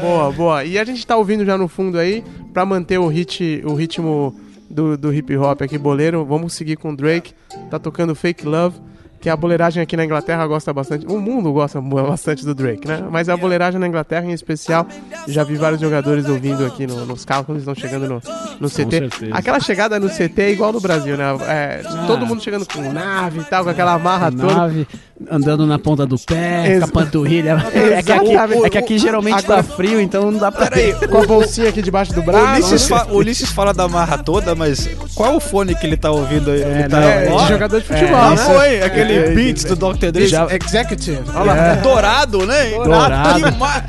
Boa, 0.00 0.32
boa. 0.32 0.64
E 0.64 0.78
a 0.78 0.84
gente 0.84 1.06
tá 1.06 1.16
ouvindo 1.16 1.44
já 1.44 1.56
no 1.56 1.68
fundo 1.68 1.98
aí, 1.98 2.24
pra 2.52 2.64
manter 2.66 2.98
o, 2.98 3.06
hit, 3.06 3.62
o 3.64 3.74
ritmo 3.74 4.34
do, 4.70 4.96
do 4.96 5.12
hip 5.12 5.36
hop 5.36 5.62
aqui, 5.62 5.78
boleiro, 5.78 6.24
vamos 6.24 6.52
seguir 6.54 6.76
com 6.76 6.90
o 6.92 6.96
Drake. 6.96 7.32
Tá 7.70 7.78
tocando 7.78 8.14
Fake 8.14 8.46
Love, 8.46 8.76
que 9.20 9.28
a 9.30 9.36
boleiragem 9.36 9.82
aqui 9.82 9.96
na 9.96 10.04
Inglaterra 10.04 10.46
gosta 10.46 10.72
bastante. 10.72 11.06
O 11.06 11.18
mundo 11.20 11.50
gosta 11.52 11.80
bastante 11.80 12.44
do 12.44 12.54
Drake, 12.54 12.86
né? 12.86 13.02
Mas 13.10 13.28
a 13.28 13.36
boleiragem 13.36 13.80
na 13.80 13.86
Inglaterra, 13.88 14.26
em 14.26 14.32
especial, 14.32 14.86
já 15.26 15.42
vi 15.44 15.54
vários 15.56 15.80
jogadores 15.80 16.28
ouvindo 16.28 16.64
aqui 16.66 16.86
no- 16.86 17.06
nos 17.06 17.24
carros 17.24 17.46
quando 17.46 17.58
estão 17.58 17.74
chegando 17.74 18.06
no, 18.06 18.22
no 18.60 18.68
CT. 18.68 19.08
Aquela 19.32 19.60
chegada 19.60 19.98
no 19.98 20.08
CT 20.10 20.42
é 20.42 20.50
igual 20.50 20.72
no 20.72 20.80
Brasil, 20.80 21.16
né? 21.16 21.24
É, 21.48 21.82
Todo 22.06 22.26
mundo 22.26 22.42
chegando 22.42 22.66
com 22.70 22.92
nave 22.92 23.40
e 23.40 23.44
tal, 23.44 23.64
com 23.64 23.70
aquela 23.70 23.98
marra 23.98 24.30
toda. 24.30 24.54
Nave, 24.54 24.86
andando 25.30 25.66
na 25.66 25.78
ponta 25.78 26.04
do 26.06 26.18
pé, 26.18 26.72
Exa- 26.72 26.86
com 26.86 26.98
a 26.98 27.02
panturrilha. 27.02 27.64
É 27.74 28.02
que, 28.02 28.12
aqui, 28.12 28.36
é 28.64 28.70
que 28.70 28.78
aqui 28.78 28.98
geralmente 28.98 29.44
Agora- 29.44 29.62
tá 29.62 29.74
frio, 29.74 30.00
então 30.00 30.30
não 30.30 30.38
dá 30.38 30.50
pra. 30.50 30.68
Com 31.08 31.18
a 31.18 31.26
bolsinha 31.26 31.68
aqui 31.68 31.82
debaixo 31.82 32.12
do 32.12 32.20
O 32.20 32.24
braço. 32.24 32.52
Ulisses, 32.62 32.88
fa- 32.88 33.06
o 33.10 33.16
Ulisses 33.16 33.50
fala 33.50 33.72
da 33.74 33.86
marra 33.88 34.18
toda, 34.18 34.54
mas 34.54 34.88
qual 35.14 35.32
é 35.32 35.36
o 35.36 35.40
fone 35.40 35.74
que 35.74 35.86
ele 35.86 35.96
tá 35.96 36.10
ouvindo 36.10 36.50
aí? 36.50 36.62
ele 36.62 36.88
tá... 36.88 37.00
É, 37.00 37.26
de 37.36 37.48
jogador 37.48 37.80
de 37.80 37.86
futebol, 37.86 38.16
Ah, 38.16 38.30
né? 38.30 38.36
foi, 38.36 38.82
aquele 38.82 39.12
É, 39.14 39.30
Beats 39.34 39.64
do 39.64 39.76
Dr. 39.76 40.10
Dre. 40.12 40.26
Já- 40.26 40.46
Executive. 40.50 41.22
Olha 41.34 41.44
lá. 41.44 41.56
É. 41.56 41.76
Dourado, 41.76 42.46
né? 42.46 42.70
Dourado. 42.70 43.42
Que 43.44 43.50
ma- 43.58 43.82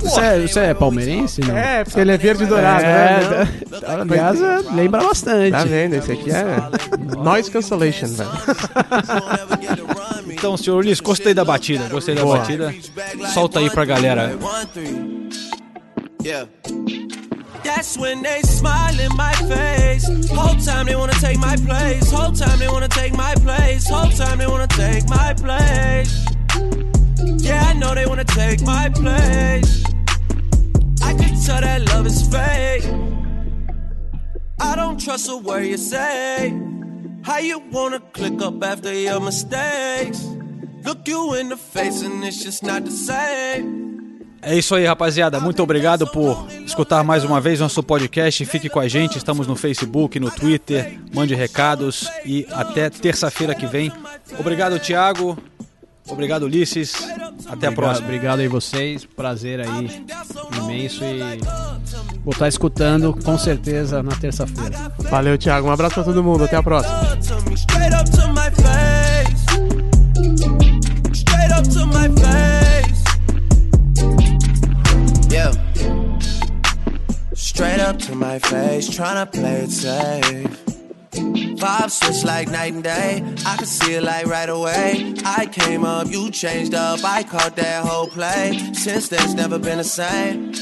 Você 0.00 0.60
é, 0.60 0.66
é 0.70 0.74
palmeirense? 0.74 1.40
Não? 1.42 1.56
É, 1.56 1.84
porque 1.84 2.00
ele 2.00 2.12
é 2.12 2.16
verde 2.18 2.44
e 2.44 2.46
dourado, 2.46 2.84
É, 2.84 3.20
né? 3.30 3.48
aliás, 3.86 4.40
é, 4.42 4.58
lembra 4.74 5.02
bastante. 5.02 5.50
Tá 5.52 5.64
vendo? 5.64 5.94
Esse 5.94 6.12
aqui 6.12 6.30
é 6.30 7.16
noise 7.22 7.50
cancellation, 7.50 8.06
velho. 8.06 8.30
Então, 10.26 10.56
senhor 10.56 10.78
Ulisses, 10.78 11.00
gostei 11.00 11.34
da 11.34 11.44
batida, 11.44 11.88
gostei 11.88 12.14
da 12.14 12.22
Boa. 12.22 12.38
batida. 12.38 12.74
Solta 13.32 13.60
aí 13.60 13.70
pra 13.70 13.84
galera. 13.84 14.36
Yeah. 16.22 16.48
That's 17.62 17.96
when 17.96 18.22
they 18.22 18.42
smile 18.42 18.98
in 18.98 19.14
my 19.16 19.32
face. 19.46 20.06
Whole 20.30 20.56
time 20.56 20.86
they 20.86 20.96
wanna 20.96 21.12
take 21.20 21.38
my 21.38 21.56
place. 21.56 22.10
Whole 22.10 22.32
time 22.32 22.58
they 22.58 22.68
wanna 22.68 22.88
take 22.88 23.14
my 23.16 23.34
place. 23.34 23.88
Whole 23.88 24.10
time 24.10 24.38
they 24.38 24.46
wanna 24.46 24.66
take 24.68 25.08
my 25.08 25.34
place. 25.34 26.24
Yeah, 27.38 27.62
I 27.68 27.74
know 27.74 27.94
they 27.94 28.06
wanna 28.06 28.24
take 28.24 28.62
my 28.62 28.88
place. 28.88 29.84
I 31.02 31.14
can 31.14 31.34
tell 31.44 31.60
that 31.60 31.82
love 31.92 32.06
is 32.06 32.22
fake. 32.28 32.84
I 34.60 34.74
don't 34.74 34.98
trust 34.98 35.28
a 35.28 35.36
word 35.36 35.66
you 35.66 35.76
say. 35.76 36.52
How 37.28 37.40
you 37.40 37.62
wanna 37.70 38.00
click 38.14 38.40
up 38.42 38.64
after 38.64 38.90
your 38.90 39.20
mistakes? 39.20 40.24
Look 40.82 41.06
you 41.06 41.34
in 41.34 41.50
the 41.50 41.58
face 41.58 42.02
and 42.02 42.24
it's 42.24 42.42
just 42.42 42.62
not 42.62 42.84
the 42.84 42.90
same. 42.90 43.86
É 44.40 44.56
isso 44.56 44.74
aí, 44.74 44.86
rapaziada. 44.86 45.38
Muito 45.38 45.62
obrigado 45.62 46.06
por 46.06 46.46
escutar 46.64 47.04
mais 47.04 47.24
uma 47.24 47.38
vez 47.38 47.60
nosso 47.60 47.82
podcast. 47.82 48.46
Fique 48.46 48.70
com 48.70 48.80
a 48.80 48.88
gente. 48.88 49.18
Estamos 49.18 49.46
no 49.46 49.54
Facebook, 49.56 50.18
no 50.18 50.30
Twitter. 50.30 50.98
Mande 51.12 51.34
recados 51.34 52.10
e 52.24 52.46
até 52.50 52.88
terça-feira 52.88 53.54
que 53.54 53.66
vem. 53.66 53.92
Obrigado, 54.38 54.78
Thiago. 54.78 55.36
Obrigado, 56.10 56.44
Ulisses. 56.44 56.94
Até 56.94 57.08
a 57.08 57.52
Obrigado, 57.52 57.74
próxima. 57.74 58.06
obrigado 58.06 58.40
aí 58.40 58.48
vocês. 58.48 59.04
Prazer 59.04 59.60
aí 59.60 60.04
imenso 60.56 61.04
e 61.04 61.20
vou 62.24 62.32
estar 62.32 62.48
escutando 62.48 63.16
com 63.24 63.38
certeza 63.38 64.02
na 64.02 64.12
terça-feira. 64.16 64.92
Valeu, 65.10 65.38
Thiago. 65.38 65.68
Um 65.68 65.70
abraço 65.72 65.94
pra 65.94 66.04
todo 66.04 66.22
mundo. 66.22 66.44
Até 66.44 66.56
a 66.56 66.62
próxima. 66.62 66.98
straight 67.56 67.94
up 67.94 68.10
to 68.10 68.28
my 68.28 68.50
face. 68.50 69.46
Straight 71.12 71.52
up 71.52 71.68
to 71.68 71.86
my 71.86 72.08
face. 72.20 73.04
Yeah. 75.30 75.52
Straight 77.34 77.80
up 77.80 77.98
to 77.98 78.14
my 78.14 78.38
face, 78.38 78.88
tryna 78.88 79.26
play 79.30 79.62
it 79.64 79.70
safe. 79.70 80.77
Vibes 81.18 81.90
switch 81.90 82.24
like 82.24 82.48
night 82.48 82.72
and 82.72 82.82
day. 82.82 83.22
I 83.46 83.56
can 83.56 83.66
see 83.66 83.94
it 83.94 84.02
like 84.02 84.26
right 84.26 84.48
away. 84.48 85.14
I 85.24 85.46
came 85.46 85.84
up, 85.84 86.08
you 86.08 86.30
changed 86.30 86.74
up. 86.74 87.04
I 87.04 87.22
caught 87.22 87.56
that 87.56 87.84
whole 87.84 88.08
play. 88.08 88.58
Since 88.72 89.08
then, 89.08 89.22
it's 89.22 89.34
never 89.34 89.58
been 89.58 89.78
the 89.78 89.84
same. 89.84 90.52